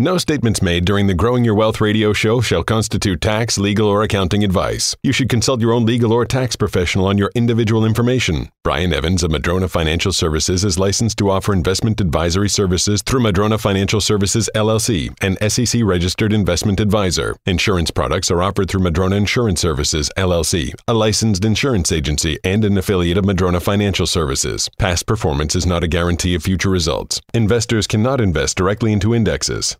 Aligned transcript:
No 0.00 0.16
statements 0.16 0.62
made 0.62 0.86
during 0.86 1.08
the 1.08 1.14
Growing 1.14 1.44
Your 1.44 1.54
Wealth 1.54 1.78
radio 1.78 2.14
show 2.14 2.40
shall 2.40 2.64
constitute 2.64 3.20
tax, 3.20 3.58
legal, 3.58 3.86
or 3.86 4.02
accounting 4.02 4.42
advice. 4.42 4.96
You 5.02 5.12
should 5.12 5.28
consult 5.28 5.60
your 5.60 5.74
own 5.74 5.84
legal 5.84 6.10
or 6.10 6.24
tax 6.24 6.56
professional 6.56 7.04
on 7.04 7.18
your 7.18 7.30
individual 7.34 7.84
information. 7.84 8.48
Brian 8.64 8.94
Evans 8.94 9.22
of 9.22 9.30
Madrona 9.30 9.68
Financial 9.68 10.10
Services 10.10 10.64
is 10.64 10.78
licensed 10.78 11.18
to 11.18 11.28
offer 11.28 11.52
investment 11.52 12.00
advisory 12.00 12.48
services 12.48 13.02
through 13.02 13.20
Madrona 13.20 13.58
Financial 13.58 14.00
Services 14.00 14.48
LLC, 14.54 15.14
an 15.20 15.36
SEC 15.50 15.82
registered 15.84 16.32
investment 16.32 16.80
advisor. 16.80 17.36
Insurance 17.44 17.90
products 17.90 18.30
are 18.30 18.42
offered 18.42 18.70
through 18.70 18.80
Madrona 18.80 19.16
Insurance 19.16 19.60
Services 19.60 20.10
LLC, 20.16 20.72
a 20.88 20.94
licensed 20.94 21.44
insurance 21.44 21.92
agency 21.92 22.38
and 22.42 22.64
an 22.64 22.78
affiliate 22.78 23.18
of 23.18 23.26
Madrona 23.26 23.60
Financial 23.60 24.06
Services. 24.06 24.70
Past 24.78 25.06
performance 25.06 25.54
is 25.54 25.66
not 25.66 25.84
a 25.84 25.88
guarantee 25.88 26.34
of 26.34 26.42
future 26.42 26.70
results. 26.70 27.20
Investors 27.34 27.86
cannot 27.86 28.18
invest 28.18 28.56
directly 28.56 28.94
into 28.94 29.14
indexes. 29.14 29.76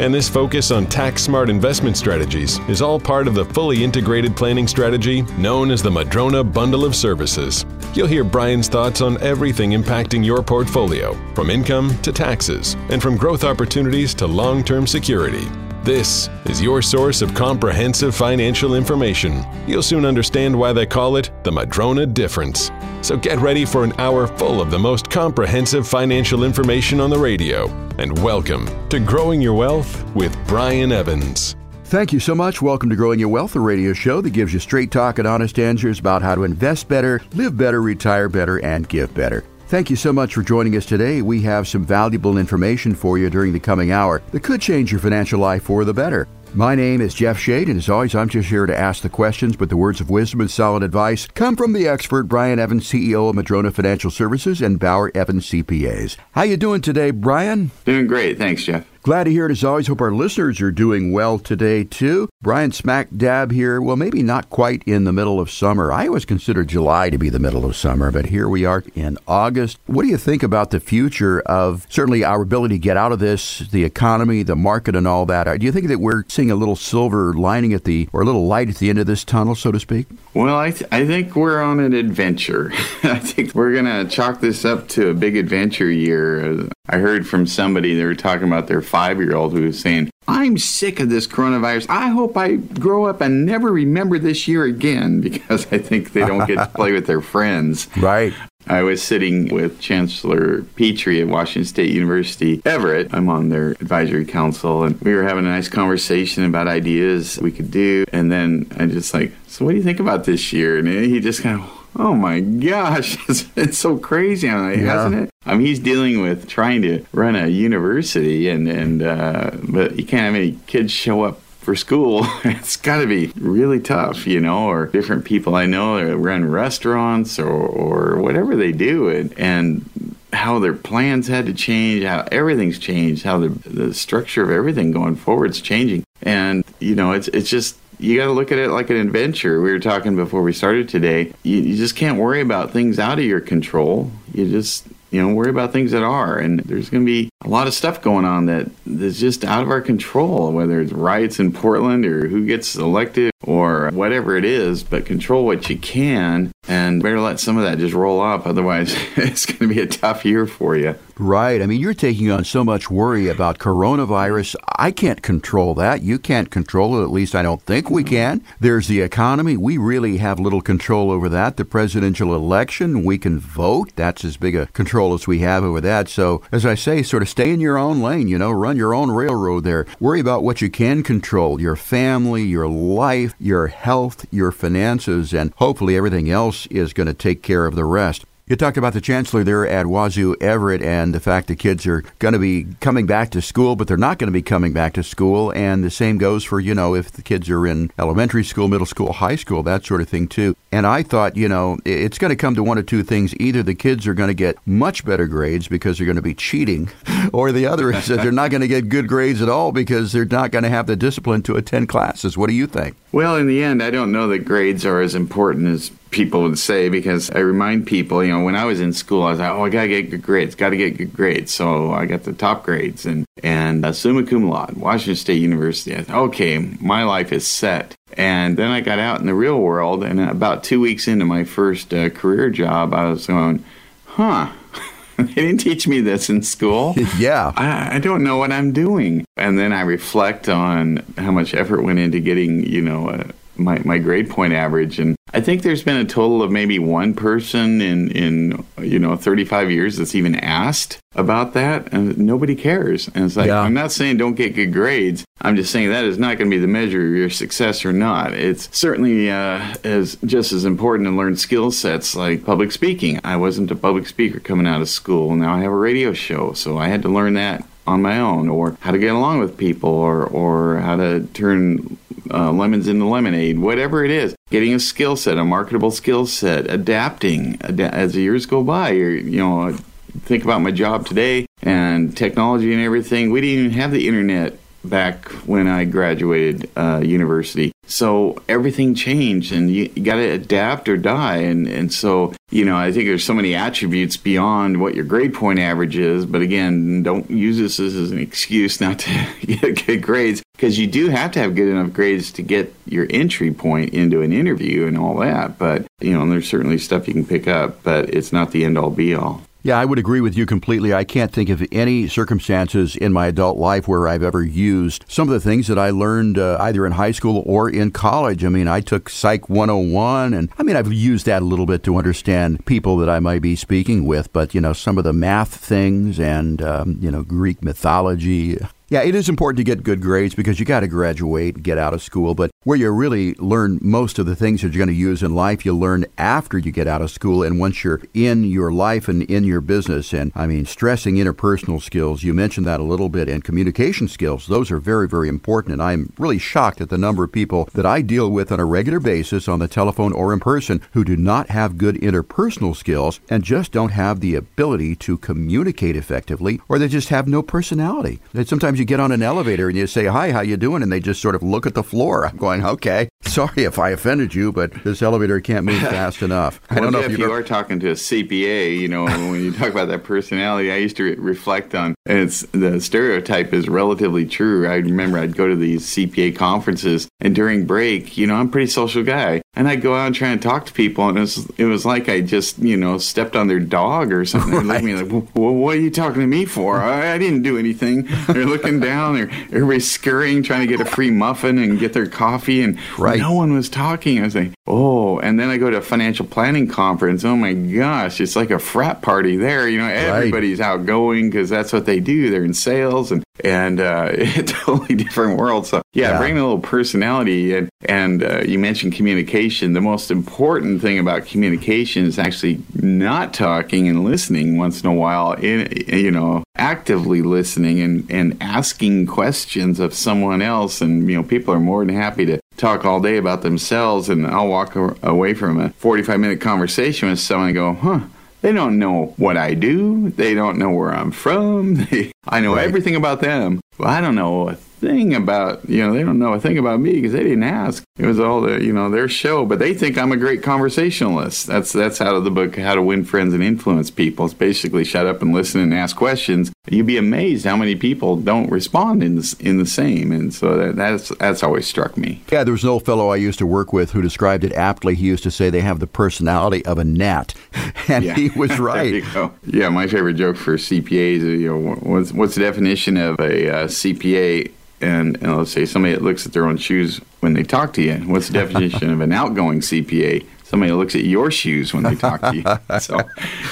And 0.00 0.14
this 0.14 0.30
focus 0.30 0.70
on 0.70 0.86
tax 0.86 1.22
smart 1.22 1.50
investment 1.50 1.94
strategies 1.94 2.58
is 2.70 2.80
all 2.80 2.98
part 2.98 3.28
of 3.28 3.34
the 3.34 3.44
fully 3.44 3.84
integrated 3.84 4.34
planning 4.34 4.66
strategy 4.66 5.20
known 5.36 5.70
as 5.70 5.82
the 5.82 5.90
Madrona 5.90 6.42
Bundle 6.42 6.86
of 6.86 6.96
Services. 6.96 7.66
You'll 7.92 8.06
hear 8.06 8.24
Brian's 8.24 8.66
thoughts 8.66 9.02
on 9.02 9.20
everything 9.20 9.72
impacting 9.72 10.24
your 10.24 10.42
portfolio, 10.42 11.12
from 11.34 11.50
income 11.50 11.98
to 11.98 12.12
taxes, 12.12 12.76
and 12.88 13.02
from 13.02 13.18
growth 13.18 13.44
opportunities 13.44 14.14
to 14.14 14.26
long 14.26 14.64
term 14.64 14.86
security. 14.86 15.46
This 15.82 16.28
is 16.44 16.60
your 16.60 16.82
source 16.82 17.22
of 17.22 17.34
comprehensive 17.34 18.14
financial 18.14 18.74
information. 18.74 19.42
You'll 19.66 19.82
soon 19.82 20.04
understand 20.04 20.54
why 20.54 20.74
they 20.74 20.84
call 20.84 21.16
it 21.16 21.30
the 21.42 21.50
Madrona 21.50 22.04
Difference. 22.04 22.70
So 23.00 23.16
get 23.16 23.38
ready 23.38 23.64
for 23.64 23.82
an 23.82 23.94
hour 23.98 24.26
full 24.26 24.60
of 24.60 24.70
the 24.70 24.78
most 24.78 25.08
comprehensive 25.08 25.88
financial 25.88 26.44
information 26.44 27.00
on 27.00 27.08
the 27.08 27.18
radio. 27.18 27.66
And 27.96 28.22
welcome 28.22 28.68
to 28.90 29.00
Growing 29.00 29.40
Your 29.40 29.54
Wealth 29.54 30.04
with 30.14 30.36
Brian 30.46 30.92
Evans. 30.92 31.56
Thank 31.84 32.12
you 32.12 32.20
so 32.20 32.34
much. 32.34 32.60
Welcome 32.60 32.90
to 32.90 32.96
Growing 32.96 33.18
Your 33.18 33.30
Wealth, 33.30 33.56
a 33.56 33.60
radio 33.60 33.94
show 33.94 34.20
that 34.20 34.30
gives 34.30 34.52
you 34.52 34.60
straight 34.60 34.90
talk 34.90 35.18
and 35.18 35.26
honest 35.26 35.58
answers 35.58 35.98
about 35.98 36.20
how 36.20 36.34
to 36.34 36.44
invest 36.44 36.88
better, 36.88 37.22
live 37.32 37.56
better, 37.56 37.80
retire 37.80 38.28
better, 38.28 38.62
and 38.62 38.86
give 38.86 39.14
better. 39.14 39.44
Thank 39.70 39.88
you 39.88 39.94
so 39.94 40.12
much 40.12 40.34
for 40.34 40.42
joining 40.42 40.74
us 40.74 40.84
today. 40.84 41.22
We 41.22 41.42
have 41.42 41.68
some 41.68 41.84
valuable 41.84 42.38
information 42.38 42.92
for 42.92 43.18
you 43.18 43.30
during 43.30 43.52
the 43.52 43.60
coming 43.60 43.92
hour 43.92 44.20
that 44.32 44.42
could 44.42 44.60
change 44.60 44.90
your 44.90 45.00
financial 45.00 45.38
life 45.38 45.62
for 45.62 45.84
the 45.84 45.94
better. 45.94 46.26
My 46.54 46.74
name 46.74 47.00
is 47.00 47.14
Jeff 47.14 47.38
Shade, 47.38 47.68
and 47.68 47.78
as 47.78 47.88
always, 47.88 48.16
I'm 48.16 48.28
just 48.28 48.48
here 48.48 48.66
to 48.66 48.76
ask 48.76 49.00
the 49.00 49.08
questions, 49.08 49.54
but 49.54 49.68
the 49.68 49.76
words 49.76 50.00
of 50.00 50.10
wisdom 50.10 50.40
and 50.40 50.50
solid 50.50 50.82
advice 50.82 51.28
come 51.28 51.54
from 51.54 51.72
the 51.72 51.86
expert 51.86 52.24
Brian 52.24 52.58
Evans, 52.58 52.90
CEO 52.90 53.28
of 53.28 53.36
Madrona 53.36 53.70
Financial 53.70 54.10
Services 54.10 54.60
and 54.60 54.80
Bauer 54.80 55.12
Evans 55.14 55.48
CPAs. 55.48 56.16
How 56.32 56.42
you 56.42 56.56
doing 56.56 56.80
today, 56.80 57.12
Brian? 57.12 57.70
Doing 57.84 58.08
great, 58.08 58.38
thanks, 58.38 58.64
Jeff. 58.64 58.89
Glad 59.02 59.24
to 59.24 59.30
hear 59.30 59.46
it 59.46 59.52
as 59.52 59.64
always. 59.64 59.86
Hope 59.86 60.02
our 60.02 60.12
listeners 60.12 60.60
are 60.60 60.70
doing 60.70 61.10
well 61.10 61.38
today 61.38 61.84
too. 61.84 62.28
Brian 62.42 62.70
smack 62.70 63.08
dab 63.16 63.50
here. 63.50 63.80
Well, 63.80 63.96
maybe 63.96 64.22
not 64.22 64.50
quite 64.50 64.82
in 64.84 65.04
the 65.04 65.12
middle 65.12 65.40
of 65.40 65.50
summer. 65.50 65.90
I 65.90 66.06
always 66.06 66.26
consider 66.26 66.64
July 66.64 67.08
to 67.08 67.16
be 67.16 67.30
the 67.30 67.38
middle 67.38 67.64
of 67.64 67.74
summer, 67.76 68.10
but 68.10 68.26
here 68.26 68.46
we 68.46 68.66
are 68.66 68.84
in 68.94 69.16
August. 69.26 69.78
What 69.86 70.02
do 70.02 70.08
you 70.08 70.18
think 70.18 70.42
about 70.42 70.70
the 70.70 70.80
future 70.80 71.40
of 71.40 71.86
certainly 71.88 72.24
our 72.24 72.42
ability 72.42 72.74
to 72.74 72.78
get 72.78 72.98
out 72.98 73.10
of 73.10 73.20
this, 73.20 73.60
the 73.60 73.84
economy, 73.84 74.42
the 74.42 74.54
market, 74.54 74.94
and 74.94 75.08
all 75.08 75.24
that? 75.26 75.44
Do 75.58 75.64
you 75.64 75.72
think 75.72 75.88
that 75.88 75.98
we're 75.98 76.24
seeing 76.28 76.50
a 76.50 76.54
little 76.54 76.76
silver 76.76 77.32
lining 77.32 77.72
at 77.72 77.84
the, 77.84 78.06
or 78.12 78.20
a 78.20 78.24
little 78.26 78.46
light 78.46 78.68
at 78.68 78.76
the 78.76 78.90
end 78.90 78.98
of 78.98 79.06
this 79.06 79.24
tunnel, 79.24 79.54
so 79.54 79.72
to 79.72 79.80
speak? 79.80 80.08
Well, 80.34 80.58
I, 80.58 80.72
th- 80.72 80.90
I 80.92 81.06
think 81.06 81.34
we're 81.34 81.62
on 81.62 81.80
an 81.80 81.94
adventure. 81.94 82.70
I 83.02 83.18
think 83.18 83.54
we're 83.54 83.72
going 83.72 83.86
to 83.86 84.14
chalk 84.14 84.40
this 84.40 84.66
up 84.66 84.88
to 84.88 85.08
a 85.08 85.14
big 85.14 85.36
adventure 85.36 85.90
year. 85.90 86.68
I 86.86 86.98
heard 86.98 87.26
from 87.26 87.46
somebody, 87.46 87.94
they 87.94 88.04
were 88.04 88.14
talking 88.14 88.46
about 88.46 88.66
their 88.66 88.82
five 88.90 89.18
year 89.18 89.36
old 89.36 89.52
who 89.52 89.62
was 89.62 89.78
saying, 89.78 90.10
I'm 90.26 90.58
sick 90.58 90.98
of 91.00 91.10
this 91.10 91.26
coronavirus. 91.26 91.86
I 91.88 92.08
hope 92.08 92.36
I 92.36 92.56
grow 92.56 93.06
up 93.06 93.20
and 93.20 93.46
never 93.46 93.72
remember 93.72 94.18
this 94.18 94.48
year 94.48 94.64
again 94.64 95.20
because 95.28 95.66
I 95.72 95.78
think 95.78 96.12
they 96.12 96.20
don't 96.20 96.46
get 96.46 96.56
to 96.56 96.66
play 96.66 96.92
with 96.92 97.06
their 97.06 97.20
friends. 97.20 97.88
Right. 97.96 98.34
I 98.66 98.82
was 98.82 99.02
sitting 99.02 99.48
with 99.54 99.80
Chancellor 99.80 100.62
Pitre 100.76 101.20
at 101.20 101.28
Washington 101.28 101.64
State 101.64 101.92
University, 101.92 102.60
Everett. 102.64 103.12
I'm 103.12 103.28
on 103.28 103.48
their 103.48 103.70
advisory 103.70 104.24
council, 104.26 104.84
and 104.84 105.00
we 105.00 105.14
were 105.14 105.22
having 105.22 105.46
a 105.46 105.48
nice 105.48 105.68
conversation 105.68 106.44
about 106.44 106.68
ideas 106.68 107.38
we 107.40 107.52
could 107.52 107.70
do. 107.70 108.04
And 108.12 108.30
then 108.30 108.66
I 108.76 108.86
just 108.86 109.14
like, 109.14 109.32
so 109.46 109.64
what 109.64 109.72
do 109.72 109.78
you 109.78 109.82
think 109.82 109.98
about 109.98 110.24
this 110.24 110.52
year? 110.52 110.78
And 110.78 110.86
he 110.86 111.20
just 111.20 111.42
kind 111.42 111.60
of, 111.60 111.79
oh 111.96 112.14
my 112.14 112.40
gosh, 112.40 113.16
it's 113.28 113.42
been 113.42 113.72
so 113.72 113.98
crazy, 113.98 114.50
like, 114.50 114.78
yeah. 114.78 114.84
hasn't 114.84 115.14
it? 115.14 115.30
I 115.46 115.54
mean, 115.54 115.66
he's 115.66 115.78
dealing 115.78 116.20
with 116.20 116.48
trying 116.48 116.82
to 116.82 117.04
run 117.12 117.36
a 117.36 117.46
university, 117.46 118.48
and 118.48 118.68
and 118.68 119.02
uh, 119.02 119.52
but 119.62 119.96
you 119.96 120.04
can't 120.04 120.22
have 120.22 120.34
any 120.34 120.58
kids 120.66 120.92
show 120.92 121.22
up 121.24 121.40
for 121.40 121.74
school. 121.74 122.26
it's 122.44 122.76
got 122.76 123.00
to 123.00 123.06
be 123.06 123.28
really 123.36 123.80
tough, 123.80 124.26
you 124.26 124.40
know. 124.40 124.66
Or 124.68 124.86
different 124.86 125.24
people 125.24 125.54
I 125.54 125.66
know 125.66 126.04
that 126.04 126.16
run 126.16 126.44
restaurants 126.44 127.38
or 127.38 127.50
or 127.50 128.20
whatever 128.20 128.54
they 128.54 128.72
do, 128.72 129.08
and 129.08 129.36
and 129.38 130.16
how 130.32 130.58
their 130.58 130.74
plans 130.74 131.26
had 131.28 131.46
to 131.46 131.52
change, 131.52 132.04
how 132.04 132.26
everything's 132.30 132.78
changed, 132.78 133.24
how 133.24 133.38
the 133.38 133.48
the 133.48 133.94
structure 133.94 134.42
of 134.42 134.50
everything 134.50 134.92
going 134.92 135.16
forward 135.16 135.50
is 135.50 135.60
changing, 135.60 136.04
and 136.22 136.64
you 136.80 136.94
know, 136.94 137.12
it's 137.12 137.28
it's 137.28 137.48
just 137.48 137.76
you 138.00 138.16
got 138.16 138.26
to 138.26 138.32
look 138.32 138.50
at 138.50 138.58
it 138.58 138.70
like 138.70 138.90
an 138.90 138.96
adventure. 138.96 139.60
We 139.60 139.70
were 139.70 139.78
talking 139.78 140.16
before 140.16 140.42
we 140.42 140.52
started 140.52 140.88
today. 140.88 141.32
You, 141.42 141.58
you, 141.58 141.76
just 141.76 141.96
can't 141.96 142.18
worry 142.18 142.40
about 142.40 142.70
things 142.70 142.98
out 142.98 143.18
of 143.18 143.24
your 143.24 143.40
control. 143.40 144.10
You 144.32 144.50
just 144.50 144.86
you 145.10 145.20
know 145.20 145.34
worry 145.34 145.50
about 145.50 145.72
things 145.72 145.90
that 145.90 146.02
are 146.02 146.38
and 146.38 146.60
there's 146.60 146.88
going 146.88 147.04
to 147.04 147.06
be 147.06 147.30
a 147.44 147.48
lot 147.48 147.66
of 147.66 147.74
stuff 147.74 148.00
going 148.00 148.24
on 148.24 148.46
that 148.46 148.70
that's 148.86 149.18
just 149.18 149.44
out 149.44 149.62
of 149.62 149.68
our 149.68 149.80
control 149.80 150.52
whether 150.52 150.80
it's 150.80 150.92
riots 150.92 151.40
in 151.40 151.52
portland 151.52 152.06
or 152.06 152.28
who 152.28 152.46
gets 152.46 152.76
elected 152.76 153.32
or 153.42 153.90
whatever 153.92 154.36
it 154.36 154.44
is 154.44 154.82
but 154.82 155.06
control 155.06 155.46
what 155.46 155.68
you 155.70 155.78
can 155.78 156.52
and 156.68 157.02
better 157.02 157.20
let 157.20 157.40
some 157.40 157.56
of 157.56 157.64
that 157.64 157.78
just 157.78 157.94
roll 157.94 158.20
off 158.20 158.46
otherwise 158.46 158.94
it's 159.16 159.46
going 159.46 159.58
to 159.58 159.74
be 159.74 159.80
a 159.80 159.86
tough 159.86 160.24
year 160.24 160.46
for 160.46 160.76
you 160.76 160.94
Right. 161.20 161.60
I 161.60 161.66
mean, 161.66 161.82
you're 161.82 161.92
taking 161.92 162.30
on 162.30 162.44
so 162.44 162.64
much 162.64 162.90
worry 162.90 163.28
about 163.28 163.58
coronavirus. 163.58 164.56
I 164.78 164.90
can't 164.90 165.20
control 165.20 165.74
that. 165.74 166.02
You 166.02 166.18
can't 166.18 166.50
control 166.50 166.98
it. 166.98 167.02
At 167.02 167.10
least 167.10 167.34
I 167.34 167.42
don't 167.42 167.60
think 167.60 167.90
we 167.90 168.02
mm-hmm. 168.02 168.14
can. 168.14 168.44
There's 168.58 168.88
the 168.88 169.02
economy. 169.02 169.58
We 169.58 169.76
really 169.76 170.16
have 170.16 170.40
little 170.40 170.62
control 170.62 171.10
over 171.10 171.28
that. 171.28 171.58
The 171.58 171.66
presidential 171.66 172.34
election, 172.34 173.04
we 173.04 173.18
can 173.18 173.38
vote. 173.38 173.92
That's 173.96 174.24
as 174.24 174.38
big 174.38 174.56
a 174.56 174.68
control 174.68 175.12
as 175.12 175.26
we 175.26 175.40
have 175.40 175.62
over 175.62 175.82
that. 175.82 176.08
So, 176.08 176.40
as 176.52 176.64
I 176.64 176.74
say, 176.74 177.02
sort 177.02 177.22
of 177.22 177.28
stay 177.28 177.52
in 177.52 177.60
your 177.60 177.76
own 177.76 178.00
lane, 178.00 178.26
you 178.26 178.38
know, 178.38 178.50
run 178.50 178.78
your 178.78 178.94
own 178.94 179.10
railroad 179.10 179.64
there. 179.64 179.84
Worry 180.00 180.20
about 180.20 180.42
what 180.42 180.62
you 180.62 180.70
can 180.70 181.02
control 181.02 181.60
your 181.60 181.76
family, 181.76 182.44
your 182.44 182.66
life, 182.66 183.29
your 183.38 183.68
health, 183.68 184.26
your 184.30 184.52
finances, 184.52 185.32
and 185.32 185.52
hopefully 185.56 185.96
everything 185.96 186.30
else 186.30 186.66
is 186.66 186.92
going 186.92 187.06
to 187.06 187.14
take 187.14 187.42
care 187.42 187.66
of 187.66 187.74
the 187.74 187.84
rest. 187.84 188.24
You 188.50 188.56
talked 188.56 188.76
about 188.76 188.94
the 188.94 189.00
chancellor 189.00 189.44
there 189.44 189.64
at 189.64 189.86
Wazzu 189.86 190.34
Everett 190.42 190.82
and 190.82 191.14
the 191.14 191.20
fact 191.20 191.46
that 191.46 191.60
kids 191.60 191.86
are 191.86 192.02
going 192.18 192.32
to 192.32 192.38
be 192.40 192.66
coming 192.80 193.06
back 193.06 193.30
to 193.30 193.40
school, 193.40 193.76
but 193.76 193.86
they're 193.86 193.96
not 193.96 194.18
going 194.18 194.26
to 194.26 194.32
be 194.32 194.42
coming 194.42 194.72
back 194.72 194.92
to 194.94 195.04
school. 195.04 195.52
And 195.52 195.84
the 195.84 195.88
same 195.90 196.18
goes 196.18 196.42
for, 196.42 196.58
you 196.58 196.74
know, 196.74 196.96
if 196.96 197.12
the 197.12 197.22
kids 197.22 197.48
are 197.48 197.64
in 197.64 197.92
elementary 197.96 198.42
school, 198.42 198.66
middle 198.66 198.88
school, 198.88 199.12
high 199.12 199.36
school, 199.36 199.62
that 199.62 199.84
sort 199.84 200.00
of 200.00 200.08
thing, 200.08 200.26
too. 200.26 200.56
And 200.72 200.84
I 200.84 201.04
thought, 201.04 201.36
you 201.36 201.48
know, 201.48 201.78
it's 201.84 202.18
going 202.18 202.30
to 202.30 202.36
come 202.36 202.56
to 202.56 202.64
one 202.64 202.76
of 202.76 202.86
two 202.86 203.04
things. 203.04 203.36
Either 203.36 203.62
the 203.62 203.76
kids 203.76 204.04
are 204.08 204.14
going 204.14 204.26
to 204.26 204.34
get 204.34 204.56
much 204.66 205.04
better 205.04 205.28
grades 205.28 205.68
because 205.68 205.98
they're 205.98 206.04
going 206.04 206.16
to 206.16 206.20
be 206.20 206.34
cheating, 206.34 206.90
or 207.32 207.52
the 207.52 207.66
other 207.66 207.92
is 207.92 208.08
that 208.08 208.16
they're 208.16 208.32
not 208.32 208.50
going 208.50 208.62
to 208.62 208.66
get 208.66 208.88
good 208.88 209.06
grades 209.06 209.40
at 209.40 209.48
all 209.48 209.70
because 209.70 210.10
they're 210.10 210.24
not 210.24 210.50
going 210.50 210.64
to 210.64 210.70
have 210.70 210.88
the 210.88 210.96
discipline 210.96 211.42
to 211.42 211.54
attend 211.54 211.88
classes. 211.88 212.36
What 212.36 212.48
do 212.48 212.54
you 212.54 212.66
think? 212.66 212.96
Well, 213.12 213.36
in 213.36 213.46
the 213.46 213.62
end, 213.62 213.80
I 213.80 213.90
don't 213.90 214.10
know 214.10 214.26
that 214.26 214.40
grades 214.40 214.84
are 214.84 215.00
as 215.00 215.14
important 215.14 215.68
as 215.68 215.92
people 216.10 216.42
would 216.42 216.58
say 216.58 216.88
because 216.88 217.30
I 217.30 217.38
remind 217.38 217.86
people, 217.86 218.22
you 218.24 218.32
know, 218.32 218.44
when 218.44 218.56
I 218.56 218.64
was 218.64 218.80
in 218.80 218.92
school, 218.92 219.22
I 219.22 219.30
was 219.30 219.38
like, 219.38 219.50
oh, 219.50 219.64
I 219.64 219.68
got 219.68 219.82
to 219.82 219.88
get 219.88 220.10
good 220.10 220.22
grades, 220.22 220.54
got 220.54 220.70
to 220.70 220.76
get 220.76 220.98
good 220.98 221.12
grades. 221.12 221.52
So 221.52 221.92
I 221.92 222.06
got 222.06 222.24
the 222.24 222.32
top 222.32 222.64
grades 222.64 223.06
and, 223.06 223.24
and 223.42 223.84
uh, 223.84 223.92
summa 223.92 224.24
cum 224.24 224.48
laude, 224.48 224.76
Washington 224.76 225.16
State 225.16 225.40
University. 225.40 225.94
I 225.94 226.02
thought, 226.02 226.22
okay, 226.28 226.58
my 226.80 227.04
life 227.04 227.32
is 227.32 227.46
set. 227.46 227.96
And 228.16 228.56
then 228.56 228.70
I 228.70 228.80
got 228.80 228.98
out 228.98 229.20
in 229.20 229.26
the 229.26 229.34
real 229.34 229.60
world, 229.60 230.02
and 230.02 230.20
about 230.20 230.64
two 230.64 230.80
weeks 230.80 231.06
into 231.06 231.24
my 231.24 231.44
first 231.44 231.94
uh, 231.94 232.10
career 232.10 232.50
job, 232.50 232.92
I 232.92 233.08
was 233.08 233.26
going, 233.26 233.64
huh. 234.06 234.50
they 235.16 235.34
didn't 235.34 235.58
teach 235.58 235.86
me 235.86 236.00
this 236.00 236.28
in 236.28 236.42
school. 236.42 236.94
yeah. 237.18 237.52
I, 237.56 237.96
I, 237.96 237.98
don't 237.98 238.24
know 238.24 238.36
what 238.36 238.52
I'm 238.52 238.72
doing. 238.72 239.24
And 239.36 239.58
then 239.58 239.72
I 239.72 239.82
reflect 239.82 240.48
on 240.48 241.04
how 241.18 241.30
much 241.30 241.54
effort 241.54 241.82
went 241.82 241.98
into 241.98 242.20
getting, 242.20 242.64
you 242.64 242.80
know, 242.80 243.10
uh, 243.10 243.24
my, 243.56 243.80
my 243.84 243.98
grade 243.98 244.30
point 244.30 244.54
average. 244.54 244.98
And 244.98 245.16
I 245.32 245.40
think 245.40 245.62
there's 245.62 245.82
been 245.82 245.96
a 245.96 246.04
total 246.04 246.42
of 246.42 246.50
maybe 246.50 246.78
one 246.78 247.14
person 247.14 247.80
in, 247.80 248.10
in 248.10 248.64
you 248.78 248.98
know, 248.98 249.16
35 249.16 249.70
years 249.70 249.96
that's 249.96 250.14
even 250.14 250.34
asked 250.34 250.98
about 251.14 251.54
that. 251.54 251.92
And 251.92 252.18
nobody 252.18 252.54
cares. 252.54 253.08
And 253.08 253.24
it's 253.24 253.36
like, 253.36 253.46
yeah. 253.46 253.60
I'm 253.60 253.74
not 253.74 253.92
saying 253.92 254.16
don't 254.16 254.34
get 254.34 254.54
good 254.54 254.72
grades. 254.72 255.24
I'm 255.42 255.56
just 255.56 255.72
saying 255.72 255.88
that 255.90 256.04
is 256.04 256.18
not 256.18 256.36
going 256.36 256.50
to 256.50 256.56
be 256.56 256.60
the 256.60 256.66
measure 256.66 257.06
of 257.06 257.14
your 257.14 257.30
success 257.30 257.84
or 257.84 257.92
not. 257.92 258.34
It's 258.34 258.68
certainly 258.76 259.30
uh, 259.30 259.74
as 259.84 260.16
just 260.24 260.52
as 260.52 260.64
important 260.64 261.08
to 261.08 261.12
learn 261.12 261.36
skill 261.36 261.70
sets 261.70 262.14
like 262.14 262.44
public 262.44 262.72
speaking. 262.72 263.20
I 263.24 263.36
wasn't 263.36 263.70
a 263.70 263.76
public 263.76 264.06
speaker 264.06 264.40
coming 264.40 264.66
out 264.66 264.82
of 264.82 264.88
school. 264.88 265.34
Now 265.36 265.54
I 265.54 265.60
have 265.60 265.72
a 265.72 265.76
radio 265.76 266.12
show. 266.12 266.52
So 266.52 266.76
I 266.76 266.88
had 266.88 267.02
to 267.02 267.08
learn 267.08 267.34
that 267.34 267.64
on 267.86 268.02
my 268.02 268.18
own, 268.18 268.48
or 268.48 268.76
how 268.80 268.92
to 268.92 268.98
get 268.98 269.14
along 269.14 269.40
with 269.40 269.56
people, 269.56 269.90
or 269.90 270.24
or 270.24 270.78
how 270.78 270.96
to 270.96 271.26
turn 271.34 271.98
uh, 272.32 272.52
lemons 272.52 272.88
into 272.88 273.04
lemonade, 273.04 273.58
whatever 273.58 274.04
it 274.04 274.10
is. 274.10 274.34
Getting 274.50 274.74
a 274.74 274.80
skill 274.80 275.16
set, 275.16 275.38
a 275.38 275.44
marketable 275.44 275.90
skill 275.90 276.26
set, 276.26 276.70
adapting 276.70 277.60
ad- 277.62 277.80
as 277.80 278.12
the 278.14 278.20
years 278.20 278.46
go 278.46 278.62
by. 278.62 278.90
you 278.90 279.38
know, 279.38 279.76
think 280.22 280.44
about 280.44 280.60
my 280.60 280.70
job 280.70 281.06
today 281.06 281.46
and 281.62 282.16
technology 282.16 282.72
and 282.72 282.82
everything. 282.82 283.30
We 283.30 283.40
didn't 283.40 283.64
even 283.66 283.78
have 283.78 283.92
the 283.92 284.06
internet 284.08 284.58
back 284.84 285.28
when 285.46 285.66
I 285.66 285.84
graduated 285.84 286.70
uh, 286.76 287.02
university. 287.04 287.72
So 287.86 288.40
everything 288.48 288.94
changed, 288.94 289.52
and 289.52 289.70
you, 289.70 289.90
you 289.94 290.02
got 290.02 290.16
to 290.16 290.28
adapt 290.30 290.88
or 290.88 290.96
die. 290.96 291.38
And 291.38 291.66
and 291.66 291.92
so 291.92 292.32
you 292.50 292.64
know, 292.64 292.76
I 292.76 292.90
think 292.92 293.06
there's 293.06 293.24
so 293.24 293.34
many 293.34 293.54
attributes 293.54 294.16
beyond 294.16 294.80
what 294.80 294.94
your 294.94 295.04
grade 295.04 295.34
point 295.34 295.58
average 295.58 295.96
is. 295.96 296.26
But 296.26 296.42
again, 296.42 297.02
don't 297.02 297.30
use 297.30 297.58
this 297.58 297.78
as 297.78 298.10
an 298.10 298.18
excuse 298.18 298.80
not 298.80 298.98
to 299.00 299.26
get 299.46 299.86
good 299.86 300.02
grades 300.02 300.42
because 300.56 300.78
you 300.78 300.86
do 300.86 301.08
have 301.08 301.32
to 301.32 301.38
have 301.40 301.54
good 301.54 301.68
enough 301.68 301.92
grades 301.92 302.32
to 302.32 302.42
get 302.42 302.74
your 302.86 303.06
entry 303.10 303.52
point 303.52 303.94
into 303.94 304.22
an 304.22 304.32
interview 304.32 304.86
and 304.86 304.98
all 304.98 305.16
that. 305.18 305.58
But 305.58 305.86
you 306.00 306.12
know, 306.12 306.28
there's 306.28 306.48
certainly 306.48 306.78
stuff 306.78 307.08
you 307.08 307.14
can 307.14 307.26
pick 307.26 307.48
up, 307.48 307.82
but 307.82 308.10
it's 308.10 308.32
not 308.32 308.50
the 308.50 308.64
end 308.64 308.78
all 308.78 308.90
be 308.90 309.14
all. 309.14 309.42
Yeah, 309.62 309.78
I 309.78 309.84
would 309.84 309.98
agree 309.98 310.22
with 310.22 310.38
you 310.38 310.46
completely. 310.46 310.94
I 310.94 311.04
can't 311.04 311.30
think 311.30 311.50
of 311.50 311.62
any 311.70 312.08
circumstances 312.08 312.96
in 312.96 313.12
my 313.12 313.26
adult 313.26 313.58
life 313.58 313.86
where 313.86 314.08
I've 314.08 314.22
ever 314.22 314.42
used 314.42 315.04
some 315.06 315.28
of 315.28 315.34
the 315.34 315.40
things 315.40 315.66
that 315.66 315.78
I 315.78 315.90
learned 315.90 316.38
uh, 316.38 316.56
either 316.60 316.86
in 316.86 316.92
high 316.92 317.10
school 317.10 317.42
or 317.44 317.68
in 317.68 317.90
college. 317.90 318.42
I 318.42 318.48
mean, 318.48 318.68
I 318.68 318.80
took 318.80 319.10
Psych 319.10 319.50
101, 319.50 320.32
and 320.32 320.48
I 320.58 320.62
mean, 320.62 320.76
I've 320.76 320.90
used 320.90 321.26
that 321.26 321.42
a 321.42 321.44
little 321.44 321.66
bit 321.66 321.82
to 321.84 321.98
understand 321.98 322.64
people 322.64 322.96
that 322.98 323.10
I 323.10 323.20
might 323.20 323.42
be 323.42 323.54
speaking 323.54 324.06
with, 324.06 324.32
but, 324.32 324.54
you 324.54 324.62
know, 324.62 324.72
some 324.72 324.96
of 324.96 325.04
the 325.04 325.12
math 325.12 325.54
things 325.54 326.18
and, 326.18 326.62
um, 326.62 326.96
you 326.98 327.10
know, 327.10 327.22
Greek 327.22 327.62
mythology, 327.62 328.56
yeah, 328.90 329.02
it 329.02 329.14
is 329.14 329.28
important 329.28 329.56
to 329.58 329.62
get 329.62 329.84
good 329.84 330.02
grades 330.02 330.34
because 330.34 330.58
you 330.58 330.66
got 330.66 330.80
to 330.80 330.88
graduate, 330.88 331.62
get 331.62 331.78
out 331.78 331.94
of 331.94 332.02
school. 332.02 332.34
But 332.34 332.50
where 332.64 332.76
you 332.76 332.90
really 332.90 333.34
learn 333.34 333.78
most 333.80 334.18
of 334.18 334.26
the 334.26 334.34
things 334.34 334.62
that 334.62 334.72
you're 334.72 334.84
going 334.84 334.94
to 334.94 335.00
use 335.00 335.22
in 335.22 335.32
life, 335.32 335.64
you 335.64 335.76
learn 335.76 336.06
after 336.18 336.58
you 336.58 336.72
get 336.72 336.88
out 336.88 337.00
of 337.00 337.12
school 337.12 337.44
and 337.44 337.60
once 337.60 337.84
you're 337.84 338.02
in 338.14 338.42
your 338.42 338.72
life 338.72 339.06
and 339.06 339.22
in 339.22 339.44
your 339.44 339.60
business. 339.60 340.12
And 340.12 340.32
I 340.34 340.48
mean, 340.48 340.66
stressing 340.66 341.14
interpersonal 341.14 341.80
skills, 341.80 342.24
you 342.24 342.34
mentioned 342.34 342.66
that 342.66 342.80
a 342.80 342.82
little 342.82 343.08
bit, 343.08 343.28
and 343.28 343.44
communication 343.44 344.08
skills, 344.08 344.48
those 344.48 344.72
are 344.72 344.80
very, 344.80 345.06
very 345.06 345.28
important. 345.28 345.74
And 345.74 345.82
I'm 345.82 346.12
really 346.18 346.38
shocked 346.38 346.80
at 346.80 346.88
the 346.88 346.98
number 346.98 347.22
of 347.22 347.30
people 347.30 347.68
that 347.74 347.86
I 347.86 348.02
deal 348.02 348.28
with 348.28 348.50
on 348.50 348.58
a 348.58 348.64
regular 348.64 348.98
basis 348.98 349.46
on 349.46 349.60
the 349.60 349.68
telephone 349.68 350.12
or 350.12 350.32
in 350.32 350.40
person 350.40 350.82
who 350.94 351.04
do 351.04 351.16
not 351.16 351.50
have 351.50 351.78
good 351.78 351.94
interpersonal 351.94 352.74
skills 352.74 353.20
and 353.30 353.44
just 353.44 353.70
don't 353.70 353.92
have 353.92 354.18
the 354.18 354.34
ability 354.34 354.96
to 354.96 355.16
communicate 355.16 355.94
effectively 355.94 356.60
or 356.68 356.76
they 356.76 356.88
just 356.88 357.10
have 357.10 357.28
no 357.28 357.40
personality. 357.40 358.18
And 358.34 358.48
sometimes 358.48 358.79
you 358.80 358.84
get 358.84 358.98
on 358.98 359.12
an 359.12 359.22
elevator 359.22 359.68
and 359.68 359.78
you 359.78 359.86
say, 359.86 360.06
"Hi, 360.06 360.32
how 360.32 360.40
you 360.40 360.56
doing?" 360.56 360.82
and 360.82 360.90
they 360.90 360.98
just 360.98 361.22
sort 361.22 361.36
of 361.36 361.42
look 361.42 361.66
at 361.66 361.74
the 361.74 361.84
floor. 361.84 362.26
I'm 362.26 362.36
going, 362.36 362.64
"Okay, 362.64 363.08
sorry 363.22 363.64
if 363.64 363.78
I 363.78 363.90
offended 363.90 364.34
you, 364.34 364.52
but 364.52 364.72
this 364.84 365.02
elevator 365.02 365.40
can't 365.40 365.64
move 365.64 365.80
fast 365.80 366.22
enough." 366.22 366.60
I 366.70 366.80
don't 366.80 366.92
know 366.92 367.00
if 367.00 367.16
you 367.16 367.24
ever... 367.24 367.34
are 367.34 367.42
talking 367.42 367.80
to 367.80 367.90
a 367.90 367.94
CPA. 367.94 368.78
You 368.78 368.88
know, 368.88 369.04
when 369.04 369.42
you 369.42 369.52
talk 369.52 369.68
about 369.68 369.88
that 369.88 370.04
personality, 370.04 370.72
I 370.72 370.76
used 370.76 370.96
to 370.96 371.04
re- 371.04 371.14
reflect 371.14 371.74
on, 371.74 371.94
and 372.06 372.18
it's 372.18 372.42
the 372.52 372.80
stereotype 372.80 373.52
is 373.52 373.68
relatively 373.68 374.26
true. 374.26 374.66
I 374.66 374.76
remember 374.76 375.18
I'd 375.18 375.36
go 375.36 375.48
to 375.48 375.56
these 375.56 375.86
CPA 375.86 376.36
conferences, 376.36 377.08
and 377.20 377.34
during 377.34 377.66
break, 377.66 378.16
you 378.16 378.26
know, 378.26 378.34
I'm 378.34 378.48
a 378.48 378.50
pretty 378.50 378.68
social 378.68 379.02
guy, 379.02 379.42
and 379.54 379.68
I'd 379.68 379.82
go 379.82 379.94
out 379.94 380.06
and 380.06 380.14
try 380.14 380.28
and 380.28 380.40
talk 380.40 380.66
to 380.66 380.72
people, 380.72 381.08
and 381.08 381.18
it 381.18 381.22
was 381.22 381.50
it 381.58 381.64
was 381.64 381.84
like 381.84 382.08
I 382.08 382.20
just 382.20 382.58
you 382.58 382.76
know 382.76 382.98
stepped 382.98 383.36
on 383.36 383.48
their 383.48 383.60
dog 383.60 384.12
or 384.12 384.24
something. 384.24 384.68
Right. 384.68 384.76
At 384.78 384.84
me 384.84 384.94
like, 384.94 385.10
well, 385.34 385.54
"What 385.54 385.76
are 385.76 385.80
you 385.80 385.90
talking 385.90 386.20
to 386.20 386.26
me 386.26 386.44
for? 386.44 386.80
I, 386.80 387.14
I 387.14 387.18
didn't 387.18 387.42
do 387.42 387.58
anything." 387.58 388.08
They're 388.28 388.46
looking 388.46 388.80
down. 388.80 389.14
They're, 389.14 389.30
everybody's 389.52 389.90
scurrying, 389.90 390.42
trying 390.42 390.60
to 390.60 390.66
get 390.66 390.80
a 390.80 390.88
free 390.88 391.10
muffin 391.10 391.58
and 391.58 391.78
get 391.78 391.92
their 391.92 392.06
coffee, 392.06 392.62
and 392.62 392.78
right. 392.98 393.09
No 393.18 393.32
one 393.32 393.52
was 393.52 393.68
talking. 393.68 394.20
I 394.20 394.24
was 394.24 394.34
like, 394.34 394.52
oh. 394.66 395.18
And 395.20 395.38
then 395.38 395.48
I 395.48 395.56
go 395.56 395.70
to 395.70 395.78
a 395.78 395.82
financial 395.82 396.26
planning 396.26 396.68
conference. 396.68 397.24
Oh 397.24 397.36
my 397.36 397.52
gosh, 397.52 398.20
it's 398.20 398.36
like 398.36 398.50
a 398.50 398.58
frat 398.58 399.02
party 399.02 399.36
there. 399.36 399.68
You 399.68 399.78
know, 399.78 399.86
everybody's 399.86 400.58
right. 400.58 400.66
outgoing 400.66 401.30
because 401.30 401.50
that's 401.50 401.72
what 401.72 401.86
they 401.86 402.00
do. 402.00 402.30
They're 402.30 402.44
in 402.44 402.54
sales, 402.54 403.12
and 403.12 403.22
and 403.44 403.80
uh, 403.80 404.10
a 404.12 404.42
totally 404.42 404.94
different 404.94 405.38
world. 405.38 405.66
So 405.66 405.82
yeah, 405.92 406.12
yeah. 406.12 406.18
bring 406.18 406.38
a 406.38 406.42
little 406.42 406.60
personality. 406.60 407.54
And 407.54 407.68
and 407.86 408.22
uh, 408.22 408.40
you 408.40 408.58
mentioned 408.58 408.94
communication. 408.94 409.72
The 409.72 409.80
most 409.80 410.10
important 410.10 410.80
thing 410.80 410.98
about 410.98 411.26
communication 411.26 412.04
is 412.04 412.18
actually 412.18 412.62
not 412.74 413.34
talking 413.34 413.88
and 413.88 414.04
listening 414.04 414.56
once 414.56 414.82
in 414.82 414.88
a 414.88 414.94
while. 414.94 415.32
In 415.32 415.70
you 415.88 416.10
know, 416.10 416.44
actively 416.56 417.22
listening 417.22 417.80
and 417.80 418.10
and 418.10 418.36
asking 418.40 419.06
questions 419.06 419.80
of 419.80 419.94
someone 419.94 420.42
else. 420.42 420.80
And 420.80 421.08
you 421.08 421.16
know, 421.16 421.22
people 421.22 421.54
are 421.54 421.60
more 421.60 421.84
than 421.84 421.94
happy 421.94 422.26
to 422.26 422.40
talk 422.60 422.84
all 422.84 423.00
day 423.00 423.16
about 423.16 423.42
themselves. 423.42 424.08
And 424.08 424.26
I'll 424.26 424.48
walk 424.48 424.76
away 425.02 425.34
from 425.34 425.60
a 425.60 425.70
forty-five 425.70 426.20
minute 426.20 426.40
conversation 426.40 427.08
with 427.08 427.18
someone 427.18 427.48
and 427.48 427.54
go, 427.54 427.74
huh 427.74 428.00
they 428.42 428.52
don't 428.52 428.78
know 428.78 429.14
what 429.16 429.36
I 429.36 429.54
do. 429.54 430.10
They 430.10 430.34
don't 430.34 430.58
know 430.58 430.70
where 430.70 430.92
I'm 430.94 431.10
from. 431.10 431.86
I 432.28 432.40
know 432.40 432.56
right. 432.56 432.64
everything 432.64 432.96
about 432.96 433.20
them. 433.20 433.60
Well, 433.78 433.88
I 433.88 434.00
don't 434.00 434.14
know 434.14 434.56
thing 434.80 435.14
about, 435.14 435.68
you 435.68 435.86
know, 435.86 435.92
they 435.92 436.02
don't 436.02 436.18
know 436.18 436.32
a 436.32 436.40
thing 436.40 436.58
about 436.58 436.80
me 436.80 436.94
because 436.94 437.12
they 437.12 437.22
didn't 437.22 437.42
ask. 437.42 437.84
It 437.98 438.06
was 438.06 438.18
all 438.18 438.40
the, 438.40 438.64
you 438.64 438.72
know, 438.72 438.90
their 438.90 439.08
show, 439.08 439.44
but 439.44 439.58
they 439.58 439.74
think 439.74 439.98
I'm 439.98 440.10
a 440.10 440.16
great 440.16 440.42
conversationalist. 440.42 441.46
That's 441.46 441.72
that's 441.72 442.00
out 442.00 442.14
of 442.14 442.24
the 442.24 442.30
book 442.30 442.56
How 442.56 442.74
to 442.74 442.82
Win 442.82 443.04
Friends 443.04 443.34
and 443.34 443.42
Influence 443.42 443.90
People. 443.90 444.24
It's 444.24 444.34
basically 444.34 444.84
shut 444.84 445.06
up 445.06 445.20
and 445.20 445.34
listen 445.34 445.60
and 445.60 445.74
ask 445.74 445.94
questions. 445.94 446.50
You'd 446.68 446.86
be 446.86 446.96
amazed 446.96 447.44
how 447.44 447.56
many 447.56 447.76
people 447.76 448.16
don't 448.16 448.50
respond 448.50 449.02
in 449.02 449.16
the, 449.16 449.36
in 449.40 449.58
the 449.58 449.66
same, 449.66 450.12
and 450.12 450.32
so 450.32 450.56
that, 450.56 450.76
that's 450.76 451.10
that's 451.16 451.42
always 451.42 451.66
struck 451.66 451.96
me. 451.96 452.22
Yeah, 452.30 452.44
there 452.44 452.52
was 452.52 452.64
an 452.64 452.70
old 452.70 452.86
fellow 452.86 453.08
I 453.08 453.16
used 453.16 453.38
to 453.40 453.46
work 453.46 453.72
with 453.72 453.90
who 453.90 454.00
described 454.00 454.44
it 454.44 454.52
aptly. 454.54 454.94
He 454.94 455.06
used 455.06 455.22
to 455.24 455.30
say 455.30 455.50
they 455.50 455.60
have 455.60 455.80
the 455.80 455.86
personality 455.86 456.64
of 456.64 456.78
a 456.78 456.84
gnat, 456.84 457.34
and 457.88 458.04
yeah. 458.04 458.14
he 458.14 458.30
was 458.30 458.58
right. 458.58 459.04
yeah, 459.44 459.68
my 459.68 459.86
favorite 459.86 460.14
joke 460.14 460.36
for 460.36 460.56
CPAs, 460.56 461.20
you 461.20 461.48
know, 461.48 461.74
what's 461.74 462.12
what's 462.12 462.34
the 462.34 462.42
definition 462.42 462.96
of 462.96 463.20
a 463.20 463.50
uh, 463.50 463.66
CPA? 463.66 464.52
And, 464.80 465.16
and 465.22 465.36
let's 465.36 465.52
say 465.52 465.66
somebody 465.66 465.94
that 465.94 466.02
looks 466.02 466.26
at 466.26 466.32
their 466.32 466.46
own 466.46 466.56
shoes 466.56 467.00
when 467.20 467.34
they 467.34 467.42
talk 467.42 467.72
to 467.74 467.82
you. 467.82 467.96
What's 468.06 468.28
the 468.28 468.34
definition 468.34 468.90
of 468.90 469.00
an 469.00 469.12
outgoing 469.12 469.60
CPA? 469.60 470.26
Somebody 470.44 470.70
that 470.72 470.78
looks 470.78 470.94
at 470.96 471.04
your 471.04 471.30
shoes 471.30 471.72
when 471.72 471.84
they 471.84 471.94
talk 471.94 472.20
to 472.22 472.34
you. 472.34 472.44
So, 472.80 473.00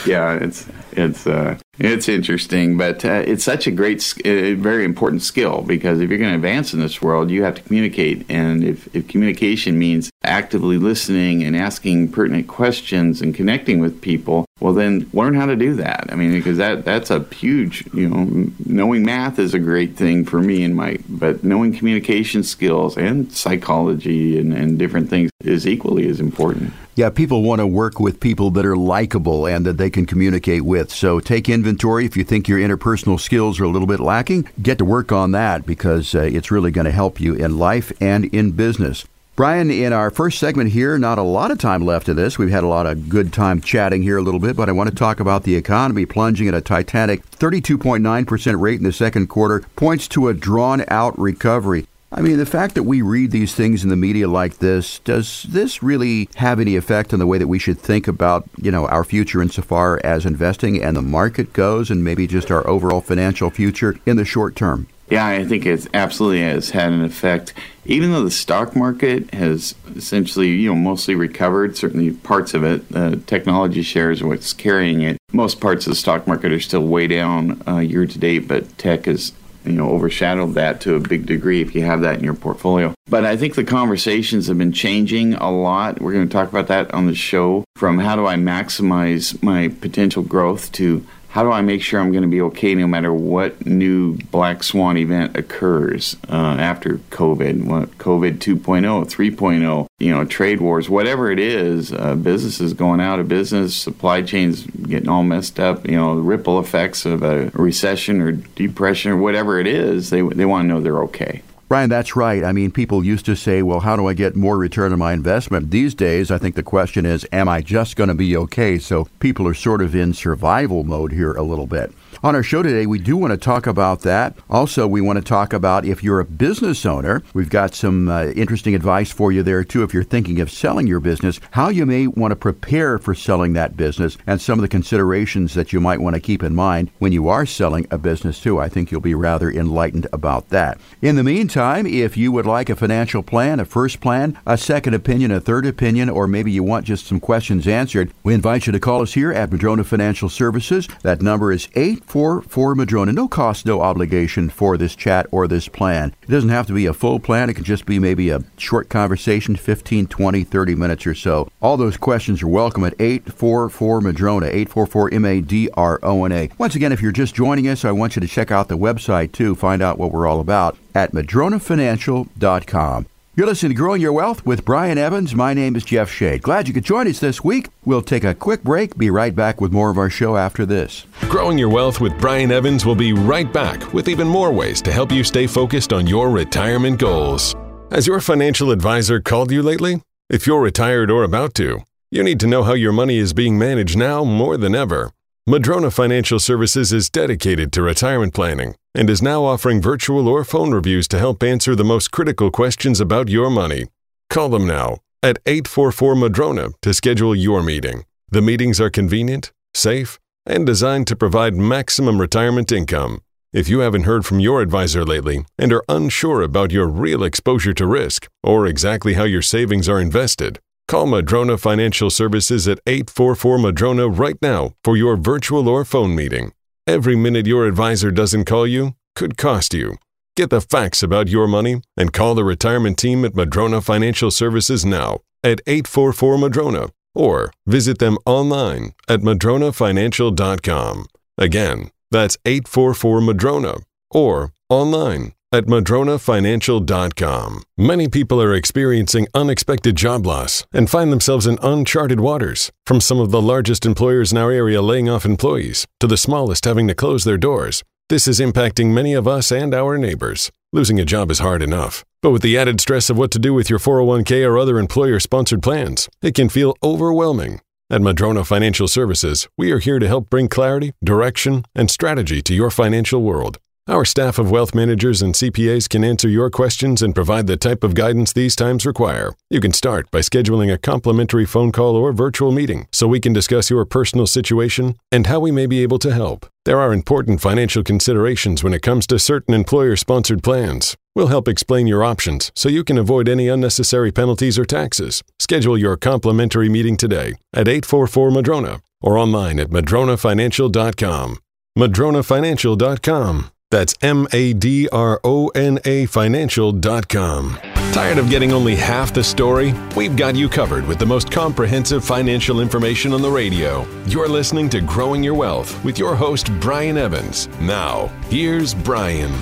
yeah, 0.07 0.35
it's 0.35 0.67
it's 0.99 1.27
uh, 1.27 1.59
it's 1.79 2.09
interesting, 2.09 2.77
but 2.77 3.05
uh, 3.05 3.23
it's 3.25 3.45
such 3.45 3.69
a 3.69 3.71
great, 3.71 4.03
uh, 4.25 4.55
very 4.57 4.85
important 4.85 5.23
skill 5.23 5.63
because 5.63 6.01
if 6.01 6.11
you're 6.11 6.19
going 6.19 6.33
to 6.33 6.37
advance 6.37 6.75
in 6.75 6.81
this 6.81 7.01
world, 7.01 7.31
you 7.31 7.45
have 7.45 7.55
to 7.55 7.63
communicate. 7.63 8.27
And 8.29 8.65
if, 8.65 8.95
if 8.97 9.07
communication 9.07 9.79
means 9.79 10.11
actively 10.25 10.77
listening 10.77 11.45
and 11.45 11.57
asking 11.57 12.11
pertinent 12.11 12.49
questions 12.49 13.23
and 13.23 13.33
connecting 13.33 13.79
with 13.79 14.01
people, 14.01 14.45
well, 14.59 14.75
then 14.75 15.09
learn 15.13 15.35
how 15.35 15.47
to 15.47 15.55
do 15.55 15.75
that. 15.77 16.09
I 16.11 16.17
mean, 16.17 16.33
because 16.33 16.59
that 16.59 16.85
that's 16.85 17.11
a 17.11 17.23
huge, 17.33 17.87
you 17.95 18.09
know, 18.09 18.51
knowing 18.67 19.05
math 19.05 19.39
is 19.39 19.55
a 19.55 19.61
great 19.61 19.97
thing 19.97 20.25
for 20.25 20.41
me 20.41 20.65
and 20.65 20.75
my, 20.75 20.99
but 21.09 21.45
knowing 21.45 21.73
communication 21.73 22.43
skills 22.43 22.97
and 22.97 23.33
psychology 23.33 24.37
and, 24.37 24.53
and 24.53 24.81
different 24.81 25.11
things 25.11 25.31
is 25.45 25.65
equally 25.65 26.09
as 26.09 26.19
important. 26.19 26.73
Yeah, 26.99 27.11
people 27.11 27.45
want 27.45 27.61
to 27.61 27.67
work 27.69 28.01
with 28.01 28.19
people 28.19 28.51
that 28.51 28.67
are 28.67 28.77
likable 28.77 29.47
and 29.47 29.65
that 29.65 29.79
they 29.79 29.89
can 29.89 30.05
communicate 30.05 30.63
with. 30.63 30.91
So 30.91 31.21
take 31.21 31.49
inventory. 31.49 32.05
If 32.05 32.17
you 32.17 32.25
think 32.25 32.49
your 32.49 32.59
interpersonal 32.59 33.21
skills 33.21 33.61
are 33.61 33.65
a 33.65 33.69
little 33.69 33.87
bit 33.87 34.01
lacking, 34.01 34.49
get 34.61 34.79
to 34.79 34.85
work 34.85 35.13
on 35.13 35.31
that 35.31 35.65
because 35.65 36.13
uh, 36.17 36.23
it's 36.23 36.51
really 36.51 36.73
going 36.73 36.87
to 36.87 36.91
help 36.91 37.21
you 37.21 37.35
in 37.35 37.57
life 37.57 37.93
and 38.03 38.25
in 38.25 38.51
business. 38.51 39.07
Brian, 39.37 39.71
in 39.71 39.93
our 39.93 40.11
first 40.11 40.41
segment 40.41 40.73
here, 40.73 40.99
not 40.99 41.19
a 41.19 41.23
lot 41.23 41.53
of 41.53 41.59
time 41.59 41.87
left 41.87 42.09
of 42.09 42.17
this. 42.17 42.37
We've 42.37 42.51
had 42.51 42.65
a 42.65 42.67
lot 42.67 42.87
of 42.87 43.09
good 43.09 43.33
time 43.33 43.61
chatting 43.61 44.03
here 44.03 44.19
a 44.19 44.23
little 44.23 44.41
bit, 44.41 44.57
but 44.57 44.69
I 44.69 44.73
want 44.73 44.91
to 44.91 44.97
talk 44.97 45.21
about 45.21 45.45
the 45.45 45.55
economy 45.55 46.05
plunging 46.05 46.49
at 46.49 46.55
a 46.55 46.61
titanic 46.61 47.25
32.9% 47.31 48.61
rate 48.61 48.79
in 48.79 48.83
the 48.83 48.93
second 48.93 49.29
quarter 49.29 49.61
points 49.77 50.09
to 50.09 50.27
a 50.27 50.35
drawn 50.35 50.85
out 50.89 51.17
recovery. 51.17 51.87
I 52.11 52.23
mean, 52.23 52.39
the 52.39 52.47
fact 52.47 52.75
that 52.75 52.85
we 52.85 53.03
read 53.03 53.33
these 53.33 53.55
things 53.55 53.85
in 53.85 53.91
the 53.91 53.97
media 53.97 54.29
like 54.29 54.59
this, 54.59 54.99
does 55.01 55.45
this 55.49 55.83
really 55.83 56.31
have 56.37 56.59
any 56.59 56.75
effect 56.75 57.13
on 57.13 57.19
the 57.19 57.27
way 57.27 57.37
that 57.37 57.49
we 57.49 57.59
should 57.59 57.79
think 57.79 58.09
about, 58.09 58.49
you 58.57 58.71
know, 58.71 58.87
our 58.87 59.05
future 59.05 59.43
insofar 59.43 60.01
as 60.03 60.25
investing 60.25 60.83
and 60.83 60.97
the 60.97 61.03
market 61.03 61.53
goes 61.53 61.91
and 61.91 62.03
maybe 62.03 62.27
just 62.27 62.51
our 62.51 62.67
overall 62.67 63.03
financial 63.03 63.51
future 63.51 63.97
in 64.07 64.17
the 64.17 64.25
short 64.25 64.57
term? 64.57 64.89
Yeah, 65.11 65.27
I 65.27 65.45
think 65.45 65.65
it 65.65 65.87
absolutely 65.95 66.41
has 66.41 66.71
had 66.71 66.93
an 66.93 67.03
effect. 67.03 67.55
Even 67.85 68.13
though 68.13 68.25
the 68.25 68.31
stock 68.31 68.77
market 68.77 69.33
has 69.35 69.75
essentially, 69.95 70.49
you 70.49 70.69
know, 70.69 70.75
mostly 70.75 71.15
recovered, 71.15 71.77
certainly 71.77 72.11
parts 72.11 72.53
of 72.53 72.63
it, 72.63 72.89
the 72.91 73.21
technology 73.27 73.83
shares 73.83 74.21
are 74.21 74.29
what's 74.29 74.53
carrying 74.53 75.03
it. 75.03 75.19
Most 75.33 75.61
parts 75.61 75.87
of 75.87 75.91
the 75.91 75.97
stock 75.97 76.27
market 76.27 76.53
are 76.53 76.61
still 76.61 76.87
way 76.87 77.07
down 77.07 77.63
uh, 77.67 77.79
year 77.79 78.07
to 78.07 78.19
date, 78.19 78.49
but 78.49 78.77
tech 78.77 79.07
is 79.07 79.33
you 79.65 79.73
know 79.73 79.91
overshadowed 79.91 80.55
that 80.55 80.81
to 80.83 80.95
a 80.95 81.01
big 81.01 81.27
degree 81.27 81.61
if 81.61 81.75
you 81.75 81.83
have 81.83 82.01
that 82.03 82.19
in 82.19 82.25
your 82.25 82.35
portfolio. 82.35 82.95
But 83.09 83.25
I 83.25 83.37
think 83.37 83.55
the 83.55 83.65
conversations 83.65 84.49
have 84.49 84.59
been 84.59 84.73
changing 84.73 85.35
a 85.35 85.51
lot. 85.51 86.01
We're 86.01 86.13
going 86.13 86.29
to 86.29 86.33
talk 86.33 86.49
about 86.49 86.69
that 86.69 86.93
on 86.93 87.07
the 87.07 87.15
show 87.15 87.65
from 87.77 87.99
how 87.99 88.17
do 88.17 88.27
I 88.27 88.37
maximize 88.37 89.43
my 89.43 89.69
potential 89.69 90.23
growth 90.23 90.73
to 90.73 91.07
how 91.29 91.43
do 91.43 91.53
I 91.53 91.61
make 91.61 91.83
sure 91.83 92.01
I'm 92.01 92.11
going 92.11 92.23
to 92.23 92.29
be 92.29 92.41
okay 92.43 92.75
no 92.75 92.87
matter 92.87 93.13
what 93.13 93.67
new 93.67 94.17
black 94.31 94.63
swan 94.63 94.97
event 94.97 95.37
occurs 95.37 96.17
uh, 96.29 96.57
after 96.59 96.99
COVID, 97.11 97.65
what 97.65 97.99
COVID 97.99 98.39
2.0, 98.39 99.05
3.0, 99.05 99.87
you 99.99 100.11
know, 100.11 100.25
trade 100.25 100.61
wars, 100.61 100.89
whatever 100.89 101.31
it 101.31 101.39
is, 101.39 101.93
uh, 101.93 102.15
businesses 102.15 102.73
going 102.73 103.01
out 103.01 103.21
of 103.21 103.29
business, 103.29 103.77
supply 103.77 104.23
chains 104.23 104.65
getting 104.65 105.09
all 105.09 105.23
messed 105.23 105.61
up, 105.61 105.87
you 105.87 105.97
know, 105.97 106.17
the 106.17 106.23
ripple 106.23 106.59
effects 106.59 107.05
of 107.05 107.23
a 107.23 107.51
recession 107.53 108.21
or 108.23 108.33
depression 108.33 109.13
or 109.13 109.17
whatever 109.19 109.61
it 109.61 109.67
is, 109.67 110.11
they, 110.11 110.23
they 110.23 110.47
want 110.47 110.65
to 110.65 110.69
know 110.69 110.81
they're 110.81 111.03
okay. 111.03 111.43
Brian, 111.69 111.91
that's 111.91 112.17
right. 112.17 112.45
I 112.45 112.53
mean, 112.53 112.71
people 112.71 113.05
used 113.05 113.27
to 113.27 113.37
say, 113.37 113.61
well, 113.61 113.81
how 113.81 113.95
do 113.95 114.07
I 114.07 114.15
get 114.15 114.35
more 114.35 114.57
return 114.57 114.91
on 114.91 114.99
my 114.99 115.13
investment? 115.13 115.71
These 115.71 115.95
days, 115.95 116.31
I 116.31 116.39
think 116.39 116.55
the 116.55 116.63
question 116.63 117.05
is, 117.05 117.27
am 117.31 117.47
I 117.47 117.61
just 117.61 117.95
going 117.95 118.09
to 118.09 118.15
be 118.15 118.35
okay? 118.39 118.79
So 118.79 119.07
people 119.21 119.47
are 119.47 119.53
sort 119.53 119.83
of 119.83 119.95
in 119.95 120.15
survival 120.15 120.83
mode 120.83 121.13
here 121.13 121.35
a 121.35 121.43
little 121.43 121.67
bit. 121.67 121.93
On 122.21 122.35
our 122.35 122.43
show 122.43 122.65
today, 122.65 122.85
we 122.85 122.99
do 122.99 123.17
want 123.17 123.31
to 123.31 123.37
talk 123.37 123.69
about 123.69 124.01
that. 124.01 124.37
Also, 124.51 124.89
we 124.89 125.01
want 125.01 125.19
to 125.19 125.25
talk 125.25 125.53
about 125.53 125.85
if 125.85 126.03
you're 126.03 126.19
a 126.19 126.25
business 126.25 126.85
owner, 126.85 127.23
we've 127.33 127.49
got 127.49 127.77
some 127.77 128.09
uh, 128.09 128.25
interesting 128.31 128.75
advice 128.75 129.13
for 129.13 129.31
you 129.31 129.45
there, 129.45 129.63
too. 129.63 129.85
If 129.85 129.95
you're 129.95 130.03
thinking 130.03 130.41
of 130.41 130.51
selling 130.51 130.89
your 130.89 130.99
business, 130.99 131.39
how 131.53 131.69
you 131.69 131.87
may 131.87 132.09
want 132.09 132.33
to 132.33 132.37
prepare 132.37 132.99
for 132.99 133.15
selling 133.15 133.53
that 133.53 133.77
business 133.77 134.19
and 134.27 134.41
some 134.41 134.59
of 134.59 134.63
the 134.63 134.69
considerations 134.69 135.55
that 135.55 135.73
you 135.73 135.81
might 135.81 136.01
want 136.01 136.15
to 136.15 136.21
keep 136.21 136.43
in 136.43 136.57
mind 136.57 136.91
when 136.99 137.13
you 137.13 137.29
are 137.29 137.47
selling 137.47 137.87
a 137.89 137.99
business, 137.99 138.41
too. 138.41 138.59
I 138.59 138.69
think 138.69 138.91
you'll 138.91 139.01
be 139.01 139.15
rather 139.15 139.49
enlightened 139.49 140.09
about 140.13 140.49
that. 140.49 140.81
In 141.01 141.15
the 141.15 141.23
meantime, 141.23 141.87
if 141.87 142.17
you 142.17 142.33
would 142.33 142.47
like 142.47 142.69
a 142.69 142.75
financial 142.75 143.23
plan, 143.23 143.61
a 143.61 143.65
first 143.65 144.01
plan, 144.01 144.37
a 144.45 144.59
second 144.59 144.95
opinion, 144.95 145.31
a 145.31 145.41
third 145.41 145.67
opinion, 145.67 146.11
or 146.11 146.27
maybe 146.27 146.51
you 146.51 146.65
want 146.65 146.85
just 146.85 147.07
some 147.07 147.21
questions 147.21 147.69
answered, 147.69 148.13
we 148.25 148.35
invite 148.35 148.67
you 148.67 148.73
to 148.73 148.81
call 148.81 149.03
us 149.03 149.15
here 149.15 149.31
at 149.31 149.53
Madrona 149.53 149.85
Financial 149.85 150.29
Services. 150.29 150.89
That 151.03 151.23
number 151.23 151.53
is 151.53 151.69
8 151.77 152.08
for 152.09 152.43
for 152.43 152.75
Madrona. 152.75 153.13
No 153.13 153.29
cost, 153.29 153.67
no 153.67 153.81
obligation 153.81 154.49
for 154.49 154.77
this 154.77 154.97
chat 154.97 155.27
or 155.31 155.47
this 155.47 155.69
plan. 155.69 156.15
It 156.23 156.31
doesn't 156.31 156.51
have 156.51 156.67
to 156.69 156.73
be 156.73 156.87
a 156.87 156.93
full 156.93 157.21
plan. 157.21 157.51
It 157.51 157.55
can 157.55 157.65
just 157.65 157.87
be 157.87 157.99
maybe 157.99 158.31
a 158.31 158.43
short 158.57 158.89
conversation, 158.89 159.57
15, 159.57 160.07
20, 160.07 160.45
30 160.45 160.75
minutes 160.75 161.07
or 161.07 161.15
so. 161.15 161.49
All 161.61 161.77
those 161.77 161.97
questions 161.97 162.43
are 162.43 162.49
welcome 162.49 162.85
at 162.85 162.95
844 162.99 164.01
Madrona, 164.01 164.47
844 164.47 165.15
M 165.15 165.25
A 165.25 165.41
D 165.41 165.69
R 165.75 166.01
O 166.03 166.25
N 166.25 166.33
A. 166.33 166.51
Once 166.59 166.75
again, 166.75 166.93
if 166.93 167.03
you're 167.03 167.13
just 167.13 167.35
joining 167.35 167.69
us, 167.69 167.85
I 167.85 167.93
want 167.93 168.17
you 168.17 168.21
to 168.21 168.29
check 168.29 168.51
out 168.51 168.69
the 168.69 168.79
website 168.79 169.33
too, 169.33 169.55
find 169.55 169.83
out 169.83 169.99
what 169.99 170.13
we're 170.13 170.27
all 170.27 170.41
about 170.41 170.77
at 170.95 171.13
madronafinancial.com. 171.13 173.07
You're 173.39 173.47
listening 173.47 173.71
to 173.71 173.77
Growing 173.77 174.01
Your 174.01 174.13
Wealth 174.13 174.45
with 174.45 174.65
Brian 174.65 174.99
Evans. 174.99 175.33
My 175.33 175.55
name 175.55 175.77
is 175.77 175.85
Jeff 175.85 176.11
Shade. 176.11 176.43
Glad 176.43 176.67
you 176.67 176.75
could 176.75 176.83
join 176.83 177.07
us 177.07 177.21
this 177.21 177.45
week. 177.45 177.69
We'll 177.85 178.03
take 178.03 178.25
a 178.25 178.35
quick 178.35 178.65
break, 178.65 178.99
be 178.99 179.11
right 179.11 179.33
back 179.33 179.61
with 179.61 179.71
more 179.71 179.91
of 179.91 179.97
our 179.97 180.11
show 180.11 180.37
after 180.37 180.67
this. 180.67 181.07
Growing 181.29 181.57
Your 181.57 181.69
Wealth 181.69 182.01
with 182.01 182.19
Brian 182.19 182.51
Evans 182.51 182.85
will 182.85 182.97
be 182.97 183.13
right 183.13 183.53
back 183.53 183.93
with 183.93 184.09
even 184.09 184.27
more 184.27 184.51
ways 184.53 184.83
to 184.83 184.91
help 184.91 185.13
you 185.13 185.23
stay 185.23 185.47
focused 185.47 185.93
on 185.93 186.05
your 186.05 186.31
retirement 186.31 186.99
goals. 186.99 187.55
Has 187.93 188.09
your 188.09 188.19
financial 188.19 188.73
advisor 188.73 189.21
called 189.21 189.53
you 189.53 189.63
lately? 189.63 190.03
If 190.29 190.49
you're 190.49 190.61
retired 190.61 191.09
or 191.09 191.23
about 191.23 191.55
to, 191.55 191.83
you 192.11 192.25
need 192.25 192.41
to 192.41 192.49
know 192.49 192.65
how 192.65 192.75
your 192.75 192.93
money 192.93 193.19
is 193.19 193.33
being 193.33 193.57
managed 193.57 193.97
now 193.97 194.25
more 194.25 194.57
than 194.57 194.75
ever. 194.75 195.13
Madrona 195.49 195.91
Financial 195.91 196.39
Services 196.39 196.93
is 196.93 197.09
dedicated 197.09 197.73
to 197.73 197.81
retirement 197.81 198.35
planning 198.35 198.75
and 198.95 199.09
is 199.09 199.23
now 199.23 199.47
offering 199.47 199.81
virtual 199.81 200.29
or 200.29 200.45
phone 200.45 200.75
reviews 200.75 201.09
to 201.09 201.19
help 201.19 201.43
answer 201.43 201.75
the 201.75 201.83
most 201.83 202.11
critical 202.11 202.51
questions 202.51 203.01
about 203.01 203.31
your 203.31 203.49
money. 203.49 203.87
Call 204.29 204.51
them 204.51 204.67
now 204.67 204.99
at 205.23 205.39
844 205.47 206.17
Madrona 206.17 206.69
to 206.83 206.93
schedule 206.93 207.35
your 207.35 207.63
meeting. 207.63 208.05
The 208.29 208.43
meetings 208.43 208.79
are 208.79 208.91
convenient, 208.91 209.51
safe, 209.73 210.19
and 210.45 210.67
designed 210.67 211.07
to 211.07 211.17
provide 211.17 211.55
maximum 211.55 212.21
retirement 212.21 212.71
income. 212.71 213.23
If 213.51 213.71
you 213.71 213.79
haven't 213.79 214.03
heard 214.03 214.27
from 214.27 214.41
your 214.41 214.61
advisor 214.61 215.03
lately 215.03 215.47
and 215.59 215.73
are 215.73 215.85
unsure 215.89 216.43
about 216.43 216.73
your 216.73 216.87
real 216.87 217.25
exposure 217.25 217.73
to 217.73 217.87
risk 217.87 218.29
or 218.43 218.67
exactly 218.67 219.15
how 219.15 219.25
your 219.25 219.41
savings 219.41 219.89
are 219.89 219.99
invested, 219.99 220.61
Call 220.89 221.05
Madrona 221.05 221.59
Financial 221.59 222.09
Services 222.09 222.67
at 222.67 222.81
844 222.87 223.59
Madrona 223.59 224.09
right 224.09 224.41
now 224.41 224.73
for 224.83 224.97
your 224.97 225.19
virtual 225.19 225.69
or 225.69 225.85
phone 225.85 226.17
meeting. 226.17 226.53
Every 226.87 227.15
minute 227.15 227.47
your 227.47 227.67
advisor 227.67 228.11
doesn't 228.11 228.47
call 228.47 228.67
you 228.67 228.95
could 229.15 229.37
cost 229.37 229.75
you. 229.75 229.97
Get 230.35 230.49
the 230.49 230.63
facts 230.63 231.03
about 231.03 231.29
your 231.29 231.47
money 231.47 231.83
and 231.99 232.15
call 232.15 232.35
the 232.35 232.43
retirement 232.43 232.97
team 232.97 233.27
at 233.27 233.35
Madrona 233.35 233.83
Financial 233.83 234.31
Services 234.31 234.87
now 234.87 235.21
at 235.45 235.61
844 235.67 236.39
Madrona 236.39 236.89
or 237.15 237.53
visit 237.67 237.99
them 237.99 238.17
online 238.25 238.95
at 239.09 239.21
madronafinancial.com. 239.21 241.07
Again, 241.37 241.91
that's 242.11 242.39
844 242.47 243.21
Madrona 243.21 243.75
or 244.11 244.55
online 244.71 245.35
at 245.53 245.65
madronafinancial.com. 245.67 247.63
Many 247.77 248.09
people 248.09 248.43
are 248.43 248.55
experiencing 248.55 249.29
unexpected 249.35 249.97
job 249.97 250.27
loss 250.27 250.65
and 250.73 250.91
find 250.91 251.11
themselves 251.13 251.47
in 251.47 251.59
uncharted 251.63 252.21
waters, 252.21 252.71
from 252.87 253.01
some 253.01 253.21
of 253.21 253.31
the 253.31 253.41
largest 253.41 253.87
employers 253.87 254.33
in 254.33 254.39
our 254.39 254.51
area 254.51 254.83
laying 254.83 255.09
off 255.09 255.25
employees 255.25 255.87
to 256.01 256.07
the 256.07 256.17
smallest 256.17 256.65
having 256.65 256.89
to 256.89 256.95
close 256.95 257.25
their 257.25 257.39
doors. 257.39 257.83
This 258.09 258.27
is 258.27 258.41
impacting 258.41 258.95
many 258.95 259.13
of 259.13 259.29
us 259.29 259.53
and 259.53 259.75
our 259.75 259.99
neighbors. 259.99 260.51
Losing 260.73 261.01
a 261.01 261.05
job 261.05 261.31
is 261.31 261.39
hard 261.39 261.63
enough, 261.63 262.05
but 262.23 262.31
with 262.31 262.43
the 262.43 262.59
added 262.59 262.81
stress 262.81 263.09
of 263.09 263.17
what 263.17 263.31
to 263.31 263.39
do 263.39 263.55
with 263.55 263.71
your 263.71 263.79
401k 263.79 264.47
or 264.47 264.59
other 264.59 264.79
employer 264.79 265.21
sponsored 265.21 265.63
plans, 265.63 266.09
it 266.23 266.35
can 266.35 266.49
feel 266.49 266.75
overwhelming. 266.83 267.61
At 267.91 268.03
Madrona 268.03 268.45
Financial 268.45 268.87
Services, 268.87 269.49
we 269.57 269.73
are 269.73 269.79
here 269.79 269.99
to 269.99 270.07
help 270.07 270.29
bring 270.29 270.49
clarity, 270.49 270.93
direction, 271.03 271.65
and 271.75 271.91
strategy 271.91 272.43
to 272.43 272.55
your 272.55 272.71
financial 272.71 273.23
world. 273.23 273.57
Our 273.89 274.05
staff 274.05 274.39
of 274.39 274.51
wealth 274.51 274.75
managers 274.75 275.23
and 275.23 275.33
CPAs 275.33 275.89
can 275.89 276.05
answer 276.05 276.29
your 276.29 276.51
questions 276.51 277.01
and 277.01 277.15
provide 277.15 277.47
the 277.47 277.57
type 277.57 277.83
of 277.83 277.95
guidance 277.95 278.35
these 278.35 278.55
times 278.55 278.85
require. 278.85 279.33
You 279.49 279.61
can 279.63 279.73
start 279.73 280.11
by 280.11 280.19
scheduling 280.19 280.71
a 280.71 280.77
complimentary 280.77 281.47
phone 281.47 281.73
call 281.73 281.97
or 281.97 282.13
virtual 282.13 282.53
meeting 282.53 282.87
so 282.93 283.09
we 283.09 283.19
can 283.19 283.33
discuss 283.33 283.71
your 283.71 283.87
personal 283.87 284.27
situation 284.27 284.97
and 285.11 285.27
how 285.27 285.41
we 285.41 285.51
may 285.51 285.65
be 285.65 285.83
able 285.83 285.99
to 286.01 286.13
help. 286.13 286.45
There 286.67 286.79
are 286.79 286.93
important 286.93 287.41
financial 287.41 287.83
considerations 287.83 288.63
when 288.63 288.75
it 288.75 288.83
comes 288.83 289.07
to 289.07 289.19
certain 289.19 289.55
employer 289.55 289.97
sponsored 289.97 290.43
plans. 290.43 290.95
We'll 291.15 291.29
help 291.29 291.49
explain 291.49 291.87
your 291.87 292.05
options 292.05 292.53
so 292.55 292.69
you 292.69 292.85
can 292.85 292.99
avoid 292.99 293.27
any 293.27 293.49
unnecessary 293.49 294.13
penalties 294.13 294.59
or 294.59 294.67
taxes. 294.67 295.23
Schedule 295.39 295.79
your 295.79 295.97
complimentary 295.97 296.69
meeting 296.69 296.99
today 296.99 297.37
at 297.55 297.69
844 297.69 298.33
Madrona 298.33 298.83
or 299.01 299.17
online 299.17 299.59
at 299.59 299.71
madronafinancial.com. 299.71 301.39
madronafinancial.com. 301.79 303.51
That's 303.71 303.95
M 304.01 304.27
A 304.33 304.53
D 304.53 304.89
R 304.91 305.21
O 305.25 305.49
N 305.49 305.79
A 305.85 306.07
financial.com. 306.07 307.59
Tired 307.93 308.19
of 308.19 308.31
getting 308.31 308.53
only 308.53 308.77
half 308.77 309.13
the 309.13 309.25
story? 309.25 309.75
We've 309.97 310.17
got 310.17 310.37
you 310.37 310.49
covered 310.49 310.87
with 310.87 310.99
the 310.99 311.07
most 311.07 311.31
comprehensive 311.31 312.05
financial 312.05 312.61
information 312.61 313.13
on 313.13 313.23
the 313.23 313.31
radio. 313.31 313.87
You're 314.07 314.29
listening 314.29 314.69
to 314.71 314.81
Growing 314.81 315.23
Your 315.25 315.35
Wealth 315.35 315.83
with 315.85 315.99
your 315.99 316.15
host, 316.15 316.51
Brian 316.61 316.97
Evans. 316.97 317.49
Now, 317.61 318.07
here's 318.29 318.75
Brian. 318.75 319.33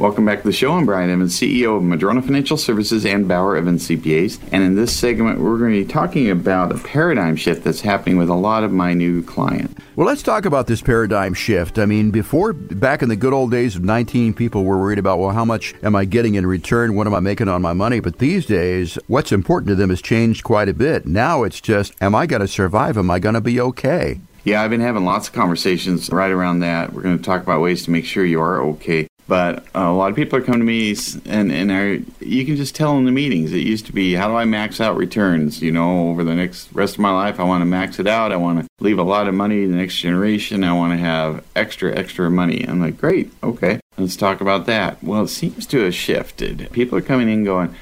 Welcome 0.00 0.24
back 0.24 0.42
to 0.42 0.48
the 0.48 0.52
show. 0.52 0.72
I'm 0.72 0.86
Brian 0.86 1.08
Evans, 1.08 1.38
CEO 1.38 1.76
of 1.76 1.84
Madrona 1.84 2.20
Financial 2.20 2.56
Services 2.56 3.06
and 3.06 3.28
Bauer 3.28 3.56
Evans 3.56 3.86
CPAs. 3.86 4.40
And 4.50 4.64
in 4.64 4.74
this 4.74 4.94
segment, 4.94 5.38
we're 5.38 5.56
going 5.56 5.72
to 5.72 5.84
be 5.84 5.90
talking 5.90 6.30
about 6.30 6.72
a 6.72 6.78
paradigm 6.78 7.36
shift 7.36 7.62
that's 7.62 7.80
happening 7.80 8.16
with 8.16 8.28
a 8.28 8.34
lot 8.34 8.64
of 8.64 8.72
my 8.72 8.92
new 8.92 9.22
clients. 9.22 9.72
Well, 9.94 10.08
let's 10.08 10.24
talk 10.24 10.46
about 10.46 10.66
this 10.66 10.82
paradigm 10.82 11.32
shift. 11.32 11.78
I 11.78 11.86
mean, 11.86 12.10
before, 12.10 12.52
back 12.52 13.02
in 13.02 13.08
the 13.08 13.14
good 13.14 13.32
old 13.32 13.52
days 13.52 13.76
of 13.76 13.84
19, 13.84 14.34
people 14.34 14.64
were 14.64 14.78
worried 14.78 14.98
about, 14.98 15.20
well, 15.20 15.30
how 15.30 15.44
much 15.44 15.74
am 15.84 15.94
I 15.94 16.06
getting 16.06 16.34
in 16.34 16.44
return? 16.44 16.96
What 16.96 17.06
am 17.06 17.14
I 17.14 17.20
making 17.20 17.46
on 17.46 17.62
my 17.62 17.72
money? 17.72 18.00
But 18.00 18.18
these 18.18 18.46
days, 18.46 18.98
what's 19.06 19.30
important 19.30 19.68
to 19.68 19.74
them 19.76 19.90
has 19.90 20.02
changed 20.02 20.42
quite 20.42 20.68
a 20.68 20.74
bit. 20.74 21.06
Now 21.06 21.44
it's 21.44 21.60
just, 21.60 21.94
am 22.00 22.16
I 22.16 22.26
going 22.26 22.42
to 22.42 22.48
survive? 22.48 22.98
Am 22.98 23.12
I 23.12 23.20
going 23.20 23.36
to 23.36 23.40
be 23.40 23.60
okay? 23.60 24.18
Yeah, 24.42 24.60
I've 24.60 24.70
been 24.70 24.80
having 24.80 25.04
lots 25.04 25.28
of 25.28 25.34
conversations 25.34 26.10
right 26.10 26.32
around 26.32 26.60
that. 26.60 26.92
We're 26.92 27.02
going 27.02 27.16
to 27.16 27.24
talk 27.24 27.42
about 27.42 27.60
ways 27.60 27.84
to 27.84 27.92
make 27.92 28.04
sure 28.04 28.24
you 28.26 28.40
are 28.40 28.60
okay. 28.60 29.06
But 29.26 29.60
uh, 29.74 29.80
a 29.80 29.94
lot 29.94 30.10
of 30.10 30.16
people 30.16 30.38
are 30.38 30.42
coming 30.42 30.60
to 30.60 30.66
me, 30.66 30.94
and 31.24 31.50
and 31.50 31.70
are, 31.70 31.94
you 32.22 32.44
can 32.44 32.56
just 32.56 32.74
tell 32.74 32.98
in 32.98 33.06
the 33.06 33.10
meetings. 33.10 33.52
It 33.52 33.58
used 33.60 33.86
to 33.86 33.92
be, 33.92 34.12
how 34.14 34.28
do 34.28 34.34
I 34.34 34.44
max 34.44 34.82
out 34.82 34.98
returns? 34.98 35.62
You 35.62 35.72
know, 35.72 36.10
over 36.10 36.24
the 36.24 36.34
next 36.34 36.70
rest 36.74 36.94
of 36.94 37.00
my 37.00 37.10
life, 37.10 37.40
I 37.40 37.44
want 37.44 37.62
to 37.62 37.66
max 37.66 37.98
it 37.98 38.06
out. 38.06 38.32
I 38.32 38.36
want 38.36 38.60
to 38.60 38.68
leave 38.80 38.98
a 38.98 39.02
lot 39.02 39.26
of 39.26 39.34
money 39.34 39.62
to 39.62 39.68
the 39.68 39.76
next 39.76 39.96
generation. 39.96 40.62
I 40.62 40.74
want 40.74 40.92
to 40.92 40.98
have 40.98 41.42
extra, 41.56 41.96
extra 41.96 42.30
money. 42.30 42.68
I'm 42.68 42.80
like, 42.80 42.98
great, 42.98 43.32
okay, 43.42 43.80
let's 43.96 44.16
talk 44.16 44.42
about 44.42 44.66
that. 44.66 45.02
Well, 45.02 45.22
it 45.22 45.28
seems 45.28 45.64
to 45.68 45.80
have 45.84 45.94
shifted. 45.94 46.68
People 46.72 46.98
are 46.98 47.02
coming 47.02 47.30
in 47.30 47.44
going, 47.44 47.74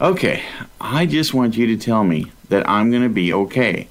okay, 0.00 0.42
I 0.80 1.06
just 1.06 1.34
want 1.34 1.56
you 1.56 1.68
to 1.68 1.76
tell 1.76 2.02
me 2.02 2.32
that 2.48 2.68
I'm 2.68 2.90
going 2.90 3.04
to 3.04 3.08
be 3.08 3.32
okay. 3.32 3.86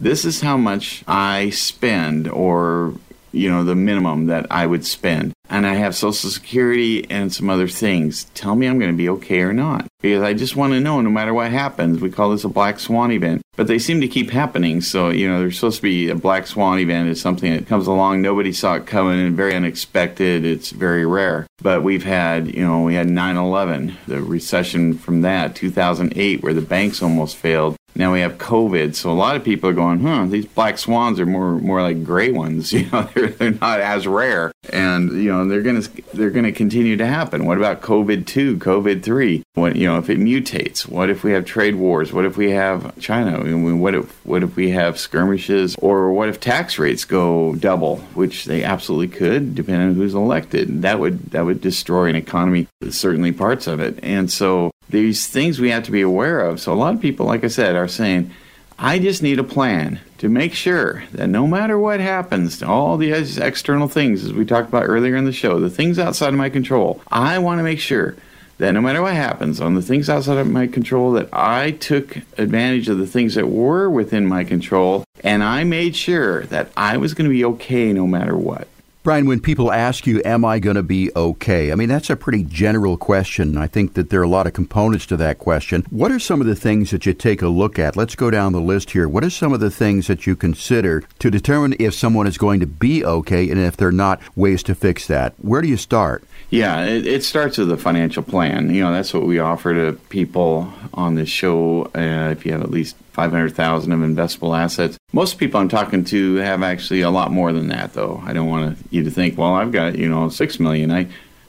This 0.00 0.24
is 0.24 0.40
how 0.40 0.56
much 0.56 1.04
I 1.06 1.50
spend, 1.50 2.26
or 2.26 2.94
you 3.30 3.48
know, 3.48 3.62
the 3.62 3.76
minimum 3.76 4.26
that 4.26 4.46
I 4.50 4.66
would 4.66 4.84
spend 4.84 5.32
and 5.50 5.66
I 5.66 5.74
have 5.74 5.94
Social 5.96 6.30
Security 6.30 7.10
and 7.10 7.32
some 7.32 7.50
other 7.50 7.68
things. 7.68 8.24
Tell 8.34 8.54
me 8.54 8.66
I'm 8.66 8.78
going 8.78 8.92
to 8.92 8.96
be 8.96 9.08
okay 9.10 9.40
or 9.40 9.52
not. 9.52 9.86
Because 10.00 10.22
I 10.22 10.32
just 10.32 10.56
want 10.56 10.72
to 10.72 10.80
know 10.80 11.00
no 11.00 11.10
matter 11.10 11.34
what 11.34 11.50
happens. 11.50 12.00
We 12.00 12.10
call 12.10 12.30
this 12.30 12.44
a 12.44 12.48
black 12.48 12.78
swan 12.78 13.10
event. 13.12 13.42
But 13.56 13.66
they 13.66 13.78
seem 13.78 14.00
to 14.00 14.08
keep 14.08 14.30
happening. 14.30 14.80
So, 14.80 15.10
you 15.10 15.28
know, 15.28 15.40
there's 15.40 15.56
supposed 15.56 15.76
to 15.76 15.82
be 15.82 16.08
a 16.08 16.14
black 16.14 16.46
swan 16.46 16.78
event 16.78 17.10
is 17.10 17.20
something 17.20 17.52
that 17.52 17.66
comes 17.66 17.86
along. 17.86 18.22
Nobody 18.22 18.52
saw 18.52 18.74
it 18.74 18.86
coming 18.86 19.20
and 19.20 19.36
very 19.36 19.54
unexpected. 19.54 20.46
It's 20.46 20.70
very 20.70 21.04
rare. 21.04 21.46
But 21.60 21.82
we've 21.82 22.04
had, 22.04 22.54
you 22.54 22.64
know, 22.64 22.82
we 22.82 22.94
had 22.94 23.08
9 23.08 23.36
11, 23.36 23.98
the 24.06 24.22
recession 24.22 24.96
from 24.96 25.20
that, 25.22 25.54
2008, 25.56 26.42
where 26.42 26.54
the 26.54 26.62
banks 26.62 27.02
almost 27.02 27.36
failed. 27.36 27.76
Now 27.94 28.12
we 28.12 28.20
have 28.20 28.38
COVID, 28.38 28.94
so 28.94 29.10
a 29.10 29.12
lot 29.12 29.36
of 29.36 29.44
people 29.44 29.68
are 29.68 29.74
going, 29.74 30.00
"Huh, 30.00 30.26
these 30.26 30.46
black 30.46 30.78
swans 30.78 31.18
are 31.20 31.26
more 31.26 31.56
more 31.56 31.82
like 31.82 32.04
gray 32.04 32.30
ones. 32.30 32.72
You 32.80 32.88
know, 32.90 33.02
they're 33.14 33.28
they're 33.28 33.50
not 33.50 33.80
as 33.80 34.06
rare, 34.06 34.52
and 34.72 35.12
you 35.12 35.30
know 35.30 35.46
they're 35.46 35.60
gonna 35.60 35.82
they're 36.14 36.30
gonna 36.30 36.52
continue 36.52 36.96
to 36.96 37.06
happen. 37.06 37.44
What 37.44 37.58
about 37.58 37.82
COVID 37.82 38.26
two, 38.26 38.56
COVID 38.56 39.02
three? 39.02 39.42
What 39.54 39.76
you 39.76 39.86
know 39.86 39.98
if 39.98 40.08
it 40.08 40.18
mutates? 40.18 40.88
What 40.88 41.10
if 41.10 41.22
we 41.22 41.32
have 41.32 41.44
trade 41.44 41.74
wars? 41.74 42.12
What 42.12 42.24
if 42.24 42.36
we 42.38 42.52
have 42.52 42.98
China? 42.98 43.38
I 43.38 43.42
mean, 43.42 43.80
what 43.80 43.94
if 43.94 44.24
what 44.24 44.42
if 44.42 44.56
we 44.56 44.70
have 44.70 44.98
skirmishes? 44.98 45.76
Or 45.80 46.12
what 46.12 46.28
if 46.30 46.40
tax 46.40 46.78
rates 46.78 47.04
go 47.04 47.54
double, 47.56 47.98
which 48.14 48.46
they 48.46 48.64
absolutely 48.64 49.08
could, 49.08 49.54
depending 49.54 49.88
on 49.90 49.94
who's 49.94 50.14
elected? 50.14 50.82
That 50.82 51.00
would 51.00 51.32
that 51.32 51.44
would 51.44 51.60
destroy 51.60 52.08
an 52.08 52.16
economy, 52.16 52.66
certainly 52.88 53.32
parts 53.32 53.66
of 53.66 53.80
it, 53.80 53.98
and 54.02 54.30
so 54.30 54.70
these 54.90 55.26
things 55.26 55.60
we 55.60 55.70
have 55.70 55.84
to 55.84 55.90
be 55.90 56.00
aware 56.02 56.40
of. 56.40 56.60
So 56.60 56.72
a 56.72 56.74
lot 56.74 56.94
of 56.94 57.00
people, 57.00 57.26
like 57.26 57.44
I 57.44 57.48
said, 57.48 57.76
are 57.76 57.88
saying, 57.88 58.30
I 58.78 58.98
just 58.98 59.22
need 59.22 59.38
a 59.38 59.44
plan 59.44 60.00
to 60.18 60.28
make 60.28 60.54
sure 60.54 61.04
that 61.12 61.28
no 61.28 61.46
matter 61.46 61.78
what 61.78 62.00
happens 62.00 62.58
to 62.58 62.66
all 62.66 62.96
these 62.96 63.36
external 63.36 63.88
things, 63.88 64.24
as 64.24 64.32
we 64.32 64.44
talked 64.44 64.68
about 64.68 64.88
earlier 64.88 65.16
in 65.16 65.26
the 65.26 65.32
show, 65.32 65.60
the 65.60 65.68
things 65.68 65.98
outside 65.98 66.28
of 66.28 66.34
my 66.34 66.48
control, 66.48 67.02
I 67.10 67.38
want 67.38 67.58
to 67.58 67.62
make 67.62 67.80
sure 67.80 68.16
that 68.56 68.72
no 68.72 68.80
matter 68.80 69.02
what 69.02 69.14
happens 69.14 69.60
on 69.60 69.74
the 69.74 69.82
things 69.82 70.08
outside 70.08 70.38
of 70.38 70.46
my 70.46 70.66
control, 70.66 71.12
that 71.12 71.28
I 71.32 71.72
took 71.72 72.16
advantage 72.38 72.88
of 72.88 72.98
the 72.98 73.06
things 73.06 73.34
that 73.34 73.48
were 73.48 73.88
within 73.88 74.26
my 74.26 74.44
control 74.44 75.04
and 75.22 75.42
I 75.42 75.64
made 75.64 75.96
sure 75.96 76.44
that 76.44 76.70
I 76.76 76.96
was 76.96 77.14
going 77.14 77.28
to 77.28 77.34
be 77.34 77.44
okay 77.44 77.92
no 77.92 78.06
matter 78.06 78.36
what. 78.36 78.68
Brian, 79.02 79.24
when 79.24 79.40
people 79.40 79.72
ask 79.72 80.06
you, 80.06 80.20
Am 80.26 80.44
I 80.44 80.58
going 80.58 80.76
to 80.76 80.82
be 80.82 81.10
okay? 81.16 81.72
I 81.72 81.74
mean, 81.74 81.88
that's 81.88 82.10
a 82.10 82.16
pretty 82.16 82.42
general 82.44 82.98
question. 82.98 83.56
I 83.56 83.66
think 83.66 83.94
that 83.94 84.10
there 84.10 84.20
are 84.20 84.24
a 84.24 84.28
lot 84.28 84.46
of 84.46 84.52
components 84.52 85.06
to 85.06 85.16
that 85.16 85.38
question. 85.38 85.86
What 85.88 86.12
are 86.12 86.18
some 86.18 86.42
of 86.42 86.46
the 86.46 86.54
things 86.54 86.90
that 86.90 87.06
you 87.06 87.14
take 87.14 87.40
a 87.40 87.48
look 87.48 87.78
at? 87.78 87.96
Let's 87.96 88.14
go 88.14 88.30
down 88.30 88.52
the 88.52 88.60
list 88.60 88.90
here. 88.90 89.08
What 89.08 89.24
are 89.24 89.30
some 89.30 89.54
of 89.54 89.60
the 89.60 89.70
things 89.70 90.06
that 90.08 90.26
you 90.26 90.36
consider 90.36 91.02
to 91.18 91.30
determine 91.30 91.76
if 91.78 91.94
someone 91.94 92.26
is 92.26 92.36
going 92.36 92.60
to 92.60 92.66
be 92.66 93.02
okay 93.02 93.48
and 93.48 93.58
if 93.58 93.74
they're 93.74 93.90
not, 93.90 94.20
ways 94.36 94.62
to 94.64 94.74
fix 94.74 95.06
that? 95.06 95.32
Where 95.38 95.62
do 95.62 95.68
you 95.68 95.78
start? 95.78 96.22
Yeah, 96.50 96.84
it, 96.84 97.06
it 97.06 97.24
starts 97.24 97.58
with 97.58 97.70
a 97.70 97.76
financial 97.76 98.24
plan. 98.24 98.74
You 98.74 98.82
know, 98.82 98.92
that's 98.92 99.14
what 99.14 99.24
we 99.24 99.38
offer 99.38 99.72
to 99.72 99.98
people 100.08 100.72
on 100.92 101.14
this 101.14 101.28
show. 101.28 101.84
Uh, 101.94 102.30
if 102.32 102.44
you 102.44 102.52
have 102.52 102.62
at 102.62 102.70
least 102.70 102.96
500,000 103.12 103.92
of 103.92 104.00
investable 104.00 104.58
assets. 104.58 104.98
Most 105.12 105.38
people 105.38 105.60
I'm 105.60 105.68
talking 105.68 106.04
to 106.06 106.36
have 106.36 106.62
actually 106.62 107.02
a 107.02 107.10
lot 107.10 107.30
more 107.30 107.52
than 107.52 107.68
that 107.68 107.92
though. 107.92 108.22
I 108.24 108.32
don't 108.32 108.48
want 108.48 108.78
you 108.90 109.04
to 109.04 109.10
think, 109.10 109.38
well, 109.38 109.54
I've 109.54 109.72
got, 109.72 109.96
you 109.96 110.08
know, 110.08 110.28
6 110.28 110.60
million. 110.60 110.90
I 110.90 111.08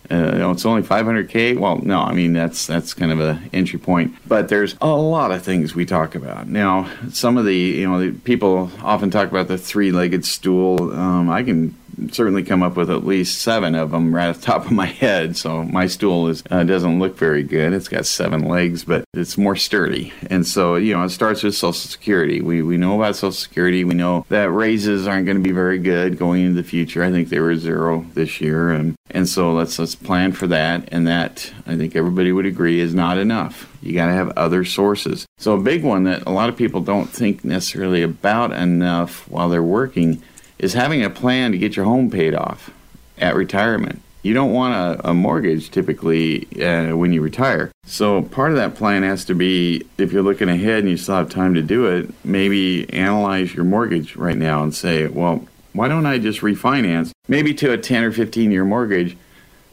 uh, 0.10 0.32
you 0.34 0.40
know, 0.40 0.52
it's 0.52 0.66
only 0.66 0.82
500k. 0.82 1.58
Well, 1.58 1.78
no, 1.78 2.00
I 2.00 2.12
mean 2.12 2.34
that's 2.34 2.68
that's 2.68 2.94
kind 2.94 3.14
of 3.14 3.22
a 3.22 3.42
entry 3.54 3.80
point. 3.80 4.14
But 4.28 4.50
there's 4.50 4.76
a 4.82 4.90
lot 4.90 5.32
of 5.32 5.42
things 5.42 5.74
we 5.74 5.86
talk 5.86 6.16
about. 6.16 6.50
Now, 6.50 6.90
some 7.12 7.38
of 7.38 7.46
the 7.46 7.56
you 7.56 7.88
know 7.88 8.00
the 8.00 8.12
people 8.12 8.70
often 8.82 9.10
talk 9.10 9.30
about 9.30 9.48
the 9.48 9.58
three-legged 9.58 10.26
stool. 10.26 10.92
Um, 10.92 11.30
I 11.30 11.44
can 11.44 11.76
certainly 12.10 12.44
come 12.44 12.64
up 12.64 12.76
with 12.76 12.90
at 12.90 13.06
least 13.06 13.42
seven 13.42 13.76
of 13.76 13.92
them 13.92 14.14
right 14.14 14.30
off 14.30 14.40
the 14.40 14.46
top 14.46 14.66
of 14.66 14.72
my 14.72 14.86
head. 14.86 15.38
So 15.38 15.64
my 15.64 15.88
stool 15.88 16.28
is 16.28 16.44
uh, 16.50 16.64
doesn't 16.64 17.00
look 17.00 17.18
very 17.18 17.44
good. 17.44 17.74
It's 17.74 17.88
got 17.88 18.06
seven 18.06 18.48
legs, 18.48 18.84
but 18.84 19.04
it's 19.14 19.38
more 19.38 19.56
sturdy. 19.56 20.14
And 20.30 20.46
so 20.46 20.76
you 20.76 20.96
know, 20.96 21.04
it 21.04 21.10
starts 21.10 21.44
with 21.44 21.56
Social 21.56 21.74
Security. 21.74 22.42
We 22.42 22.62
we 22.62 22.78
know 22.78 22.96
about 22.96 23.16
Social 23.16 23.32
Security. 23.32 23.84
We 23.84 23.94
know 23.94 24.26
that 24.30 24.52
raises 24.52 25.08
aren't 25.08 25.26
going 25.26 25.38
to 25.38 25.44
be 25.44 25.52
very 25.52 25.80
good 25.80 26.18
going 26.18 26.44
into 26.44 26.62
the 26.62 26.68
future. 26.68 27.04
I 27.04 27.12
think 27.12 27.30
they 27.30 27.40
were 27.40 27.56
zero 27.56 28.06
this 28.14 28.42
year, 28.42 28.72
and 28.72 28.96
and 29.10 29.28
so 29.28 29.54
let's 29.54 29.78
let's 29.78 29.96
plan 29.96 30.32
for 30.32 30.48
that. 30.48 30.90
And 30.92 31.08
that 31.08 31.54
I 31.68 31.76
think 31.76 31.96
everybody 31.96 32.32
would 32.32 32.46
agree 32.46 32.80
is 32.80 32.94
not 32.94 33.18
enough. 33.18 33.68
You 33.82 33.94
got 33.94 34.08
to 34.08 34.14
have 34.14 34.30
other 34.38 34.64
sources. 34.64 35.26
So 35.38 35.56
a 35.56 35.62
big 35.62 35.84
one 35.84 36.04
that 36.04 36.24
a 36.28 36.32
lot 36.32 36.50
of 36.50 36.56
people 36.56 36.82
don't 36.82 37.10
think 37.10 37.44
necessarily 37.44 38.04
about 38.04 38.52
enough 38.52 39.28
while 39.28 39.50
they're 39.50 39.64
working 39.64 40.22
is 40.62 40.74
having 40.74 41.04
a 41.04 41.10
plan 41.10 41.52
to 41.52 41.58
get 41.58 41.76
your 41.76 41.86
home 41.86 42.10
paid 42.10 42.36
off 42.36 42.70
at 43.18 43.36
retirement. 43.36 44.02
You 44.22 44.36
don't 44.36 44.54
want 44.54 44.76
a, 44.76 45.10
a 45.10 45.14
mortgage 45.16 45.72
typically 45.72 46.46
uh, 46.64 46.96
when 46.96 47.12
you 47.12 47.22
retire. 47.22 47.72
So, 47.86 48.22
part 48.22 48.52
of 48.52 48.58
that 48.58 48.76
plan 48.76 49.02
has 49.02 49.26
to 49.26 49.34
be 49.34 49.84
if 49.98 50.14
you're 50.14 50.22
looking 50.22 50.48
ahead 50.48 50.80
and 50.80 50.90
you 50.90 50.98
still 50.98 51.16
have 51.16 51.30
time 51.30 51.56
to 51.56 51.64
do 51.64 51.88
it, 51.88 52.14
maybe 52.24 52.88
analyze 52.94 53.56
your 53.56 53.66
mortgage 53.66 54.16
right 54.16 54.38
now 54.38 54.62
and 54.62 54.74
say, 54.74 55.08
well, 55.08 55.48
why 55.74 55.88
don't 55.88 56.06
I 56.06 56.20
just 56.20 56.42
refinance 56.42 57.12
maybe 57.28 57.54
to 57.56 57.72
a 57.72 57.78
10 57.78 58.04
or 58.04 58.12
15 58.12 58.52
year 58.52 58.64
mortgage? 58.64 59.18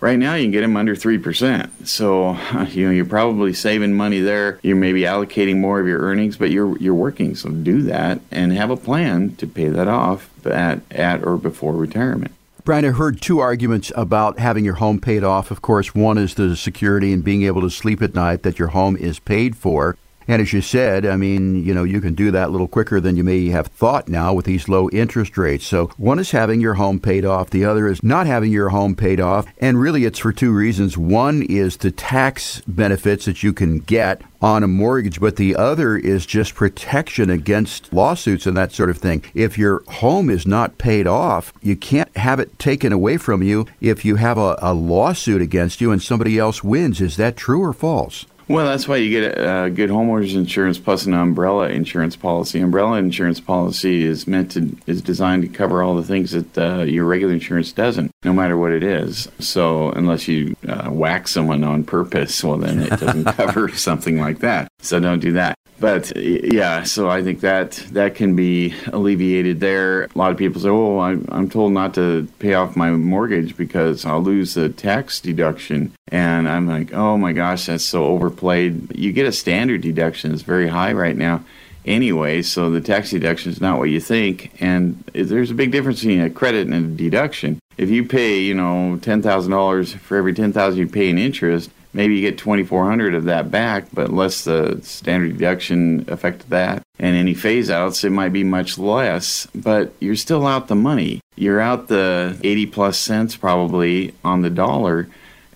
Right 0.00 0.18
now, 0.18 0.34
you 0.34 0.44
can 0.44 0.52
get 0.52 0.60
them 0.60 0.76
under 0.76 0.94
3%. 0.94 1.86
So, 1.86 2.32
you 2.70 2.86
know, 2.86 2.92
you're 2.92 3.04
probably 3.04 3.52
saving 3.52 3.94
money 3.94 4.20
there. 4.20 4.60
You're 4.62 4.76
maybe 4.76 5.02
allocating 5.02 5.58
more 5.58 5.80
of 5.80 5.86
your 5.86 6.00
earnings, 6.00 6.36
but 6.36 6.50
you're, 6.50 6.78
you're 6.78 6.94
working. 6.94 7.34
So, 7.34 7.50
do 7.50 7.82
that 7.82 8.20
and 8.30 8.52
have 8.52 8.70
a 8.70 8.76
plan 8.76 9.34
to 9.36 9.46
pay 9.46 9.68
that 9.68 9.88
off 9.88 10.30
at, 10.46 10.80
at 10.92 11.24
or 11.24 11.36
before 11.36 11.74
retirement. 11.74 12.32
Brian, 12.64 12.84
I 12.84 12.90
heard 12.90 13.22
two 13.22 13.38
arguments 13.38 13.90
about 13.96 14.38
having 14.38 14.64
your 14.64 14.74
home 14.74 15.00
paid 15.00 15.24
off. 15.24 15.50
Of 15.50 15.62
course, 15.62 15.94
one 15.94 16.18
is 16.18 16.34
the 16.34 16.54
security 16.54 17.14
and 17.14 17.24
being 17.24 17.42
able 17.44 17.62
to 17.62 17.70
sleep 17.70 18.02
at 18.02 18.14
night 18.14 18.42
that 18.42 18.58
your 18.58 18.68
home 18.68 18.94
is 18.94 19.18
paid 19.18 19.56
for. 19.56 19.96
And 20.28 20.42
as 20.42 20.52
you 20.52 20.60
said, 20.60 21.06
I 21.06 21.16
mean, 21.16 21.64
you 21.64 21.72
know, 21.72 21.84
you 21.84 22.02
can 22.02 22.14
do 22.14 22.30
that 22.30 22.48
a 22.48 22.50
little 22.50 22.68
quicker 22.68 23.00
than 23.00 23.16
you 23.16 23.24
may 23.24 23.48
have 23.48 23.68
thought 23.68 24.08
now 24.08 24.34
with 24.34 24.44
these 24.44 24.68
low 24.68 24.90
interest 24.90 25.38
rates. 25.38 25.66
So 25.66 25.86
one 25.96 26.18
is 26.18 26.32
having 26.32 26.60
your 26.60 26.74
home 26.74 27.00
paid 27.00 27.24
off, 27.24 27.48
the 27.48 27.64
other 27.64 27.88
is 27.88 28.02
not 28.02 28.26
having 28.26 28.52
your 28.52 28.68
home 28.68 28.94
paid 28.94 29.20
off. 29.20 29.46
And 29.56 29.80
really, 29.80 30.04
it's 30.04 30.18
for 30.18 30.32
two 30.32 30.52
reasons. 30.52 30.98
One 30.98 31.42
is 31.42 31.78
the 31.78 31.90
tax 31.90 32.60
benefits 32.66 33.24
that 33.24 33.42
you 33.42 33.54
can 33.54 33.78
get 33.78 34.20
on 34.42 34.62
a 34.62 34.68
mortgage, 34.68 35.18
but 35.18 35.36
the 35.36 35.56
other 35.56 35.96
is 35.96 36.26
just 36.26 36.54
protection 36.54 37.30
against 37.30 37.90
lawsuits 37.90 38.46
and 38.46 38.56
that 38.56 38.72
sort 38.72 38.90
of 38.90 38.98
thing. 38.98 39.24
If 39.34 39.56
your 39.56 39.82
home 39.88 40.28
is 40.28 40.46
not 40.46 40.76
paid 40.76 41.06
off, 41.06 41.54
you 41.62 41.74
can't 41.74 42.14
have 42.18 42.38
it 42.38 42.58
taken 42.58 42.92
away 42.92 43.16
from 43.16 43.42
you 43.42 43.66
if 43.80 44.04
you 44.04 44.16
have 44.16 44.36
a, 44.36 44.58
a 44.60 44.74
lawsuit 44.74 45.40
against 45.40 45.80
you 45.80 45.90
and 45.90 46.02
somebody 46.02 46.38
else 46.38 46.62
wins. 46.62 47.00
Is 47.00 47.16
that 47.16 47.36
true 47.36 47.62
or 47.62 47.72
false? 47.72 48.26
Well, 48.48 48.64
that's 48.64 48.88
why 48.88 48.96
you 48.96 49.10
get 49.10 49.38
a, 49.38 49.68
good 49.68 49.90
homeowners 49.90 50.34
insurance 50.34 50.78
plus 50.78 51.04
an 51.04 51.12
umbrella 51.12 51.68
insurance 51.68 52.16
policy. 52.16 52.60
Umbrella 52.60 52.96
insurance 52.96 53.40
policy 53.40 54.04
is 54.04 54.26
meant 54.26 54.52
to 54.52 54.74
is 54.86 55.02
designed 55.02 55.42
to 55.42 55.48
cover 55.48 55.82
all 55.82 55.94
the 55.94 56.02
things 56.02 56.30
that 56.32 56.56
uh, 56.56 56.82
your 56.84 57.04
regular 57.04 57.34
insurance 57.34 57.72
doesn't, 57.72 58.10
no 58.24 58.32
matter 58.32 58.56
what 58.56 58.72
it 58.72 58.82
is. 58.82 59.28
So 59.38 59.90
unless 59.90 60.28
you 60.28 60.56
uh, 60.66 60.88
whack 60.88 61.28
someone 61.28 61.62
on 61.62 61.84
purpose, 61.84 62.42
well, 62.42 62.56
then 62.56 62.80
it 62.80 62.90
doesn't 62.98 63.24
cover 63.36 63.68
something 63.68 64.18
like 64.18 64.38
that. 64.38 64.68
So 64.80 64.98
don't 64.98 65.20
do 65.20 65.32
that. 65.32 65.54
But 65.80 66.16
yeah, 66.16 66.82
so 66.82 67.08
I 67.08 67.22
think 67.22 67.40
that 67.40 67.72
that 67.92 68.16
can 68.16 68.34
be 68.34 68.74
alleviated 68.86 69.60
there. 69.60 70.04
A 70.04 70.08
lot 70.16 70.32
of 70.32 70.36
people 70.36 70.60
say, 70.60 70.68
"Oh, 70.68 70.98
I'm 70.98 71.48
told 71.48 71.72
not 71.72 71.94
to 71.94 72.26
pay 72.40 72.54
off 72.54 72.76
my 72.76 72.90
mortgage 72.90 73.56
because 73.56 74.04
I'll 74.04 74.22
lose 74.22 74.54
the 74.54 74.68
tax 74.68 75.20
deduction." 75.20 75.92
And 76.08 76.48
I'm 76.48 76.66
like, 76.66 76.92
"Oh 76.92 77.16
my 77.16 77.32
gosh, 77.32 77.66
that's 77.66 77.84
so 77.84 78.06
overplayed." 78.06 78.96
You 78.96 79.12
get 79.12 79.26
a 79.26 79.32
standard 79.32 79.80
deduction; 79.80 80.32
it's 80.32 80.42
very 80.42 80.68
high 80.68 80.92
right 80.92 81.16
now 81.16 81.44
anyway, 81.88 82.42
so 82.42 82.70
the 82.70 82.80
tax 82.80 83.10
deduction 83.10 83.50
is 83.50 83.60
not 83.60 83.78
what 83.78 83.90
you 83.90 84.00
think. 84.00 84.52
And 84.60 85.02
there's 85.14 85.50
a 85.50 85.54
big 85.54 85.72
difference 85.72 86.00
between 86.00 86.20
a 86.20 86.30
credit 86.30 86.66
and 86.66 86.74
a 86.74 86.96
deduction. 86.96 87.58
If 87.76 87.90
you 87.90 88.04
pay, 88.04 88.40
you 88.40 88.54
know, 88.54 88.98
ten 89.00 89.22
thousand 89.22 89.52
dollars 89.52 89.92
for 89.94 90.16
every 90.16 90.34
ten 90.34 90.52
thousand 90.52 90.78
you 90.78 90.88
pay 90.88 91.08
in 91.08 91.18
interest, 91.18 91.70
maybe 91.92 92.16
you 92.16 92.20
get 92.20 92.38
twenty 92.38 92.64
four 92.64 92.86
hundred 92.86 93.14
of 93.14 93.24
that 93.24 93.50
back, 93.50 93.86
but 93.92 94.12
less 94.12 94.44
the 94.44 94.80
standard 94.82 95.38
deduction 95.38 96.04
affect 96.08 96.48
that. 96.50 96.82
And 96.98 97.16
any 97.16 97.34
phase 97.34 97.70
outs, 97.70 98.04
it 98.04 98.10
might 98.10 98.32
be 98.32 98.44
much 98.44 98.78
less, 98.78 99.46
but 99.54 99.92
you're 100.00 100.16
still 100.16 100.46
out 100.46 100.68
the 100.68 100.74
money. 100.74 101.20
You're 101.36 101.60
out 101.60 101.88
the 101.88 102.38
eighty 102.42 102.66
plus 102.66 102.98
cents 102.98 103.36
probably 103.36 104.14
on 104.24 104.42
the 104.42 104.50
dollar 104.50 105.08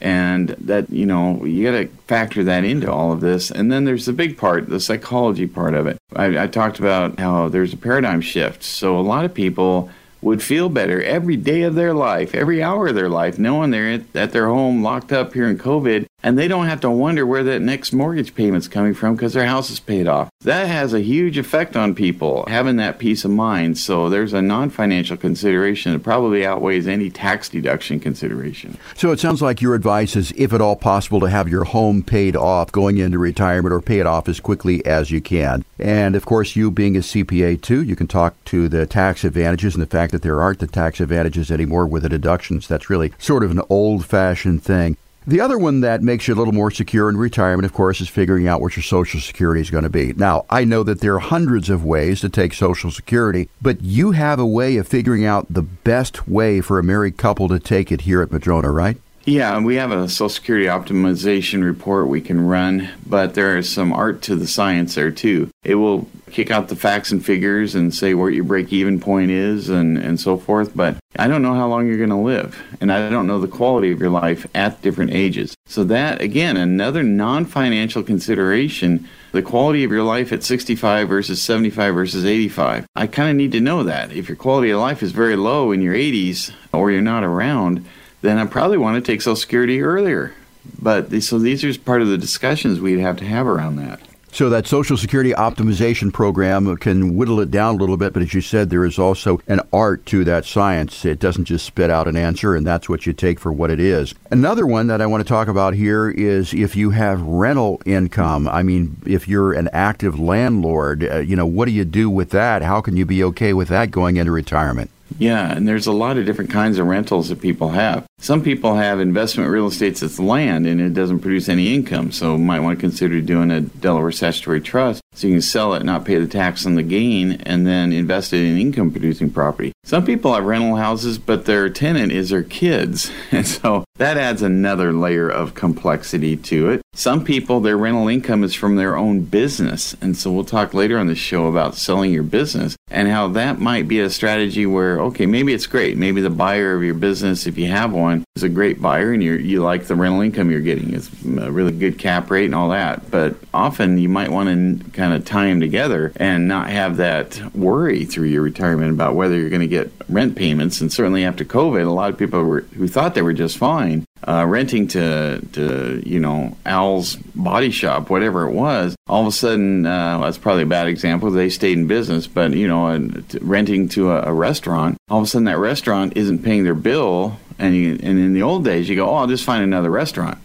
and 0.02 0.48
that 0.58 0.90
you 0.90 1.06
know 1.06 1.44
you 1.44 1.64
got 1.64 1.78
to 1.78 1.86
factor 2.08 2.42
that 2.42 2.64
into 2.64 2.90
all 2.90 3.12
of 3.12 3.20
this 3.20 3.52
and 3.52 3.70
then 3.70 3.84
there's 3.84 4.04
the 4.04 4.12
big 4.12 4.36
part 4.36 4.68
the 4.68 4.80
psychology 4.80 5.46
part 5.46 5.74
of 5.74 5.86
it 5.86 5.96
I, 6.16 6.42
I, 6.42 6.46
talked 6.48 6.80
about 6.80 7.20
how 7.20 7.48
there's 7.48 7.72
a 7.72 7.76
paradigm 7.76 8.20
shift 8.20 8.64
so 8.64 8.98
a 8.98 9.00
lot 9.00 9.24
of 9.24 9.32
people 9.32 9.90
would 10.20 10.42
feel 10.42 10.68
better 10.68 11.00
every 11.02 11.36
day 11.36 11.62
of 11.62 11.76
their 11.76 11.94
life 11.94 12.34
every 12.34 12.62
hour 12.62 12.88
of 12.88 12.96
their 12.96 13.08
life 13.08 13.38
knowing 13.38 13.70
they're 13.70 14.02
at 14.14 14.32
their 14.32 14.48
home 14.48 14.82
locked 14.82 15.12
up 15.12 15.34
here 15.34 15.48
in 15.48 15.56
covid 15.56 16.04
and 16.22 16.38
they 16.38 16.48
don't 16.48 16.66
have 16.66 16.80
to 16.80 16.90
wonder 16.90 17.26
where 17.26 17.44
that 17.44 17.60
next 17.60 17.92
mortgage 17.92 18.34
payment's 18.34 18.68
coming 18.68 18.94
from 18.94 19.14
because 19.14 19.32
their 19.32 19.46
house 19.46 19.70
is 19.70 19.80
paid 19.80 20.06
off. 20.06 20.30
That 20.42 20.68
has 20.68 20.94
a 20.94 21.00
huge 21.00 21.38
effect 21.38 21.76
on 21.76 21.94
people 21.94 22.44
having 22.48 22.76
that 22.76 22.98
peace 22.98 23.24
of 23.24 23.30
mind. 23.30 23.78
So 23.78 24.08
there's 24.08 24.32
a 24.32 24.42
non-financial 24.42 25.16
consideration 25.16 25.92
that 25.92 26.02
probably 26.02 26.46
outweighs 26.46 26.86
any 26.86 27.10
tax 27.10 27.48
deduction 27.48 28.00
consideration. 28.00 28.78
So 28.94 29.12
it 29.12 29.20
sounds 29.20 29.42
like 29.42 29.60
your 29.60 29.74
advice 29.74 30.16
is, 30.16 30.32
if 30.36 30.52
at 30.52 30.60
all 30.60 30.76
possible, 30.76 31.20
to 31.20 31.28
have 31.28 31.48
your 31.48 31.64
home 31.64 32.02
paid 32.02 32.36
off 32.36 32.72
going 32.72 32.98
into 32.98 33.18
retirement 33.18 33.72
or 33.72 33.80
pay 33.80 33.98
it 33.98 34.06
off 34.06 34.28
as 34.28 34.40
quickly 34.40 34.84
as 34.86 35.10
you 35.10 35.20
can. 35.20 35.64
And 35.78 36.14
of 36.16 36.24
course, 36.24 36.56
you 36.56 36.70
being 36.70 36.96
a 36.96 37.00
CPA 37.00 37.60
too, 37.60 37.82
you 37.82 37.96
can 37.96 38.06
talk 38.06 38.34
to 38.46 38.68
the 38.68 38.86
tax 38.86 39.24
advantages 39.24 39.74
and 39.74 39.82
the 39.82 39.86
fact 39.86 40.12
that 40.12 40.22
there 40.22 40.40
aren't 40.40 40.60
the 40.60 40.66
tax 40.66 41.00
advantages 41.00 41.50
anymore 41.50 41.86
with 41.86 42.02
the 42.02 42.08
deductions. 42.08 42.68
That's 42.68 42.90
really 42.90 43.12
sort 43.18 43.42
of 43.42 43.50
an 43.50 43.62
old-fashioned 43.68 44.62
thing. 44.62 44.96
The 45.24 45.40
other 45.40 45.56
one 45.56 45.82
that 45.82 46.02
makes 46.02 46.26
you 46.26 46.34
a 46.34 46.36
little 46.36 46.52
more 46.52 46.70
secure 46.70 47.08
in 47.08 47.16
retirement, 47.16 47.64
of 47.64 47.72
course, 47.72 48.00
is 48.00 48.08
figuring 48.08 48.48
out 48.48 48.60
what 48.60 48.74
your 48.74 48.82
Social 48.82 49.20
Security 49.20 49.60
is 49.60 49.70
going 49.70 49.84
to 49.84 49.90
be. 49.90 50.12
Now, 50.14 50.46
I 50.50 50.64
know 50.64 50.82
that 50.82 51.00
there 51.00 51.14
are 51.14 51.20
hundreds 51.20 51.70
of 51.70 51.84
ways 51.84 52.20
to 52.22 52.28
take 52.28 52.52
Social 52.52 52.90
Security, 52.90 53.48
but 53.60 53.82
you 53.82 54.12
have 54.12 54.40
a 54.40 54.46
way 54.46 54.76
of 54.78 54.88
figuring 54.88 55.24
out 55.24 55.46
the 55.48 55.62
best 55.62 56.26
way 56.26 56.60
for 56.60 56.78
a 56.78 56.82
married 56.82 57.18
couple 57.18 57.48
to 57.48 57.60
take 57.60 57.92
it 57.92 58.00
here 58.00 58.20
at 58.20 58.32
Madrona, 58.32 58.72
right? 58.72 58.96
Yeah, 59.24 59.60
we 59.60 59.76
have 59.76 59.92
a 59.92 60.08
Social 60.08 60.28
Security 60.28 60.66
optimization 60.66 61.62
report 61.62 62.08
we 62.08 62.20
can 62.20 62.44
run, 62.44 62.90
but 63.06 63.34
there 63.34 63.56
is 63.56 63.70
some 63.70 63.92
art 63.92 64.20
to 64.22 64.34
the 64.34 64.48
science 64.48 64.96
there 64.96 65.12
too. 65.12 65.48
It 65.62 65.76
will 65.76 66.08
kick 66.32 66.50
out 66.50 66.66
the 66.66 66.74
facts 66.74 67.12
and 67.12 67.24
figures 67.24 67.76
and 67.76 67.94
say 67.94 68.14
where 68.14 68.30
your 68.30 68.42
break 68.42 68.72
even 68.72 68.98
point 68.98 69.30
is 69.30 69.68
and, 69.68 69.96
and 69.96 70.18
so 70.18 70.36
forth, 70.36 70.74
but 70.74 70.96
I 71.16 71.28
don't 71.28 71.42
know 71.42 71.54
how 71.54 71.68
long 71.68 71.86
you're 71.86 71.98
going 71.98 72.08
to 72.10 72.16
live, 72.16 72.60
and 72.80 72.90
I 72.90 73.10
don't 73.10 73.28
know 73.28 73.38
the 73.38 73.46
quality 73.46 73.92
of 73.92 74.00
your 74.00 74.10
life 74.10 74.44
at 74.56 74.82
different 74.82 75.12
ages. 75.12 75.54
So, 75.66 75.84
that 75.84 76.20
again, 76.20 76.56
another 76.56 77.04
non 77.04 77.44
financial 77.44 78.02
consideration 78.02 79.08
the 79.30 79.42
quality 79.42 79.84
of 79.84 79.90
your 79.90 80.02
life 80.02 80.32
at 80.32 80.42
65 80.42 81.08
versus 81.08 81.40
75 81.40 81.94
versus 81.94 82.24
85. 82.24 82.86
I 82.94 83.06
kind 83.06 83.30
of 83.30 83.36
need 83.36 83.52
to 83.52 83.60
know 83.60 83.82
that. 83.84 84.12
If 84.12 84.28
your 84.28 84.36
quality 84.36 84.70
of 84.70 84.80
life 84.80 85.02
is 85.02 85.12
very 85.12 85.36
low 85.36 85.72
in 85.72 85.80
your 85.80 85.94
80s 85.94 86.52
or 86.72 86.90
you're 86.90 87.00
not 87.00 87.24
around, 87.24 87.86
then 88.22 88.38
I 88.38 88.46
probably 88.46 88.78
want 88.78 89.04
to 89.04 89.12
take 89.12 89.20
Social 89.20 89.36
Security 89.36 89.82
earlier. 89.82 90.34
But 90.80 91.22
so 91.22 91.38
these 91.38 91.64
are 91.64 91.78
part 91.78 92.02
of 92.02 92.08
the 92.08 92.18
discussions 92.18 92.80
we'd 92.80 93.00
have 93.00 93.16
to 93.18 93.24
have 93.24 93.46
around 93.46 93.76
that. 93.76 94.00
So 94.34 94.48
that 94.48 94.66
Social 94.66 94.96
Security 94.96 95.32
optimization 95.32 96.10
program 96.10 96.74
can 96.78 97.16
whittle 97.16 97.38
it 97.40 97.50
down 97.50 97.74
a 97.74 97.78
little 97.78 97.98
bit, 97.98 98.14
but 98.14 98.22
as 98.22 98.32
you 98.32 98.40
said, 98.40 98.70
there 98.70 98.86
is 98.86 98.98
also 98.98 99.42
an 99.46 99.60
art 99.74 100.06
to 100.06 100.24
that 100.24 100.46
science. 100.46 101.04
It 101.04 101.18
doesn't 101.18 101.44
just 101.44 101.66
spit 101.66 101.90
out 101.90 102.08
an 102.08 102.16
answer, 102.16 102.54
and 102.54 102.66
that's 102.66 102.88
what 102.88 103.04
you 103.04 103.12
take 103.12 103.38
for 103.38 103.52
what 103.52 103.70
it 103.70 103.78
is. 103.78 104.14
Another 104.30 104.66
one 104.66 104.86
that 104.86 105.02
I 105.02 105.06
want 105.06 105.22
to 105.22 105.28
talk 105.28 105.48
about 105.48 105.74
here 105.74 106.08
is 106.08 106.54
if 106.54 106.74
you 106.74 106.90
have 106.90 107.20
rental 107.20 107.82
income. 107.84 108.48
I 108.48 108.62
mean, 108.62 108.96
if 109.04 109.28
you're 109.28 109.52
an 109.52 109.68
active 109.74 110.18
landlord, 110.18 111.04
uh, 111.04 111.18
you 111.18 111.36
know, 111.36 111.44
what 111.44 111.66
do 111.66 111.72
you 111.72 111.84
do 111.84 112.08
with 112.08 112.30
that? 112.30 112.62
How 112.62 112.80
can 112.80 112.96
you 112.96 113.04
be 113.04 113.22
okay 113.24 113.52
with 113.52 113.68
that 113.68 113.90
going 113.90 114.16
into 114.16 114.32
retirement? 114.32 114.90
Yeah, 115.18 115.52
and 115.52 115.66
there's 115.66 115.86
a 115.86 115.92
lot 115.92 116.16
of 116.16 116.26
different 116.26 116.50
kinds 116.50 116.78
of 116.78 116.86
rentals 116.86 117.28
that 117.28 117.40
people 117.40 117.70
have. 117.70 118.04
Some 118.18 118.42
people 118.42 118.76
have 118.76 119.00
investment 119.00 119.50
real 119.50 119.66
estate 119.66 119.96
that's 119.96 120.18
land 120.18 120.66
and 120.66 120.80
it 120.80 120.94
doesn't 120.94 121.20
produce 121.20 121.48
any 121.48 121.74
income, 121.74 122.12
so 122.12 122.38
might 122.38 122.60
want 122.60 122.78
to 122.78 122.80
consider 122.80 123.20
doing 123.20 123.50
a 123.50 123.60
Delaware 123.60 124.12
statutory 124.12 124.60
trust 124.60 125.02
so 125.14 125.26
you 125.26 125.34
can 125.34 125.42
sell 125.42 125.74
it, 125.74 125.84
not 125.84 126.04
pay 126.04 126.18
the 126.18 126.26
tax 126.26 126.64
on 126.64 126.74
the 126.74 126.82
gain, 126.82 127.32
and 127.42 127.66
then 127.66 127.92
invest 127.92 128.32
it 128.32 128.46
in 128.46 128.58
income 128.58 128.90
producing 128.90 129.30
property. 129.30 129.72
Some 129.84 130.06
people 130.06 130.32
have 130.32 130.44
rental 130.44 130.76
houses, 130.76 131.18
but 131.18 131.44
their 131.44 131.68
tenant 131.68 132.12
is 132.12 132.30
their 132.30 132.42
kids, 132.42 133.10
and 133.30 133.46
so 133.46 133.84
that 133.96 134.16
adds 134.16 134.40
another 134.40 134.92
layer 134.92 135.28
of 135.28 135.54
complexity 135.54 136.36
to 136.36 136.70
it. 136.70 136.82
Some 136.94 137.24
people, 137.24 137.60
their 137.60 137.76
rental 137.76 138.08
income 138.08 138.44
is 138.44 138.54
from 138.54 138.76
their 138.76 138.96
own 138.96 139.22
business, 139.22 139.94
and 140.00 140.16
so 140.16 140.30
we'll 140.30 140.44
talk 140.44 140.74
later 140.74 140.98
on 140.98 141.08
the 141.08 141.14
show 141.14 141.46
about 141.46 141.74
selling 141.74 142.12
your 142.12 142.22
business 142.22 142.76
and 142.90 143.08
how 143.08 143.28
that 143.28 143.58
might 143.58 143.88
be 143.88 144.00
a 144.00 144.10
strategy 144.10 144.66
where, 144.66 145.00
okay, 145.06 145.26
maybe 145.26 145.52
it's 145.52 145.66
great. 145.66 145.96
Maybe 145.96 146.20
the 146.20 146.30
buyer 146.30 146.74
of 146.74 146.82
your 146.82 146.94
business, 146.94 147.46
if 147.46 147.58
you 147.58 147.68
have 147.68 147.92
one, 147.92 148.24
is 148.36 148.42
a 148.42 148.48
great 148.48 148.80
buyer 148.80 149.12
and 149.12 149.22
you 149.22 149.34
you 149.34 149.62
like 149.62 149.84
the 149.84 149.94
rental 149.94 150.20
income 150.20 150.50
you're 150.50 150.60
getting. 150.60 150.94
It's 150.94 151.10
a 151.24 151.50
really 151.50 151.72
good 151.72 151.98
cap 151.98 152.30
rate 152.30 152.46
and 152.46 152.54
all 152.54 152.70
that. 152.70 153.10
But 153.10 153.36
often 153.52 153.98
you 153.98 154.08
might 154.08 154.30
want 154.30 154.48
to 154.82 154.90
kind 154.90 155.12
of 155.12 155.24
tie 155.24 155.46
them 155.46 155.60
together 155.60 156.12
and 156.16 156.48
not 156.48 156.70
have 156.70 156.96
that 156.96 157.54
worry 157.54 158.04
through 158.04 158.28
your 158.28 158.42
retirement 158.42 158.92
about 158.92 159.14
whether 159.14 159.36
you're 159.36 159.50
going 159.50 159.60
to 159.60 159.66
get 159.66 159.92
rent 160.08 160.36
payments. 160.36 160.80
And 160.80 160.92
certainly 160.92 161.24
after 161.24 161.44
COVID, 161.44 161.86
a 161.86 161.90
lot 161.90 162.10
of 162.10 162.18
people 162.18 162.42
were, 162.44 162.60
who 162.60 162.88
thought 162.88 163.14
they 163.14 163.22
were 163.22 163.32
just 163.32 163.58
fine 163.58 164.06
uh, 164.26 164.44
renting 164.46 164.88
to 164.88 165.40
to 165.52 166.02
you 166.04 166.20
know 166.20 166.56
Al's 166.64 167.16
body 167.16 167.70
shop, 167.70 168.10
whatever 168.10 168.46
it 168.46 168.52
was. 168.52 168.94
All 169.08 169.22
of 169.22 169.28
a 169.28 169.32
sudden, 169.32 169.84
uh, 169.86 170.18
that's 170.18 170.38
probably 170.38 170.62
a 170.62 170.66
bad 170.66 170.86
example. 170.86 171.30
They 171.30 171.48
stayed 171.48 171.78
in 171.78 171.86
business, 171.86 172.26
but 172.26 172.52
you 172.52 172.68
know, 172.68 173.10
renting 173.40 173.88
to 173.90 174.12
a, 174.12 174.22
a, 174.22 174.32
restaurant. 174.32 174.96
All 175.10 175.18
of 175.18 175.24
a 175.24 175.26
sudden, 175.26 175.44
that 175.44 175.58
restaurant 175.58 176.16
isn't 176.16 176.42
paying 176.42 176.64
their 176.64 176.74
bill, 176.74 177.38
and 177.58 177.74
you, 177.74 177.92
and 177.92 178.18
in 178.18 178.32
the 178.34 178.42
old 178.42 178.64
days, 178.64 178.88
you 178.88 178.96
go, 178.96 179.08
oh, 179.08 179.14
I'll 179.16 179.26
just 179.26 179.44
find 179.44 179.62
another 179.62 179.90
restaurant. 179.90 180.38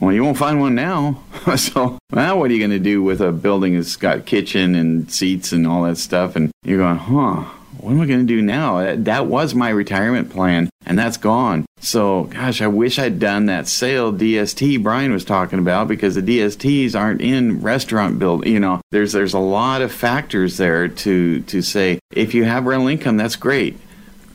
Well, 0.00 0.12
you 0.12 0.22
won't 0.22 0.36
find 0.36 0.60
one 0.60 0.74
now. 0.74 1.22
so 1.56 1.98
now, 2.12 2.38
what 2.38 2.50
are 2.50 2.54
you 2.54 2.60
going 2.60 2.70
to 2.70 2.78
do 2.78 3.02
with 3.02 3.20
a 3.20 3.32
building 3.32 3.74
that's 3.74 3.96
got 3.96 4.26
kitchen 4.26 4.74
and 4.74 5.10
seats 5.10 5.52
and 5.52 5.66
all 5.66 5.84
that 5.84 5.96
stuff? 5.96 6.36
And 6.36 6.50
you're 6.64 6.78
going, 6.78 6.98
huh? 6.98 7.44
What 7.78 7.92
am 7.92 8.00
I 8.00 8.06
going 8.06 8.20
to 8.20 8.26
do 8.26 8.42
now? 8.42 8.94
That 8.96 9.26
was 9.26 9.54
my 9.54 9.70
retirement 9.70 10.30
plan, 10.30 10.70
and 10.84 10.98
that's 10.98 11.16
gone. 11.16 11.66
So, 11.80 12.24
gosh, 12.24 12.62
I 12.62 12.66
wish 12.66 12.98
I'd 12.98 13.18
done 13.18 13.46
that 13.46 13.68
sale 13.68 14.12
DST 14.12 14.82
Brian 14.82 15.12
was 15.12 15.24
talking 15.24 15.58
about 15.58 15.88
because 15.88 16.14
the 16.14 16.22
DSTs 16.22 16.98
aren't 16.98 17.20
in 17.20 17.60
restaurant 17.60 18.18
build. 18.18 18.46
You 18.46 18.60
know, 18.60 18.80
there's 18.90 19.12
there's 19.12 19.34
a 19.34 19.38
lot 19.38 19.82
of 19.82 19.92
factors 19.92 20.56
there 20.56 20.88
to 20.88 21.40
to 21.42 21.62
say 21.62 21.98
if 22.12 22.34
you 22.34 22.44
have 22.44 22.66
rental 22.66 22.88
income, 22.88 23.16
that's 23.16 23.36
great. 23.36 23.78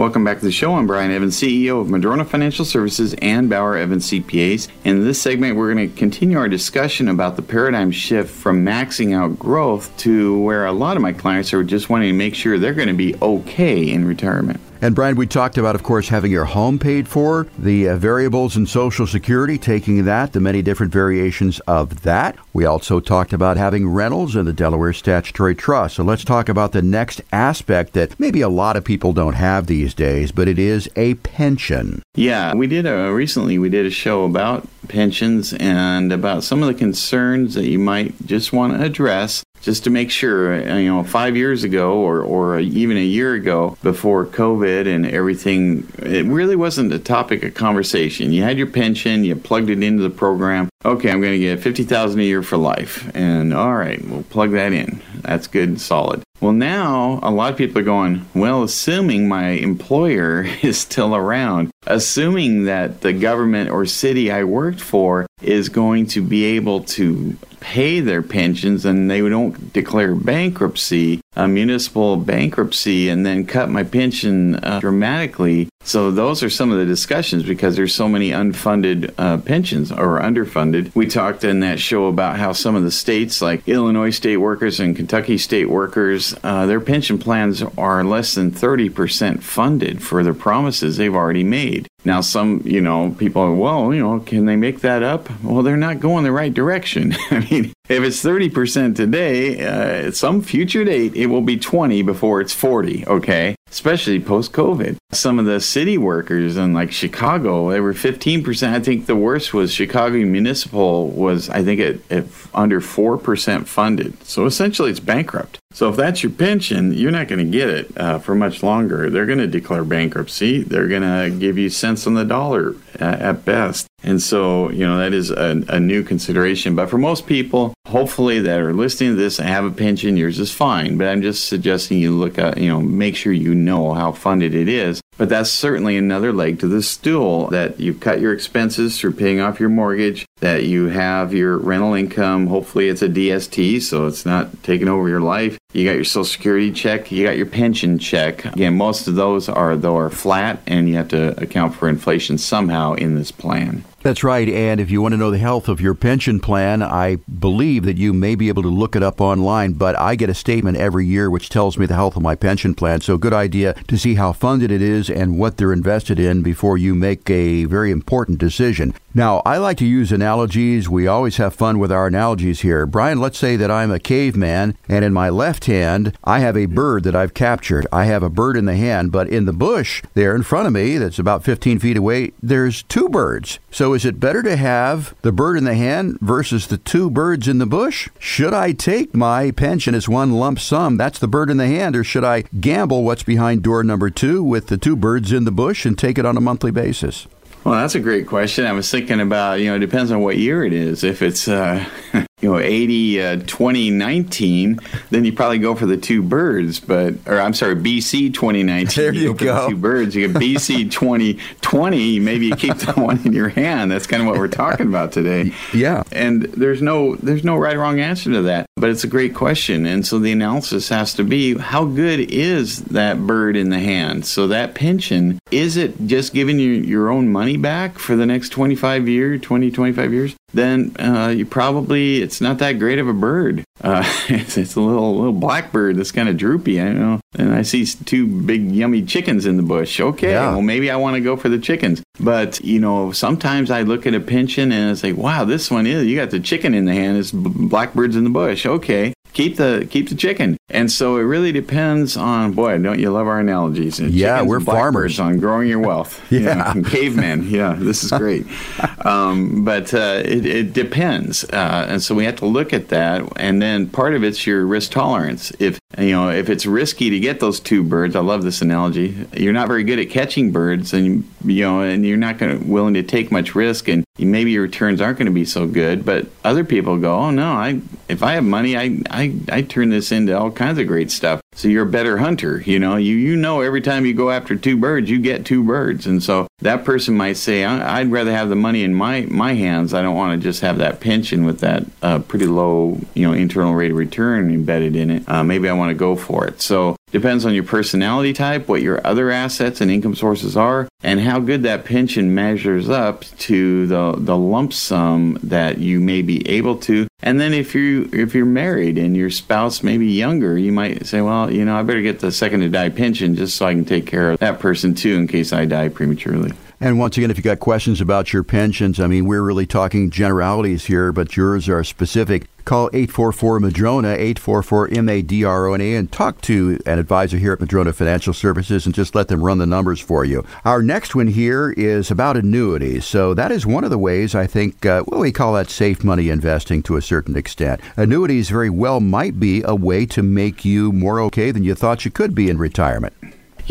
Welcome 0.00 0.24
back 0.24 0.38
to 0.38 0.46
the 0.46 0.50
show. 0.50 0.76
I'm 0.76 0.86
Brian 0.86 1.10
Evans, 1.10 1.38
CEO 1.38 1.78
of 1.78 1.90
Madrona 1.90 2.24
Financial 2.24 2.64
Services 2.64 3.14
and 3.20 3.50
Bauer 3.50 3.76
Evans 3.76 4.10
CPAs. 4.10 4.68
In 4.82 5.04
this 5.04 5.20
segment, 5.20 5.56
we're 5.56 5.74
going 5.74 5.90
to 5.90 5.94
continue 5.94 6.38
our 6.38 6.48
discussion 6.48 7.06
about 7.06 7.36
the 7.36 7.42
paradigm 7.42 7.90
shift 7.90 8.30
from 8.30 8.64
maxing 8.64 9.14
out 9.14 9.38
growth 9.38 9.94
to 9.98 10.40
where 10.40 10.64
a 10.64 10.72
lot 10.72 10.96
of 10.96 11.02
my 11.02 11.12
clients 11.12 11.52
are 11.52 11.62
just 11.62 11.90
wanting 11.90 12.08
to 12.08 12.16
make 12.16 12.34
sure 12.34 12.58
they're 12.58 12.72
going 12.72 12.88
to 12.88 12.94
be 12.94 13.14
okay 13.20 13.90
in 13.90 14.06
retirement. 14.06 14.58
And 14.82 14.94
Brian, 14.94 15.16
we 15.16 15.26
talked 15.26 15.58
about, 15.58 15.74
of 15.74 15.82
course, 15.82 16.08
having 16.08 16.32
your 16.32 16.46
home 16.46 16.78
paid 16.78 17.06
for, 17.06 17.46
the 17.58 17.86
uh, 17.86 17.96
variables 17.96 18.56
in 18.56 18.64
Social 18.64 19.06
Security, 19.06 19.58
taking 19.58 20.06
that, 20.06 20.32
the 20.32 20.40
many 20.40 20.62
different 20.62 20.90
variations 20.90 21.60
of 21.60 22.00
that. 22.00 22.36
We 22.54 22.64
also 22.64 22.98
talked 22.98 23.34
about 23.34 23.58
having 23.58 23.90
rentals 23.90 24.36
in 24.36 24.46
the 24.46 24.54
Delaware 24.54 24.94
Statutory 24.94 25.54
Trust. 25.54 25.96
So 25.96 26.02
let's 26.02 26.24
talk 26.24 26.48
about 26.48 26.72
the 26.72 26.80
next 26.80 27.20
aspect 27.30 27.92
that 27.92 28.18
maybe 28.18 28.40
a 28.40 28.48
lot 28.48 28.74
of 28.74 28.82
people 28.82 29.12
don't 29.12 29.34
have 29.34 29.66
these 29.66 29.92
days, 29.92 30.32
but 30.32 30.48
it 30.48 30.58
is 30.58 30.88
a 30.96 31.12
pension. 31.16 32.02
Yeah, 32.14 32.54
we 32.54 32.66
did 32.66 32.86
a 32.86 33.12
recently 33.12 33.58
we 33.58 33.68
did 33.68 33.84
a 33.84 33.90
show 33.90 34.24
about 34.24 34.66
pensions 34.88 35.52
and 35.52 36.10
about 36.10 36.42
some 36.42 36.62
of 36.62 36.68
the 36.68 36.74
concerns 36.74 37.52
that 37.54 37.66
you 37.66 37.78
might 37.78 38.14
just 38.26 38.50
want 38.52 38.72
to 38.72 38.82
address 38.82 39.44
just 39.60 39.84
to 39.84 39.90
make 39.90 40.10
sure, 40.10 40.58
you 40.78 40.88
know, 40.88 41.04
five 41.04 41.36
years 41.36 41.64
ago 41.64 41.98
or, 41.98 42.22
or 42.22 42.58
even 42.60 42.96
a 42.96 43.04
year 43.04 43.34
ago 43.34 43.76
before 43.82 44.26
COVID 44.26 44.86
and 44.86 45.06
everything, 45.06 45.86
it 45.98 46.24
really 46.26 46.56
wasn't 46.56 46.92
a 46.92 46.98
topic 46.98 47.42
of 47.42 47.54
conversation. 47.54 48.32
You 48.32 48.42
had 48.42 48.58
your 48.58 48.66
pension, 48.66 49.24
you 49.24 49.36
plugged 49.36 49.70
it 49.70 49.82
into 49.82 50.02
the 50.02 50.10
program. 50.10 50.68
Okay, 50.84 51.10
I'm 51.10 51.20
going 51.20 51.32
to 51.32 51.38
get 51.38 51.62
50000 51.62 52.18
a 52.18 52.22
year 52.22 52.42
for 52.42 52.56
life. 52.56 53.10
And 53.14 53.52
all 53.52 53.74
right, 53.74 54.02
we'll 54.06 54.22
plug 54.24 54.52
that 54.52 54.72
in. 54.72 55.02
That's 55.22 55.46
good 55.46 55.68
and 55.68 55.80
solid. 55.80 56.22
Well, 56.40 56.52
now 56.52 57.20
a 57.22 57.30
lot 57.30 57.52
of 57.52 57.58
people 57.58 57.80
are 57.80 57.84
going, 57.84 58.26
well, 58.34 58.62
assuming 58.62 59.28
my 59.28 59.50
employer 59.50 60.42
is 60.62 60.78
still 60.78 61.14
around, 61.14 61.70
assuming 61.86 62.64
that 62.64 63.02
the 63.02 63.12
government 63.12 63.70
or 63.70 63.84
city 63.84 64.30
I 64.30 64.44
worked 64.44 64.80
for 64.80 65.26
is 65.42 65.68
going 65.68 66.06
to 66.08 66.22
be 66.22 66.44
able 66.56 66.84
to 66.84 67.36
pay 67.60 68.00
their 68.00 68.22
pensions 68.22 68.84
and 68.84 69.10
they 69.10 69.20
don't 69.20 69.72
declare 69.72 70.14
bankruptcy, 70.14 71.20
a 71.36 71.46
municipal 71.46 72.16
bankruptcy, 72.16 73.08
and 73.08 73.24
then 73.24 73.46
cut 73.46 73.68
my 73.68 73.84
pension 73.84 74.56
uh, 74.56 74.80
dramatically. 74.80 75.68
So 75.82 76.10
those 76.10 76.42
are 76.42 76.50
some 76.50 76.72
of 76.72 76.78
the 76.78 76.84
discussions 76.84 77.42
because 77.42 77.76
there's 77.76 77.94
so 77.94 78.08
many 78.08 78.30
unfunded 78.30 79.14
uh, 79.16 79.38
pensions 79.38 79.92
or 79.92 80.20
underfunded. 80.20 80.94
We 80.94 81.06
talked 81.06 81.44
in 81.44 81.60
that 81.60 81.78
show 81.78 82.06
about 82.06 82.38
how 82.38 82.52
some 82.52 82.76
of 82.76 82.82
the 82.82 82.90
states, 82.90 83.40
like 83.40 83.66
Illinois 83.68 84.10
state 84.10 84.38
workers 84.38 84.80
and 84.80 84.96
Kentucky 84.96 85.38
state 85.38 85.70
workers, 85.70 86.29
uh, 86.42 86.66
their 86.66 86.80
pension 86.80 87.18
plans 87.18 87.62
are 87.78 88.04
less 88.04 88.34
than 88.34 88.50
30% 88.50 89.42
funded 89.42 90.02
for 90.02 90.22
the 90.22 90.32
promises 90.32 90.96
they've 90.96 91.14
already 91.14 91.44
made. 91.44 91.86
Now, 92.04 92.22
some, 92.22 92.62
you 92.64 92.80
know, 92.80 93.14
people 93.18 93.42
are, 93.42 93.54
well, 93.54 93.92
you 93.92 94.00
know, 94.00 94.20
can 94.20 94.46
they 94.46 94.56
make 94.56 94.80
that 94.80 95.02
up? 95.02 95.28
Well, 95.42 95.62
they're 95.62 95.76
not 95.76 96.00
going 96.00 96.24
the 96.24 96.32
right 96.32 96.52
direction. 96.52 97.14
I 97.30 97.40
mean, 97.50 97.72
if 97.88 98.02
it's 98.02 98.24
30% 98.24 98.96
today, 98.96 99.62
uh, 99.62 100.06
at 100.06 100.16
some 100.16 100.40
future 100.40 100.84
date, 100.84 101.14
it 101.14 101.26
will 101.26 101.42
be 101.42 101.58
20 101.58 102.02
before 102.02 102.40
it's 102.40 102.54
40, 102.54 103.06
okay? 103.06 103.54
Especially 103.70 104.18
post 104.18 104.52
COVID. 104.52 104.96
Some 105.12 105.38
of 105.38 105.44
the 105.44 105.60
city 105.60 105.98
workers 105.98 106.56
in 106.56 106.72
like 106.72 106.90
Chicago, 106.90 107.70
they 107.70 107.80
were 107.80 107.92
15%. 107.92 108.72
I 108.72 108.80
think 108.80 109.06
the 109.06 109.16
worst 109.16 109.52
was 109.52 109.72
Chicago 109.72 110.16
Municipal 110.16 111.10
was, 111.10 111.50
I 111.50 111.62
think, 111.62 111.80
at, 111.80 111.96
at 112.10 112.24
under 112.54 112.80
4% 112.80 113.66
funded. 113.66 114.24
So 114.24 114.46
essentially, 114.46 114.90
it's 114.90 115.00
bankrupt. 115.00 115.59
So 115.72 115.88
if 115.88 115.96
that's 115.96 116.22
your 116.22 116.32
pension, 116.32 116.92
you're 116.92 117.12
not 117.12 117.28
going 117.28 117.38
to 117.38 117.50
get 117.50 117.70
it 117.70 117.96
uh, 117.96 118.18
for 118.18 118.34
much 118.34 118.62
longer. 118.62 119.08
They're 119.08 119.26
going 119.26 119.38
to 119.38 119.46
declare 119.46 119.84
bankruptcy. 119.84 120.62
They're 120.62 120.88
going 120.88 121.02
to 121.02 121.36
give 121.38 121.58
you 121.58 121.70
cents 121.70 122.06
on 122.06 122.14
the 122.14 122.24
dollar 122.24 122.74
uh, 123.00 123.04
at 123.04 123.44
best. 123.44 123.86
And 124.02 124.20
so, 124.20 124.70
you 124.70 124.86
know, 124.86 124.98
that 124.98 125.12
is 125.12 125.30
a, 125.30 125.62
a, 125.68 125.78
new 125.78 126.02
consideration. 126.02 126.74
But 126.74 126.88
for 126.88 126.98
most 126.98 127.26
people, 127.26 127.74
hopefully 127.86 128.40
that 128.40 128.60
are 128.60 128.72
listening 128.72 129.10
to 129.10 129.16
this 129.16 129.38
and 129.38 129.48
have 129.48 129.64
a 129.64 129.70
pension, 129.70 130.16
yours 130.16 130.38
is 130.40 130.52
fine. 130.52 130.96
But 130.96 131.08
I'm 131.08 131.22
just 131.22 131.48
suggesting 131.48 131.98
you 131.98 132.12
look 132.12 132.38
at, 132.38 132.56
you 132.58 132.68
know, 132.68 132.80
make 132.80 133.14
sure 133.14 133.32
you 133.32 133.54
know 133.54 133.92
how 133.92 134.12
funded 134.12 134.54
it 134.54 134.68
is. 134.68 135.00
But 135.18 135.28
that's 135.28 135.50
certainly 135.50 135.98
another 135.98 136.32
leg 136.32 136.60
to 136.60 136.66
the 136.66 136.82
stool 136.82 137.48
that 137.48 137.78
you've 137.78 138.00
cut 138.00 138.20
your 138.20 138.32
expenses 138.32 138.98
through 138.98 139.12
paying 139.12 139.38
off 139.38 139.60
your 139.60 139.68
mortgage, 139.68 140.24
that 140.38 140.64
you 140.64 140.86
have 140.86 141.34
your 141.34 141.58
rental 141.58 141.92
income. 141.92 142.46
Hopefully 142.46 142.88
it's 142.88 143.02
a 143.02 143.08
DST, 143.08 143.82
so 143.82 144.06
it's 144.06 144.24
not 144.24 144.62
taking 144.62 144.88
over 144.88 145.10
your 145.10 145.20
life. 145.20 145.58
You 145.72 145.84
got 145.84 145.94
your 145.94 146.04
social 146.04 146.24
security 146.24 146.72
check, 146.72 147.12
you 147.12 147.24
got 147.24 147.36
your 147.36 147.46
pension 147.46 147.98
check. 147.98 148.44
Again, 148.44 148.76
most 148.76 149.06
of 149.06 149.14
those 149.14 149.48
are 149.48 149.76
though 149.76 149.96
are 149.96 150.10
flat 150.10 150.60
and 150.66 150.88
you 150.88 150.96
have 150.96 151.08
to 151.08 151.40
account 151.40 151.74
for 151.74 151.88
inflation 151.88 152.38
somehow 152.38 152.94
in 152.94 153.14
this 153.14 153.30
plan. 153.30 153.84
That's 154.02 154.24
right. 154.24 154.48
And 154.48 154.80
if 154.80 154.90
you 154.90 155.02
want 155.02 155.12
to 155.12 155.18
know 155.18 155.30
the 155.30 155.36
health 155.36 155.68
of 155.68 155.80
your 155.80 155.92
pension 155.92 156.40
plan, 156.40 156.82
I 156.82 157.16
believe 157.16 157.84
that 157.84 157.98
you 157.98 158.14
may 158.14 158.34
be 158.34 158.48
able 158.48 158.62
to 158.62 158.68
look 158.68 158.96
it 158.96 159.02
up 159.02 159.20
online. 159.20 159.74
But 159.74 159.98
I 159.98 160.14
get 160.14 160.30
a 160.30 160.34
statement 160.34 160.78
every 160.78 161.04
year 161.06 161.30
which 161.30 161.50
tells 161.50 161.76
me 161.76 161.84
the 161.84 161.94
health 161.94 162.16
of 162.16 162.22
my 162.22 162.34
pension 162.34 162.74
plan. 162.74 163.02
So, 163.02 163.18
good 163.18 163.34
idea 163.34 163.74
to 163.88 163.98
see 163.98 164.14
how 164.14 164.32
funded 164.32 164.70
it 164.70 164.80
is 164.80 165.10
and 165.10 165.38
what 165.38 165.58
they're 165.58 165.72
invested 165.72 166.18
in 166.18 166.42
before 166.42 166.78
you 166.78 166.94
make 166.94 167.28
a 167.28 167.64
very 167.64 167.90
important 167.90 168.38
decision. 168.38 168.94
Now, 169.12 169.42
I 169.44 169.56
like 169.56 169.76
to 169.78 169.86
use 169.86 170.12
analogies. 170.12 170.88
We 170.88 171.08
always 171.08 171.38
have 171.38 171.52
fun 171.52 171.80
with 171.80 171.90
our 171.90 172.06
analogies 172.06 172.60
here. 172.60 172.86
Brian, 172.86 173.18
let's 173.18 173.38
say 173.38 173.56
that 173.56 173.70
I'm 173.70 173.90
a 173.90 173.98
caveman, 173.98 174.76
and 174.88 175.04
in 175.04 175.12
my 175.12 175.28
left 175.28 175.64
hand, 175.64 176.16
I 176.22 176.38
have 176.38 176.56
a 176.56 176.66
bird 176.66 177.02
that 177.02 177.16
I've 177.16 177.34
captured. 177.34 177.88
I 177.90 178.04
have 178.04 178.22
a 178.22 178.30
bird 178.30 178.56
in 178.56 178.66
the 178.66 178.76
hand, 178.76 179.10
but 179.10 179.28
in 179.28 179.46
the 179.46 179.52
bush 179.52 180.00
there 180.14 180.36
in 180.36 180.44
front 180.44 180.68
of 180.68 180.72
me, 180.74 180.96
that's 180.96 181.18
about 181.18 181.42
15 181.42 181.80
feet 181.80 181.96
away, 181.96 182.30
there's 182.40 182.84
two 182.84 183.08
birds. 183.08 183.58
So, 183.72 183.94
is 183.94 184.04
it 184.04 184.20
better 184.20 184.44
to 184.44 184.56
have 184.56 185.12
the 185.22 185.32
bird 185.32 185.58
in 185.58 185.64
the 185.64 185.74
hand 185.74 186.18
versus 186.20 186.68
the 186.68 186.78
two 186.78 187.10
birds 187.10 187.48
in 187.48 187.58
the 187.58 187.66
bush? 187.66 188.08
Should 188.20 188.54
I 188.54 188.70
take 188.70 189.12
my 189.12 189.50
pension 189.50 189.96
as 189.96 190.08
one 190.08 190.30
lump 190.34 190.60
sum? 190.60 190.96
That's 190.96 191.18
the 191.18 191.26
bird 191.26 191.50
in 191.50 191.56
the 191.56 191.66
hand, 191.66 191.96
or 191.96 192.04
should 192.04 192.24
I 192.24 192.42
gamble 192.60 193.02
what's 193.02 193.24
behind 193.24 193.64
door 193.64 193.82
number 193.82 194.08
two 194.08 194.44
with 194.44 194.68
the 194.68 194.78
two 194.78 194.94
birds 194.94 195.32
in 195.32 195.46
the 195.46 195.50
bush 195.50 195.84
and 195.84 195.98
take 195.98 196.16
it 196.16 196.26
on 196.26 196.36
a 196.36 196.40
monthly 196.40 196.70
basis? 196.70 197.26
Well, 197.64 197.74
that's 197.74 197.94
a 197.94 198.00
great 198.00 198.26
question. 198.26 198.64
I 198.64 198.72
was 198.72 198.90
thinking 198.90 199.20
about, 199.20 199.60
you 199.60 199.66
know, 199.66 199.76
it 199.76 199.80
depends 199.80 200.10
on 200.10 200.20
what 200.20 200.38
year 200.38 200.64
it 200.64 200.72
is. 200.72 201.04
If 201.04 201.20
it's, 201.20 201.46
uh, 201.46 201.84
you 202.40 202.50
know, 202.50 202.58
80, 202.58 203.22
uh, 203.22 203.36
2019, 203.46 204.80
then 205.10 205.24
you 205.24 205.32
probably 205.32 205.58
go 205.58 205.74
for 205.74 205.86
the 205.86 205.96
two 205.96 206.22
birds. 206.22 206.80
But, 206.80 207.14
or 207.26 207.40
I'm 207.40 207.54
sorry, 207.54 207.76
BC 207.76 208.32
2019. 208.32 209.02
There 209.02 209.12
you, 209.12 209.28
you 209.28 209.34
go. 209.34 209.68
two 209.68 209.76
birds. 209.76 210.14
You 210.14 210.28
get 210.28 210.36
BC 210.36 210.90
2020, 210.90 212.18
maybe 212.20 212.46
you 212.46 212.56
keep 212.56 212.76
the 212.76 212.92
one 213.00 213.20
in 213.26 213.32
your 213.32 213.48
hand. 213.48 213.90
That's 213.90 214.06
kind 214.06 214.22
of 214.22 214.28
what 214.28 214.38
we're 214.38 214.48
talking 214.48 214.86
about 214.86 215.12
today. 215.12 215.52
Yeah. 215.74 216.02
And 216.12 216.42
there's 216.42 216.82
no, 216.82 217.16
there's 217.16 217.44
no 217.44 217.56
right 217.56 217.76
or 217.76 217.80
wrong 217.80 218.00
answer 218.00 218.30
to 218.32 218.42
that. 218.42 218.66
But 218.76 218.90
it's 218.90 219.04
a 219.04 219.08
great 219.08 219.34
question. 219.34 219.86
And 219.86 220.06
so 220.06 220.18
the 220.18 220.32
analysis 220.32 220.88
has 220.88 221.14
to 221.14 221.24
be 221.24 221.58
how 221.58 221.84
good 221.84 222.20
is 222.30 222.82
that 222.84 223.26
bird 223.26 223.56
in 223.56 223.70
the 223.70 223.78
hand? 223.78 224.26
So 224.26 224.46
that 224.48 224.74
pension, 224.74 225.38
is 225.50 225.76
it 225.76 226.06
just 226.06 226.32
giving 226.32 226.58
you 226.58 226.72
your 226.72 227.10
own 227.10 227.30
money 227.30 227.56
back 227.56 227.98
for 227.98 228.16
the 228.16 228.26
next 228.26 228.50
25 228.50 229.08
year 229.08 229.38
20, 229.38 229.70
25 229.70 230.12
years? 230.12 230.36
Then 230.52 230.94
uh, 230.98 231.28
you 231.28 231.46
probably, 231.46 232.22
it's 232.22 232.40
not 232.40 232.58
that 232.58 232.72
great 232.78 232.98
of 232.98 233.08
a 233.08 233.12
bird. 233.12 233.64
Uh, 233.82 234.02
it's, 234.28 234.56
it's, 234.56 234.74
a 234.74 234.80
little 234.80 235.16
little 235.16 235.32
blackbird 235.32 235.96
that's 235.96 236.12
kind 236.12 236.28
of 236.28 236.36
droopy. 236.36 236.80
I 236.80 236.92
know. 236.92 237.20
And 237.36 237.54
I 237.54 237.62
see 237.62 237.86
two 237.86 238.26
big 238.26 238.70
yummy 238.70 239.02
chickens 239.02 239.46
in 239.46 239.56
the 239.56 239.62
bush. 239.62 240.00
Okay, 240.00 240.32
yeah. 240.32 240.50
well 240.50 240.62
maybe 240.62 240.90
I 240.90 240.96
want 240.96 241.14
to 241.14 241.20
go 241.20 241.36
for 241.36 241.48
the 241.48 241.58
chickens. 241.58 242.02
But 242.18 242.60
you 242.62 242.80
know, 242.80 243.12
sometimes 243.12 243.70
I 243.70 243.82
look 243.82 244.06
at 244.06 244.14
a 244.14 244.20
pension 244.20 244.72
and 244.72 244.90
I 244.90 244.94
say, 244.94 245.12
wow, 245.12 245.44
this 245.44 245.70
one 245.70 245.86
is. 245.86 246.06
You 246.06 246.16
got 246.16 246.30
the 246.30 246.40
chicken 246.40 246.74
in 246.74 246.84
the 246.84 246.92
hand. 246.92 247.16
It's 247.18 247.30
blackbirds 247.30 248.16
in 248.16 248.24
the 248.24 248.30
bush. 248.30 248.66
Okay, 248.66 249.14
keep 249.32 249.56
the 249.56 249.86
keep 249.90 250.08
the 250.08 250.14
chicken. 250.14 250.56
And 250.68 250.90
so 250.90 251.16
it 251.16 251.22
really 251.22 251.52
depends 251.52 252.16
on 252.16 252.52
boy, 252.52 252.78
don't 252.78 252.98
you 252.98 253.10
love 253.10 253.26
our 253.26 253.40
analogies? 253.40 253.98
yeah, 253.98 254.42
we're 254.42 254.60
farmers 254.60 255.18
on 255.18 255.38
growing 255.38 255.68
your 255.68 255.80
wealth. 255.80 256.20
yeah, 256.30 256.72
you 256.74 256.82
know, 256.82 256.88
cavemen. 256.90 257.48
Yeah, 257.50 257.74
this 257.78 258.04
is 258.04 258.12
great. 258.12 258.46
um, 259.04 259.64
but 259.64 259.92
uh, 259.92 260.22
it, 260.24 260.46
it, 260.46 260.72
depends, 260.72 261.44
uh, 261.44 261.86
and 261.88 262.02
so 262.02 262.14
we 262.14 262.24
have 262.24 262.36
to 262.36 262.46
look 262.46 262.72
at 262.72 262.88
that. 262.88 263.26
And 263.36 263.60
then 263.60 263.88
part 263.88 264.14
of 264.14 264.22
it's 264.22 264.46
your 264.46 264.64
risk 264.64 264.92
tolerance. 264.92 265.50
If 265.58 265.79
you 265.98 266.12
know 266.12 266.30
if 266.30 266.48
it's 266.48 266.66
risky 266.66 267.10
to 267.10 267.18
get 267.18 267.40
those 267.40 267.60
two 267.60 267.82
birds, 267.82 268.14
I 268.14 268.20
love 268.20 268.42
this 268.42 268.62
analogy. 268.62 269.26
You're 269.34 269.52
not 269.52 269.68
very 269.68 269.84
good 269.84 269.98
at 269.98 270.10
catching 270.10 270.52
birds, 270.52 270.92
and 270.92 271.28
you 271.44 271.62
know, 271.62 271.80
and 271.80 272.06
you're 272.06 272.16
not 272.16 272.38
going 272.38 272.58
to 272.58 272.64
willing 272.64 272.94
to 272.94 273.02
take 273.02 273.32
much 273.32 273.54
risk, 273.54 273.88
and 273.88 274.04
maybe 274.18 274.52
your 274.52 274.62
returns 274.62 275.00
aren't 275.00 275.18
going 275.18 275.26
to 275.26 275.32
be 275.32 275.44
so 275.44 275.66
good. 275.66 276.04
But 276.04 276.28
other 276.44 276.64
people 276.64 276.98
go, 276.98 277.14
oh 277.16 277.30
no, 277.30 277.52
I 277.52 277.80
if 278.08 278.22
I 278.22 278.34
have 278.34 278.44
money, 278.44 278.76
I 278.76 279.00
I, 279.10 279.34
I 279.50 279.62
turn 279.62 279.90
this 279.90 280.12
into 280.12 280.38
all 280.38 280.50
kinds 280.50 280.78
of 280.78 280.86
great 280.86 281.10
stuff. 281.10 281.40
So 281.60 281.68
you're 281.68 281.82
a 281.86 281.90
better 281.90 282.16
hunter. 282.16 282.62
You 282.64 282.78
know, 282.78 282.96
you 282.96 283.16
you 283.16 283.36
know 283.36 283.60
every 283.60 283.80
time 283.80 284.06
you 284.06 284.14
go 284.14 284.30
after 284.30 284.56
two 284.56 284.76
birds, 284.76 285.10
you 285.10 285.18
get 285.18 285.44
two 285.44 285.62
birds, 285.62 286.06
and 286.06 286.22
so 286.22 286.46
that 286.60 286.84
person 286.84 287.16
might 287.16 287.36
say, 287.36 287.64
I'd 287.64 288.10
rather 288.10 288.32
have 288.32 288.48
the 288.48 288.56
money 288.56 288.82
in 288.82 288.94
my 288.94 289.22
my 289.22 289.54
hands. 289.54 289.92
I 289.92 290.00
don't 290.00 290.16
want 290.16 290.40
to 290.40 290.48
just 290.48 290.62
have 290.62 290.78
that 290.78 291.00
pension 291.00 291.44
with 291.44 291.60
that 291.60 291.84
uh, 292.02 292.20
pretty 292.20 292.46
low 292.46 293.00
you 293.14 293.26
know 293.26 293.34
internal 293.34 293.74
rate 293.74 293.90
of 293.90 293.96
return 293.96 294.50
embedded 294.50 294.96
in 294.96 295.10
it. 295.10 295.28
Uh, 295.28 295.42
maybe 295.42 295.68
I 295.68 295.72
want 295.72 295.90
to 295.90 295.94
go 295.94 296.16
for 296.16 296.46
it. 296.46 296.62
So 296.62 296.96
Depends 297.12 297.44
on 297.44 297.54
your 297.54 297.64
personality 297.64 298.32
type, 298.32 298.68
what 298.68 298.82
your 298.82 299.04
other 299.04 299.30
assets 299.30 299.80
and 299.80 299.90
income 299.90 300.14
sources 300.14 300.56
are, 300.56 300.88
and 301.02 301.20
how 301.20 301.40
good 301.40 301.64
that 301.64 301.84
pension 301.84 302.34
measures 302.34 302.88
up 302.88 303.24
to 303.38 303.86
the, 303.86 304.14
the 304.16 304.36
lump 304.36 304.72
sum 304.72 305.38
that 305.42 305.78
you 305.78 305.98
may 306.00 306.22
be 306.22 306.48
able 306.48 306.76
to. 306.76 307.08
And 307.22 307.40
then 307.40 307.52
if 307.52 307.74
you 307.74 308.08
if 308.12 308.34
you're 308.34 308.46
married 308.46 308.96
and 308.96 309.16
your 309.16 309.30
spouse 309.30 309.82
may 309.82 309.98
be 309.98 310.06
younger, 310.06 310.56
you 310.56 310.72
might 310.72 311.06
say, 311.06 311.20
well, 311.20 311.50
you 311.50 311.64
know, 311.64 311.76
I 311.76 311.82
better 311.82 312.02
get 312.02 312.20
the 312.20 312.32
second 312.32 312.60
to 312.60 312.68
die 312.68 312.88
pension 312.88 313.34
just 313.34 313.56
so 313.56 313.66
I 313.66 313.74
can 313.74 313.84
take 313.84 314.06
care 314.06 314.30
of 314.30 314.38
that 314.38 314.60
person 314.60 314.94
too 314.94 315.16
in 315.16 315.26
case 315.26 315.52
I 315.52 315.64
die 315.66 315.88
prematurely. 315.88 316.52
And 316.82 316.98
once 316.98 317.18
again, 317.18 317.30
if 317.30 317.36
you've 317.36 317.44
got 317.44 317.60
questions 317.60 318.00
about 318.00 318.32
your 318.32 318.42
pensions, 318.42 318.98
I 318.98 319.06
mean, 319.06 319.26
we're 319.26 319.42
really 319.42 319.66
talking 319.66 320.08
generalities 320.08 320.86
here, 320.86 321.12
but 321.12 321.36
yours 321.36 321.68
are 321.68 321.84
specific. 321.84 322.46
Call 322.64 322.88
844 322.94 323.60
Madrona, 323.60 324.12
844 324.12 324.88
M 324.90 325.08
A 325.10 325.20
D 325.20 325.44
R 325.44 325.66
O 325.66 325.74
N 325.74 325.82
A, 325.82 325.94
and 325.96 326.10
talk 326.10 326.40
to 326.42 326.78
an 326.86 326.98
advisor 326.98 327.36
here 327.36 327.52
at 327.52 327.60
Madrona 327.60 327.92
Financial 327.92 328.32
Services 328.32 328.86
and 328.86 328.94
just 328.94 329.14
let 329.14 329.28
them 329.28 329.44
run 329.44 329.58
the 329.58 329.66
numbers 329.66 330.00
for 330.00 330.24
you. 330.24 330.42
Our 330.64 330.80
next 330.80 331.14
one 331.14 331.26
here 331.26 331.72
is 331.72 332.10
about 332.10 332.38
annuities. 332.38 333.04
So, 333.04 333.34
that 333.34 333.52
is 333.52 333.66
one 333.66 333.84
of 333.84 333.90
the 333.90 333.98
ways 333.98 334.34
I 334.34 334.46
think, 334.46 334.86
uh, 334.86 335.04
well, 335.06 335.20
we 335.20 335.32
call 335.32 335.52
that 335.54 335.68
safe 335.68 336.02
money 336.02 336.30
investing 336.30 336.82
to 336.84 336.96
a 336.96 337.02
certain 337.02 337.36
extent. 337.36 337.82
Annuities 337.98 338.48
very 338.48 338.70
well 338.70 339.00
might 339.00 339.38
be 339.38 339.62
a 339.66 339.74
way 339.74 340.06
to 340.06 340.22
make 340.22 340.64
you 340.64 340.92
more 340.92 341.20
okay 341.20 341.50
than 341.50 341.62
you 341.62 341.74
thought 341.74 342.06
you 342.06 342.10
could 342.10 342.34
be 342.34 342.48
in 342.48 342.56
retirement. 342.56 343.12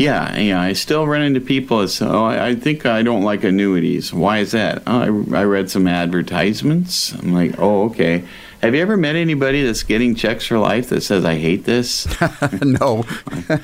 Yeah, 0.00 0.34
yeah. 0.38 0.62
I 0.62 0.72
still 0.72 1.06
run 1.06 1.20
into 1.20 1.42
people 1.42 1.80
that 1.80 1.88
say, 1.88 2.06
"Oh, 2.06 2.24
I 2.24 2.54
think 2.54 2.86
I 2.86 3.02
don't 3.02 3.22
like 3.22 3.44
annuities." 3.44 4.14
Why 4.14 4.38
is 4.38 4.52
that? 4.52 4.82
Oh, 4.86 5.26
I, 5.30 5.40
I 5.40 5.44
read 5.44 5.70
some 5.70 5.86
advertisements. 5.86 7.12
I'm 7.12 7.34
like, 7.34 7.58
"Oh, 7.58 7.84
okay." 7.90 8.24
Have 8.62 8.74
you 8.74 8.82
ever 8.82 8.98
met 8.98 9.16
anybody 9.16 9.64
that's 9.64 9.82
getting 9.84 10.14
checks 10.14 10.44
for 10.44 10.58
life 10.58 10.90
that 10.90 11.00
says, 11.00 11.24
I 11.24 11.36
hate 11.36 11.64
this? 11.64 12.06
no. 12.60 13.06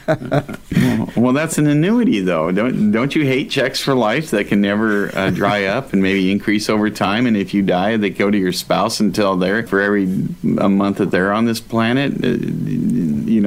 well, 0.07 1.13
well, 1.15 1.33
that's 1.35 1.59
an 1.59 1.67
annuity, 1.67 2.21
though. 2.21 2.51
Don't, 2.51 2.93
don't 2.93 3.15
you 3.15 3.27
hate 3.27 3.51
checks 3.51 3.79
for 3.79 3.95
life 3.95 4.31
that 4.31 4.49
can 4.49 4.63
never 4.63 5.15
uh, 5.15 5.29
dry 5.29 5.67
up 5.67 5.93
and 5.93 6.03
maybe 6.03 6.33
increase 6.33 6.71
over 6.71 6.89
time? 6.89 7.27
And 7.27 7.37
if 7.37 7.53
you 7.53 7.61
die, 7.61 7.99
they 7.99 8.09
go 8.09 8.31
to 8.31 8.39
your 8.39 8.53
spouse 8.53 8.99
until 8.99 9.37
they're, 9.37 9.67
for 9.67 9.83
every 9.83 10.05
a 10.59 10.71
month 10.71 10.97
that 10.97 11.11
they're 11.11 11.33
on 11.33 11.45
this 11.45 11.61
planet. 11.61 12.15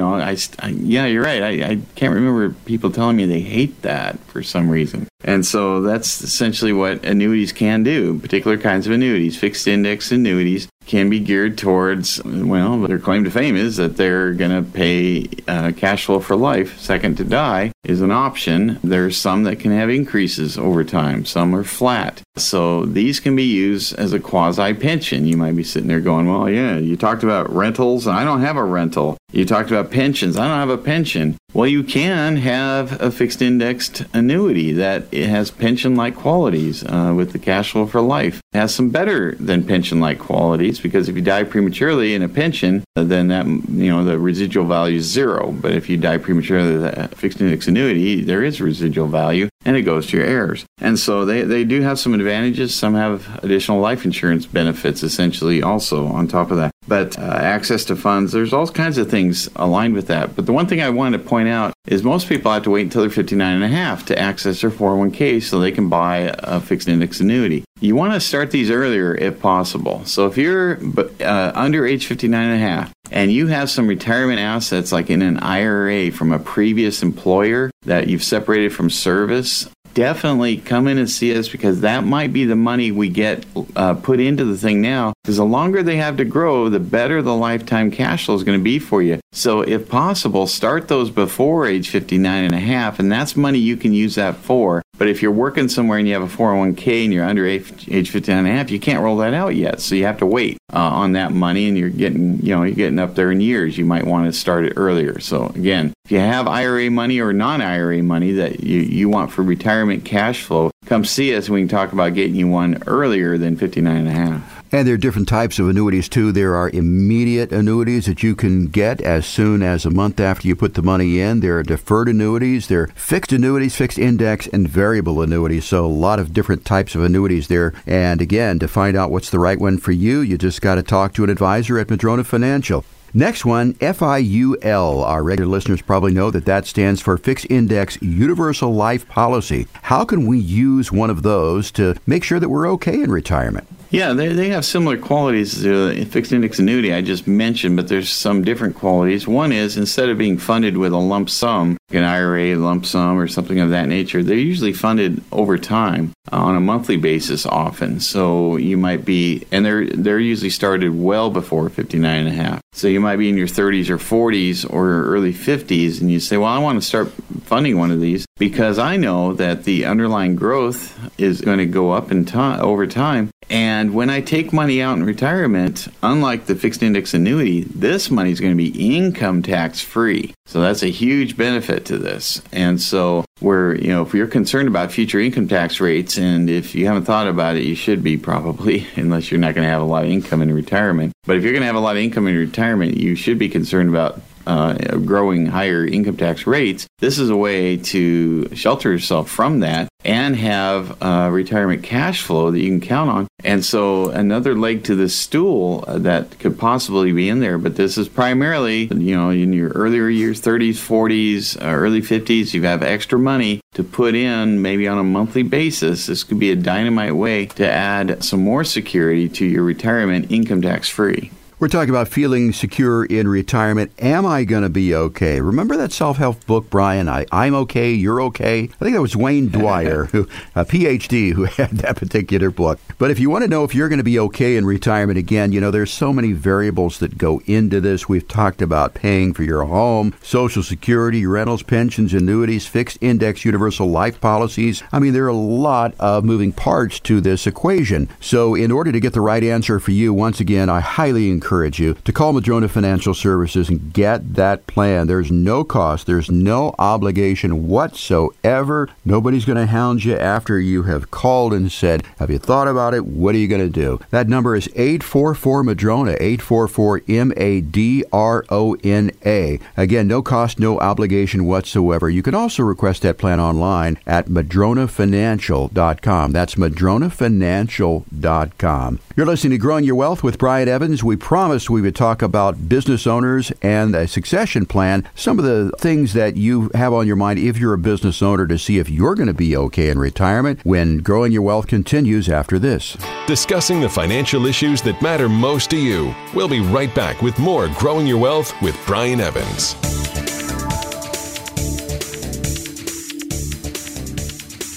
Know, 0.00 0.14
I, 0.14 0.36
I 0.58 0.68
yeah, 0.68 1.06
you're 1.06 1.22
right. 1.22 1.42
I, 1.42 1.48
I 1.70 1.80
can't 1.94 2.14
remember 2.14 2.50
people 2.64 2.90
telling 2.90 3.16
me 3.16 3.26
they 3.26 3.40
hate 3.40 3.82
that 3.82 4.18
for 4.20 4.42
some 4.42 4.70
reason. 4.70 5.06
And 5.22 5.44
so 5.44 5.82
that's 5.82 6.22
essentially 6.22 6.72
what 6.72 7.04
annuities 7.04 7.52
can 7.52 7.82
do, 7.82 8.18
particular 8.18 8.56
kinds 8.56 8.86
of 8.86 8.92
annuities, 8.92 9.38
fixed 9.38 9.66
index 9.66 10.10
annuities 10.10 10.68
can 10.86 11.08
be 11.08 11.20
geared 11.20 11.56
towards, 11.56 12.20
well, 12.24 12.80
their 12.80 12.98
claim 12.98 13.22
to 13.22 13.30
fame 13.30 13.54
is 13.54 13.76
that 13.76 13.96
they're 13.96 14.32
going 14.32 14.50
to 14.50 14.68
pay 14.72 15.28
uh, 15.46 15.70
cash 15.76 16.06
flow 16.06 16.18
for 16.18 16.34
life. 16.34 16.80
Second 16.80 17.16
to 17.16 17.22
die 17.22 17.70
is 17.84 18.00
an 18.00 18.10
option. 18.10 18.80
There's 18.82 19.16
some 19.16 19.44
that 19.44 19.60
can 19.60 19.70
have 19.70 19.88
increases 19.88 20.58
over 20.58 20.82
time, 20.82 21.24
some 21.24 21.54
are 21.54 21.62
flat. 21.62 22.22
So 22.36 22.86
these 22.86 23.20
can 23.20 23.36
be 23.36 23.44
used 23.44 23.96
as 24.00 24.12
a 24.12 24.18
quasi 24.18 24.74
pension. 24.74 25.26
You 25.26 25.36
might 25.36 25.54
be 25.54 25.62
sitting 25.62 25.88
there 25.88 26.00
going, 26.00 26.26
well, 26.26 26.50
yeah, 26.50 26.78
you 26.78 26.96
talked 26.96 27.22
about 27.22 27.54
rentals, 27.54 28.06
and 28.06 28.16
I 28.16 28.24
don't 28.24 28.40
have 28.40 28.56
a 28.56 28.64
rental. 28.64 29.16
You 29.32 29.44
talked 29.44 29.70
about 29.70 29.90
pensions. 29.90 30.36
I 30.36 30.48
don't 30.48 30.58
have 30.58 30.70
a 30.70 30.82
pension. 30.82 31.36
Well, 31.52 31.66
you 31.66 31.82
can 31.82 32.36
have 32.36 33.00
a 33.00 33.10
fixed 33.10 33.42
indexed 33.42 34.04
annuity 34.12 34.72
that 34.74 35.12
has 35.12 35.50
pension 35.50 35.96
like 35.96 36.14
qualities 36.14 36.84
uh, 36.84 37.12
with 37.16 37.32
the 37.32 37.38
cash 37.38 37.72
flow 37.72 37.86
for 37.86 38.00
life. 38.00 38.40
It 38.52 38.58
has 38.58 38.74
some 38.74 38.90
better 38.90 39.34
than 39.36 39.66
pension 39.66 40.00
like 40.00 40.18
qualities 40.18 40.78
because 40.80 41.08
if 41.08 41.16
you 41.16 41.22
die 41.22 41.44
prematurely 41.44 42.14
in 42.14 42.22
a 42.22 42.28
pension, 42.28 42.84
then 42.94 43.28
that, 43.28 43.46
you 43.46 43.90
know, 43.90 44.04
the 44.04 44.18
residual 44.18 44.66
value 44.66 44.98
is 44.98 45.10
zero. 45.10 45.52
But 45.52 45.72
if 45.72 45.88
you 45.88 45.96
die 45.96 46.18
prematurely, 46.18 46.76
the 46.76 47.08
fixed 47.16 47.40
index 47.40 47.66
annuity, 47.66 48.22
there 48.22 48.44
is 48.44 48.60
residual 48.60 49.08
value 49.08 49.48
and 49.64 49.76
it 49.76 49.82
goes 49.82 50.06
to 50.08 50.16
your 50.16 50.26
heirs. 50.26 50.64
And 50.78 50.98
so 50.98 51.24
they, 51.24 51.42
they 51.42 51.64
do 51.64 51.82
have 51.82 51.98
some 51.98 52.14
advantages. 52.14 52.74
Some 52.74 52.94
have 52.94 53.42
additional 53.44 53.80
life 53.80 54.04
insurance 54.04 54.46
benefits 54.46 55.02
essentially 55.02 55.62
also 55.62 56.06
on 56.06 56.28
top 56.28 56.50
of 56.50 56.56
that. 56.56 56.70
But 56.88 57.18
uh, 57.18 57.22
access 57.22 57.84
to 57.86 57.96
funds, 57.96 58.32
there's 58.32 58.52
all 58.52 58.66
kinds 58.66 58.98
of 58.98 59.10
things 59.10 59.48
aligned 59.56 59.94
with 59.94 60.06
that. 60.08 60.34
But 60.34 60.46
the 60.46 60.52
one 60.52 60.66
thing 60.66 60.80
I 60.80 60.90
wanted 60.90 61.18
to 61.18 61.24
point 61.28 61.48
out 61.48 61.72
is 61.86 62.02
most 62.02 62.28
people 62.28 62.50
have 62.50 62.62
to 62.64 62.70
wait 62.70 62.82
until 62.82 63.02
they're 63.02 63.10
59 63.10 63.54
and 63.54 63.64
a 63.64 63.68
half 63.68 64.06
to 64.06 64.18
access 64.18 64.62
their 64.62 64.70
401k 64.70 65.42
so 65.42 65.60
they 65.60 65.72
can 65.72 65.88
buy 65.88 66.34
a 66.38 66.60
fixed 66.60 66.88
index 66.88 67.20
annuity. 67.20 67.64
You 67.80 67.96
want 67.96 68.14
to 68.14 68.20
start 68.20 68.50
these 68.50 68.70
earlier 68.70 69.14
if 69.14 69.40
possible. 69.40 70.04
So 70.04 70.26
if 70.26 70.36
you're 70.36 70.78
uh, 71.20 71.52
under 71.54 71.86
age 71.86 72.06
59 72.06 72.42
and 72.42 72.54
a 72.54 72.58
half 72.58 72.92
and 73.10 73.32
you 73.32 73.46
have 73.48 73.70
some 73.70 73.86
retirement 73.86 74.38
assets 74.38 74.92
like 74.92 75.10
in 75.10 75.22
an 75.22 75.38
IRA 75.38 76.10
from 76.10 76.32
a 76.32 76.38
previous 76.38 77.02
employer 77.02 77.70
that 77.82 78.08
you've 78.08 78.24
separated 78.24 78.72
from 78.72 78.90
service, 78.90 79.68
definitely 79.94 80.56
come 80.56 80.86
in 80.86 80.98
and 80.98 81.10
see 81.10 81.36
us 81.36 81.48
because 81.48 81.80
that 81.80 82.04
might 82.04 82.32
be 82.32 82.44
the 82.44 82.56
money 82.56 82.92
we 82.92 83.08
get 83.08 83.44
uh, 83.76 83.94
put 83.94 84.20
into 84.20 84.44
the 84.44 84.56
thing 84.56 84.80
now. 84.80 85.12
Because 85.30 85.36
the 85.36 85.44
longer 85.44 85.80
they 85.80 85.98
have 85.98 86.16
to 86.16 86.24
grow, 86.24 86.68
the 86.68 86.80
better 86.80 87.22
the 87.22 87.36
lifetime 87.36 87.92
cash 87.92 88.24
flow 88.24 88.34
is 88.34 88.42
going 88.42 88.58
to 88.58 88.64
be 88.64 88.80
for 88.80 89.00
you. 89.00 89.20
So, 89.30 89.60
if 89.60 89.88
possible, 89.88 90.48
start 90.48 90.88
those 90.88 91.08
before 91.08 91.68
age 91.68 91.88
59 91.88 92.46
and 92.46 92.52
a 92.52 92.58
half, 92.58 92.98
and 92.98 93.12
that's 93.12 93.36
money 93.36 93.60
you 93.60 93.76
can 93.76 93.92
use 93.92 94.16
that 94.16 94.34
for. 94.34 94.82
But 94.98 95.06
if 95.06 95.22
you're 95.22 95.30
working 95.30 95.68
somewhere 95.68 95.98
and 95.98 96.08
you 96.08 96.14
have 96.14 96.24
a 96.24 96.36
401k 96.36 97.04
and 97.04 97.14
you're 97.14 97.24
under 97.24 97.46
age 97.46 97.62
59 98.10 98.38
and 98.38 98.48
a 98.48 98.50
half, 98.50 98.72
you 98.72 98.80
can't 98.80 99.04
roll 99.04 99.18
that 99.18 99.32
out 99.32 99.54
yet. 99.54 99.80
So 99.80 99.94
you 99.94 100.04
have 100.04 100.18
to 100.18 100.26
wait 100.26 100.58
uh, 100.72 100.78
on 100.78 101.12
that 101.12 101.30
money 101.30 101.68
and 101.68 101.78
you're 101.78 101.90
getting, 101.90 102.40
you 102.42 102.56
know, 102.56 102.64
you're 102.64 102.74
getting 102.74 102.98
up 102.98 103.14
there 103.14 103.30
in 103.30 103.40
years. 103.40 103.78
You 103.78 103.84
might 103.84 104.06
want 104.06 104.26
to 104.26 104.32
start 104.32 104.64
it 104.64 104.72
earlier. 104.76 105.20
So 105.20 105.46
again, 105.54 105.94
if 106.04 106.10
you 106.10 106.18
have 106.18 106.48
IRA 106.48 106.90
money 106.90 107.20
or 107.20 107.32
non-IRA 107.32 108.02
money 108.02 108.32
that 108.32 108.64
you, 108.64 108.80
you 108.80 109.08
want 109.08 109.30
for 109.30 109.42
retirement 109.42 110.04
cash 110.04 110.42
flow, 110.42 110.72
come 110.86 111.04
see 111.04 111.34
us 111.36 111.48
we 111.48 111.60
can 111.60 111.68
talk 111.68 111.92
about 111.92 112.14
getting 112.14 112.34
you 112.34 112.48
one 112.48 112.82
earlier 112.88 113.38
than 113.38 113.56
59 113.56 113.96
and 113.96 114.08
a 114.08 114.10
half. 114.10 114.59
And 114.72 114.86
there 114.86 114.94
are 114.94 114.98
different 114.98 115.26
types 115.26 115.58
of 115.58 115.68
annuities 115.68 116.08
too. 116.08 116.30
There 116.30 116.54
are 116.54 116.70
immediate 116.70 117.50
annuities 117.50 118.06
that 118.06 118.22
you 118.22 118.36
can 118.36 118.66
get 118.66 119.00
as 119.00 119.26
soon 119.26 119.64
as 119.64 119.84
a 119.84 119.90
month 119.90 120.20
after 120.20 120.46
you 120.46 120.54
put 120.54 120.74
the 120.74 120.82
money 120.82 121.18
in. 121.18 121.40
There 121.40 121.58
are 121.58 121.64
deferred 121.64 122.08
annuities, 122.08 122.68
there 122.68 122.82
are 122.82 122.86
fixed 122.94 123.32
annuities, 123.32 123.74
fixed 123.74 123.98
index, 123.98 124.46
and 124.46 124.68
variable 124.68 125.22
annuities. 125.22 125.64
So 125.64 125.84
a 125.84 125.88
lot 125.88 126.20
of 126.20 126.32
different 126.32 126.64
types 126.64 126.94
of 126.94 127.02
annuities 127.02 127.48
there. 127.48 127.74
And 127.84 128.20
again, 128.20 128.60
to 128.60 128.68
find 128.68 128.96
out 128.96 129.10
what's 129.10 129.30
the 129.30 129.40
right 129.40 129.58
one 129.58 129.78
for 129.78 129.90
you, 129.90 130.20
you 130.20 130.38
just 130.38 130.62
got 130.62 130.76
to 130.76 130.84
talk 130.84 131.14
to 131.14 131.24
an 131.24 131.30
advisor 131.30 131.76
at 131.76 131.90
Madrona 131.90 132.22
Financial. 132.22 132.84
Next 133.12 133.44
one, 133.44 133.74
FIUL. 133.74 135.02
Our 135.02 135.24
regular 135.24 135.50
listeners 135.50 135.82
probably 135.82 136.14
know 136.14 136.30
that 136.30 136.44
that 136.44 136.64
stands 136.64 137.00
for 137.00 137.18
Fixed 137.18 137.48
Index 137.50 138.00
Universal 138.00 138.72
Life 138.72 139.08
Policy. 139.08 139.66
How 139.82 140.04
can 140.04 140.26
we 140.26 140.38
use 140.38 140.92
one 140.92 141.10
of 141.10 141.24
those 141.24 141.72
to 141.72 141.96
make 142.06 142.22
sure 142.22 142.38
that 142.38 142.50
we're 142.50 142.70
okay 142.70 143.02
in 143.02 143.10
retirement? 143.10 143.66
Yeah, 143.90 144.12
they, 144.12 144.28
they 144.28 144.50
have 144.50 144.64
similar 144.64 144.96
qualities 144.96 145.62
to 145.62 146.04
fixed 146.06 146.32
index 146.32 146.60
annuity 146.60 146.94
I 146.94 147.02
just 147.02 147.26
mentioned, 147.26 147.76
but 147.76 147.88
there's 147.88 148.08
some 148.08 148.44
different 148.44 148.76
qualities. 148.76 149.26
One 149.26 149.50
is 149.50 149.76
instead 149.76 150.08
of 150.08 150.16
being 150.16 150.38
funded 150.38 150.76
with 150.76 150.92
a 150.92 150.98
lump 150.98 151.28
sum, 151.28 151.76
an 151.90 152.04
IRA 152.04 152.56
lump 152.56 152.86
sum 152.86 153.18
or 153.18 153.26
something 153.26 153.58
of 153.58 153.70
that 153.70 153.88
nature, 153.88 154.22
they're 154.22 154.36
usually 154.36 154.72
funded 154.72 155.22
over 155.32 155.58
time 155.58 156.12
uh, 156.32 156.36
on 156.36 156.54
a 156.54 156.60
monthly 156.60 156.96
basis 156.96 157.46
often. 157.46 157.98
So 157.98 158.56
you 158.56 158.76
might 158.76 159.04
be, 159.04 159.44
and 159.50 159.66
they're 159.66 159.86
they're 159.86 160.20
usually 160.20 160.50
started 160.50 160.96
well 160.96 161.30
before 161.30 161.68
59 161.68 162.26
and 162.26 162.28
a 162.28 162.42
half. 162.42 162.60
So 162.72 162.86
you 162.86 163.00
might 163.00 163.16
be 163.16 163.28
in 163.28 163.36
your 163.36 163.48
30s 163.48 163.90
or 163.90 163.98
40s 163.98 164.72
or 164.72 165.04
early 165.06 165.32
50s, 165.32 166.00
and 166.00 166.10
you 166.10 166.20
say, 166.20 166.36
"Well, 166.36 166.48
I 166.48 166.58
want 166.58 166.80
to 166.80 166.86
start 166.86 167.10
funding 167.42 167.76
one 167.76 167.90
of 167.90 168.00
these 168.00 168.24
because 168.38 168.78
I 168.78 168.96
know 168.96 169.32
that 169.34 169.64
the 169.64 169.84
underlying 169.84 170.36
growth 170.36 170.96
is 171.18 171.40
going 171.40 171.58
to 171.58 171.66
go 171.66 171.90
up 171.90 172.12
in 172.12 172.24
time 172.24 172.60
over 172.60 172.86
time, 172.86 173.30
and 173.50 173.79
when 173.88 174.10
I 174.10 174.20
take 174.20 174.52
money 174.52 174.82
out 174.82 174.96
in 174.96 175.04
retirement, 175.04 175.88
unlike 176.02 176.46
the 176.46 176.54
fixed 176.54 176.82
index 176.82 177.14
annuity, 177.14 177.62
this 177.62 178.10
money 178.10 178.30
is 178.30 178.40
going 178.40 178.52
to 178.52 178.56
be 178.56 178.96
income 178.96 179.42
tax 179.42 179.80
free. 179.80 180.34
So 180.46 180.60
that's 180.60 180.82
a 180.82 180.88
huge 180.88 181.36
benefit 181.36 181.84
to 181.86 181.98
this. 181.98 182.42
And 182.52 182.80
so 182.80 183.24
we're, 183.40 183.76
you 183.76 183.88
know, 183.88 184.02
if 184.02 184.12
you're 184.12 184.26
concerned 184.26 184.68
about 184.68 184.92
future 184.92 185.20
income 185.20 185.48
tax 185.48 185.80
rates, 185.80 186.18
and 186.18 186.50
if 186.50 186.74
you 186.74 186.86
haven't 186.86 187.04
thought 187.04 187.28
about 187.28 187.56
it, 187.56 187.62
you 187.62 187.74
should 187.74 188.02
be 188.02 188.16
probably, 188.16 188.86
unless 188.96 189.30
you're 189.30 189.40
not 189.40 189.54
going 189.54 189.64
to 189.64 189.72
have 189.72 189.82
a 189.82 189.86
lot 189.86 190.04
of 190.04 190.10
income 190.10 190.42
in 190.42 190.52
retirement. 190.52 191.12
But 191.24 191.36
if 191.36 191.42
you're 191.42 191.52
going 191.52 191.62
to 191.62 191.66
have 191.66 191.76
a 191.76 191.80
lot 191.80 191.96
of 191.96 192.02
income 192.02 192.26
in 192.26 192.36
retirement, 192.36 192.96
you 192.96 193.14
should 193.14 193.38
be 193.38 193.48
concerned 193.48 193.88
about 193.88 194.20
uh, 194.46 194.74
growing 194.98 195.46
higher 195.46 195.86
income 195.86 196.16
tax 196.16 196.46
rates, 196.46 196.86
this 196.98 197.18
is 197.18 197.30
a 197.30 197.36
way 197.36 197.76
to 197.76 198.54
shelter 198.54 198.90
yourself 198.90 199.30
from 199.30 199.60
that 199.60 199.88
and 200.04 200.36
have 200.36 201.02
uh, 201.02 201.28
retirement 201.30 201.82
cash 201.82 202.22
flow 202.22 202.50
that 202.50 202.58
you 202.58 202.68
can 202.68 202.80
count 202.80 203.10
on. 203.10 203.28
And 203.44 203.64
so, 203.64 204.10
another 204.10 204.54
leg 204.54 204.84
to 204.84 204.94
this 204.94 205.14
stool 205.14 205.84
uh, 205.86 205.98
that 205.98 206.38
could 206.38 206.58
possibly 206.58 207.12
be 207.12 207.28
in 207.28 207.40
there, 207.40 207.58
but 207.58 207.76
this 207.76 207.98
is 207.98 208.08
primarily, 208.08 208.84
you 208.84 209.16
know, 209.16 209.30
in 209.30 209.52
your 209.52 209.70
earlier 209.70 210.08
years, 210.08 210.40
30s, 210.40 210.74
40s, 210.74 211.60
uh, 211.60 211.66
early 211.66 212.00
50s, 212.00 212.54
you 212.54 212.62
have 212.62 212.82
extra 212.82 213.18
money 213.18 213.60
to 213.74 213.84
put 213.84 214.14
in 214.14 214.60
maybe 214.62 214.88
on 214.88 214.98
a 214.98 215.04
monthly 215.04 215.42
basis. 215.42 216.06
This 216.06 216.24
could 216.24 216.38
be 216.38 216.50
a 216.50 216.56
dynamite 216.56 217.16
way 217.16 217.46
to 217.46 217.70
add 217.70 218.24
some 218.24 218.40
more 218.40 218.64
security 218.64 219.28
to 219.30 219.44
your 219.44 219.62
retirement 219.62 220.30
income 220.30 220.62
tax 220.62 220.88
free. 220.88 221.30
We're 221.60 221.68
talking 221.68 221.90
about 221.90 222.08
feeling 222.08 222.54
secure 222.54 223.04
in 223.04 223.28
retirement. 223.28 223.92
Am 223.98 224.24
I 224.24 224.44
going 224.44 224.62
to 224.62 224.70
be 224.70 224.94
okay? 224.94 225.42
Remember 225.42 225.76
that 225.76 225.92
self 225.92 226.16
help 226.16 226.46
book, 226.46 226.70
Brian? 226.70 227.06
I, 227.06 227.26
I'm 227.30 227.54
okay, 227.54 227.92
you're 227.92 228.22
okay. 228.22 228.60
I 228.62 228.66
think 228.66 228.94
that 228.94 229.02
was 229.02 229.14
Wayne 229.14 229.50
Dyer, 229.50 230.06
who 230.06 230.26
a 230.54 230.64
PhD, 230.64 231.34
who 231.34 231.44
had 231.58 231.72
that 231.72 231.96
particular 231.96 232.50
book. 232.50 232.80
But 232.96 233.10
if 233.10 233.18
you 233.18 233.28
want 233.28 233.44
to 233.44 233.50
know 233.50 233.62
if 233.64 233.74
you're 233.74 233.90
going 233.90 233.98
to 233.98 234.02
be 234.02 234.18
okay 234.20 234.56
in 234.56 234.64
retirement 234.64 235.18
again, 235.18 235.52
you 235.52 235.60
know, 235.60 235.70
there's 235.70 235.92
so 235.92 236.14
many 236.14 236.32
variables 236.32 236.98
that 237.00 237.18
go 237.18 237.42
into 237.44 237.78
this. 237.78 238.08
We've 238.08 238.26
talked 238.26 238.62
about 238.62 238.94
paying 238.94 239.34
for 239.34 239.42
your 239.42 239.64
home, 239.64 240.14
Social 240.22 240.62
Security, 240.62 241.26
rentals, 241.26 241.62
pensions, 241.62 242.14
annuities, 242.14 242.66
fixed 242.66 242.96
index 243.02 243.44
universal 243.44 243.86
life 243.86 244.18
policies. 244.18 244.82
I 244.92 244.98
mean, 244.98 245.12
there 245.12 245.26
are 245.26 245.28
a 245.28 245.34
lot 245.34 245.94
of 246.00 246.24
moving 246.24 246.52
parts 246.52 246.98
to 247.00 247.20
this 247.20 247.46
equation. 247.46 248.08
So, 248.18 248.54
in 248.54 248.72
order 248.72 248.92
to 248.92 249.00
get 249.00 249.12
the 249.12 249.20
right 249.20 249.44
answer 249.44 249.78
for 249.78 249.90
you, 249.90 250.14
once 250.14 250.40
again, 250.40 250.70
I 250.70 250.80
highly 250.80 251.28
encourage 251.28 251.49
you 251.50 251.94
to 252.04 252.12
call 252.12 252.32
Madrona 252.32 252.68
Financial 252.68 253.12
Services 253.12 253.68
and 253.68 253.92
get 253.92 254.34
that 254.34 254.66
plan. 254.66 255.06
There's 255.06 255.30
no 255.32 255.64
cost, 255.64 256.06
there's 256.06 256.30
no 256.30 256.74
obligation 256.78 257.66
whatsoever. 257.66 258.88
Nobody's 259.04 259.44
going 259.44 259.58
to 259.58 259.66
hound 259.66 260.04
you 260.04 260.16
after 260.16 260.60
you 260.60 260.84
have 260.84 261.10
called 261.10 261.52
and 261.52 261.72
said, 261.72 262.04
Have 262.18 262.30
you 262.30 262.38
thought 262.38 262.68
about 262.68 262.94
it? 262.94 263.04
What 263.04 263.34
are 263.34 263.38
you 263.38 263.48
going 263.48 263.60
to 263.60 263.68
do? 263.68 263.98
That 264.10 264.28
number 264.28 264.54
is 264.54 264.68
844 264.68 265.64
Madrona, 265.64 266.12
844 266.12 267.02
M 267.08 267.32
A 267.36 267.60
D 267.60 268.04
R 268.12 268.44
O 268.48 268.76
N 268.84 269.10
A. 269.26 269.58
Again, 269.76 270.06
no 270.06 270.22
cost, 270.22 270.60
no 270.60 270.78
obligation 270.78 271.46
whatsoever. 271.46 272.08
You 272.08 272.22
can 272.22 272.34
also 272.34 272.62
request 272.62 273.02
that 273.02 273.18
plan 273.18 273.40
online 273.40 273.98
at 274.06 274.26
madronafinancial.com. 274.26 276.32
That's 276.32 276.54
madronafinancial.com. 276.54 279.00
You're 279.16 279.26
listening 279.26 279.50
to 279.52 279.58
Growing 279.58 279.84
Your 279.84 279.96
Wealth 279.96 280.22
with 280.22 280.38
Brian 280.38 280.68
Evans. 280.68 281.04
We 281.04 281.16
promised 281.40 281.70
we 281.70 281.80
would 281.80 281.96
talk 281.96 282.20
about 282.20 282.68
business 282.68 283.06
owners 283.06 283.50
and 283.62 283.94
a 283.94 284.06
succession 284.06 284.66
plan, 284.66 285.08
some 285.14 285.38
of 285.38 285.44
the 285.46 285.72
things 285.78 286.12
that 286.12 286.36
you 286.36 286.70
have 286.74 286.92
on 286.92 287.06
your 287.06 287.16
mind 287.16 287.38
if 287.38 287.56
you're 287.56 287.72
a 287.72 287.78
business 287.78 288.20
owner 288.20 288.46
to 288.46 288.58
see 288.58 288.76
if 288.76 288.90
you're 288.90 289.14
going 289.14 289.26
to 289.26 289.32
be 289.32 289.56
okay 289.56 289.88
in 289.88 289.98
retirement 289.98 290.60
when 290.64 290.98
Growing 290.98 291.32
Your 291.32 291.40
Wealth 291.40 291.66
continues 291.66 292.28
after 292.28 292.58
this. 292.58 292.94
Discussing 293.26 293.80
the 293.80 293.88
financial 293.88 294.44
issues 294.44 294.82
that 294.82 295.00
matter 295.00 295.30
most 295.30 295.70
to 295.70 295.78
you. 295.78 296.14
We'll 296.34 296.46
be 296.46 296.60
right 296.60 296.94
back 296.94 297.22
with 297.22 297.38
more 297.38 297.68
Growing 297.68 298.06
Your 298.06 298.18
Wealth 298.18 298.52
with 298.60 298.78
Brian 298.86 299.20
Evans. 299.20 299.72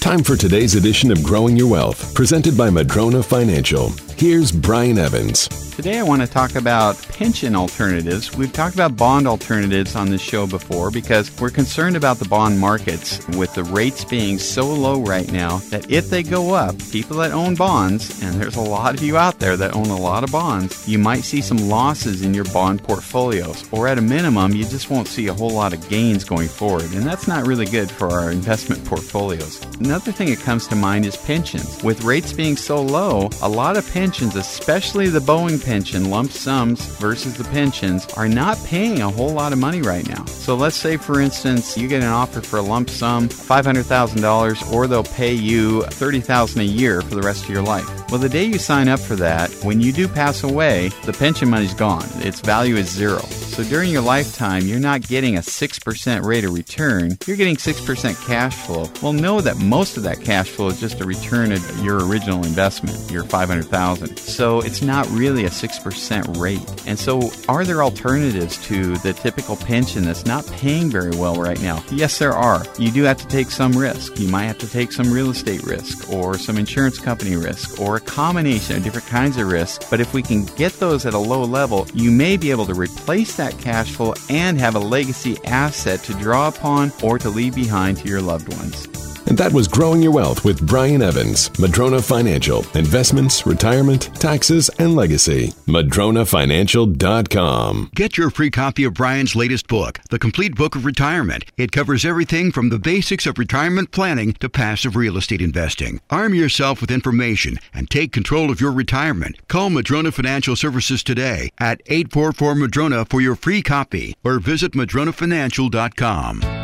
Time 0.00 0.22
for 0.22 0.34
today's 0.34 0.76
edition 0.76 1.12
of 1.12 1.22
Growing 1.22 1.58
Your 1.58 1.68
Wealth, 1.68 2.14
presented 2.14 2.56
by 2.56 2.70
Madrona 2.70 3.22
Financial. 3.22 3.90
Here's 4.16 4.52
Brian 4.52 4.96
Evans. 4.96 5.48
Today, 5.74 5.98
I 5.98 6.04
want 6.04 6.22
to 6.22 6.28
talk 6.28 6.54
about 6.54 6.96
pension 7.08 7.56
alternatives. 7.56 8.36
We've 8.36 8.52
talked 8.52 8.76
about 8.76 8.96
bond 8.96 9.26
alternatives 9.26 9.96
on 9.96 10.08
this 10.08 10.20
show 10.20 10.46
before 10.46 10.92
because 10.92 11.36
we're 11.40 11.50
concerned 11.50 11.96
about 11.96 12.18
the 12.18 12.28
bond 12.28 12.60
markets 12.60 13.26
with 13.30 13.52
the 13.54 13.64
rates 13.64 14.04
being 14.04 14.38
so 14.38 14.72
low 14.72 15.00
right 15.00 15.30
now 15.32 15.58
that 15.70 15.90
if 15.90 16.10
they 16.10 16.22
go 16.22 16.54
up, 16.54 16.78
people 16.92 17.16
that 17.16 17.32
own 17.32 17.56
bonds, 17.56 18.22
and 18.22 18.40
there's 18.40 18.54
a 18.54 18.60
lot 18.60 18.94
of 18.94 19.02
you 19.02 19.16
out 19.16 19.40
there 19.40 19.56
that 19.56 19.74
own 19.74 19.86
a 19.86 19.96
lot 19.96 20.22
of 20.22 20.30
bonds, 20.30 20.88
you 20.88 20.96
might 20.96 21.24
see 21.24 21.40
some 21.40 21.68
losses 21.68 22.22
in 22.22 22.32
your 22.32 22.44
bond 22.44 22.84
portfolios. 22.84 23.68
Or 23.72 23.88
at 23.88 23.98
a 23.98 24.02
minimum, 24.02 24.52
you 24.52 24.62
just 24.62 24.90
won't 24.90 25.08
see 25.08 25.26
a 25.26 25.34
whole 25.34 25.50
lot 25.50 25.72
of 25.72 25.88
gains 25.88 26.22
going 26.22 26.48
forward. 26.48 26.92
And 26.92 27.02
that's 27.02 27.26
not 27.26 27.48
really 27.48 27.66
good 27.66 27.90
for 27.90 28.10
our 28.10 28.30
investment 28.30 28.84
portfolios. 28.84 29.60
Another 29.80 30.12
thing 30.12 30.30
that 30.30 30.38
comes 30.38 30.68
to 30.68 30.76
mind 30.76 31.04
is 31.04 31.16
pensions. 31.16 31.82
With 31.82 32.04
rates 32.04 32.32
being 32.32 32.56
so 32.56 32.80
low, 32.80 33.28
a 33.42 33.48
lot 33.48 33.76
of 33.76 33.84
pensions, 33.86 34.03
especially 34.12 35.08
the 35.08 35.18
Boeing 35.18 35.64
pension, 35.64 36.10
lump 36.10 36.30
sums 36.30 36.84
versus 36.98 37.38
the 37.38 37.44
pensions, 37.44 38.06
are 38.14 38.28
not 38.28 38.62
paying 38.64 39.00
a 39.00 39.10
whole 39.10 39.32
lot 39.32 39.52
of 39.54 39.58
money 39.58 39.80
right 39.80 40.06
now. 40.06 40.24
So 40.26 40.54
let's 40.54 40.76
say, 40.76 40.98
for 40.98 41.20
instance, 41.20 41.76
you 41.78 41.88
get 41.88 42.02
an 42.02 42.10
offer 42.10 42.42
for 42.42 42.58
a 42.58 42.62
lump 42.62 42.90
sum, 42.90 43.30
$500,000, 43.30 44.72
or 44.72 44.86
they'll 44.86 45.04
pay 45.04 45.32
you 45.32 45.80
$30,000 45.84 46.58
a 46.58 46.64
year 46.64 47.00
for 47.00 47.14
the 47.14 47.22
rest 47.22 47.44
of 47.44 47.50
your 47.50 47.62
life. 47.62 47.88
Well, 48.10 48.20
the 48.20 48.28
day 48.28 48.44
you 48.44 48.58
sign 48.58 48.88
up 48.88 49.00
for 49.00 49.16
that, 49.16 49.50
when 49.64 49.80
you 49.80 49.90
do 49.90 50.06
pass 50.06 50.42
away, 50.42 50.90
the 51.04 51.12
pension 51.14 51.48
money's 51.48 51.74
gone. 51.74 52.06
Its 52.16 52.40
value 52.40 52.76
is 52.76 52.90
zero. 52.90 53.20
So 53.54 53.64
during 53.64 53.90
your 53.90 54.02
lifetime, 54.02 54.66
you're 54.66 54.80
not 54.80 55.00
getting 55.02 55.36
a 55.36 55.40
6% 55.40 56.24
rate 56.24 56.44
of 56.44 56.52
return, 56.52 57.16
you're 57.26 57.36
getting 57.36 57.56
6% 57.56 58.26
cash 58.26 58.54
flow. 58.54 58.90
Well, 59.00 59.12
know 59.12 59.40
that 59.40 59.56
most 59.58 59.96
of 59.96 60.02
that 60.02 60.20
cash 60.20 60.50
flow 60.50 60.68
is 60.68 60.80
just 60.80 61.00
a 61.00 61.06
return 61.06 61.52
of 61.52 61.84
your 61.84 62.06
original 62.06 62.44
investment, 62.44 63.10
your 63.10 63.24
500,000. 63.24 63.93
So 63.96 64.60
it's 64.60 64.82
not 64.82 65.08
really 65.10 65.44
a 65.44 65.50
6% 65.50 66.40
rate. 66.40 66.86
And 66.86 66.98
so 66.98 67.30
are 67.48 67.64
there 67.64 67.82
alternatives 67.82 68.62
to 68.66 68.96
the 68.98 69.12
typical 69.12 69.56
pension 69.56 70.04
that's 70.04 70.26
not 70.26 70.46
paying 70.46 70.90
very 70.90 71.10
well 71.16 71.36
right 71.36 71.60
now? 71.60 71.82
Yes, 71.90 72.18
there 72.18 72.32
are. 72.32 72.64
You 72.78 72.90
do 72.90 73.02
have 73.04 73.18
to 73.18 73.26
take 73.26 73.50
some 73.50 73.72
risk. 73.72 74.18
You 74.18 74.28
might 74.28 74.44
have 74.44 74.58
to 74.58 74.70
take 74.70 74.92
some 74.92 75.12
real 75.12 75.30
estate 75.30 75.62
risk 75.64 76.10
or 76.12 76.38
some 76.38 76.58
insurance 76.58 76.98
company 76.98 77.36
risk 77.36 77.80
or 77.80 77.96
a 77.96 78.00
combination 78.00 78.76
of 78.76 78.82
different 78.82 79.06
kinds 79.06 79.36
of 79.36 79.48
risk. 79.48 79.88
But 79.90 80.00
if 80.00 80.14
we 80.14 80.22
can 80.22 80.44
get 80.56 80.72
those 80.74 81.06
at 81.06 81.14
a 81.14 81.18
low 81.18 81.42
level, 81.42 81.86
you 81.94 82.10
may 82.10 82.36
be 82.36 82.50
able 82.50 82.66
to 82.66 82.74
replace 82.74 83.36
that 83.36 83.58
cash 83.58 83.92
flow 83.92 84.14
and 84.28 84.58
have 84.58 84.74
a 84.74 84.80
legacy 84.80 85.38
asset 85.44 86.00
to 86.04 86.14
draw 86.14 86.48
upon 86.48 86.92
or 87.02 87.18
to 87.18 87.28
leave 87.28 87.54
behind 87.54 87.98
to 87.98 88.08
your 88.08 88.22
loved 88.22 88.52
ones. 88.56 89.13
And 89.26 89.38
that 89.38 89.52
was 89.52 89.68
Growing 89.68 90.02
Your 90.02 90.12
Wealth 90.12 90.44
with 90.44 90.66
Brian 90.66 91.00
Evans, 91.02 91.50
Madrona 91.58 92.02
Financial. 92.02 92.64
Investments, 92.74 93.46
retirement, 93.46 94.10
taxes, 94.20 94.68
and 94.78 94.94
legacy. 94.94 95.48
MadronaFinancial.com. 95.66 97.90
Get 97.94 98.18
your 98.18 98.30
free 98.30 98.50
copy 98.50 98.84
of 98.84 98.94
Brian's 98.94 99.34
latest 99.34 99.66
book, 99.66 100.00
The 100.10 100.18
Complete 100.18 100.54
Book 100.54 100.76
of 100.76 100.84
Retirement. 100.84 101.44
It 101.56 101.72
covers 101.72 102.04
everything 102.04 102.52
from 102.52 102.68
the 102.68 102.78
basics 102.78 103.26
of 103.26 103.38
retirement 103.38 103.90
planning 103.90 104.34
to 104.34 104.48
passive 104.48 104.96
real 104.96 105.16
estate 105.16 105.40
investing. 105.40 106.00
Arm 106.10 106.34
yourself 106.34 106.80
with 106.80 106.90
information 106.90 107.58
and 107.72 107.90
take 107.90 108.12
control 108.12 108.50
of 108.50 108.60
your 108.60 108.72
retirement. 108.72 109.36
Call 109.48 109.70
Madrona 109.70 110.12
Financial 110.12 110.56
Services 110.56 111.02
today 111.02 111.50
at 111.58 111.80
844 111.86 112.54
Madrona 112.54 113.04
for 113.04 113.20
your 113.20 113.36
free 113.36 113.62
copy 113.62 114.14
or 114.22 114.38
visit 114.38 114.72
MadronaFinancial.com. 114.72 116.63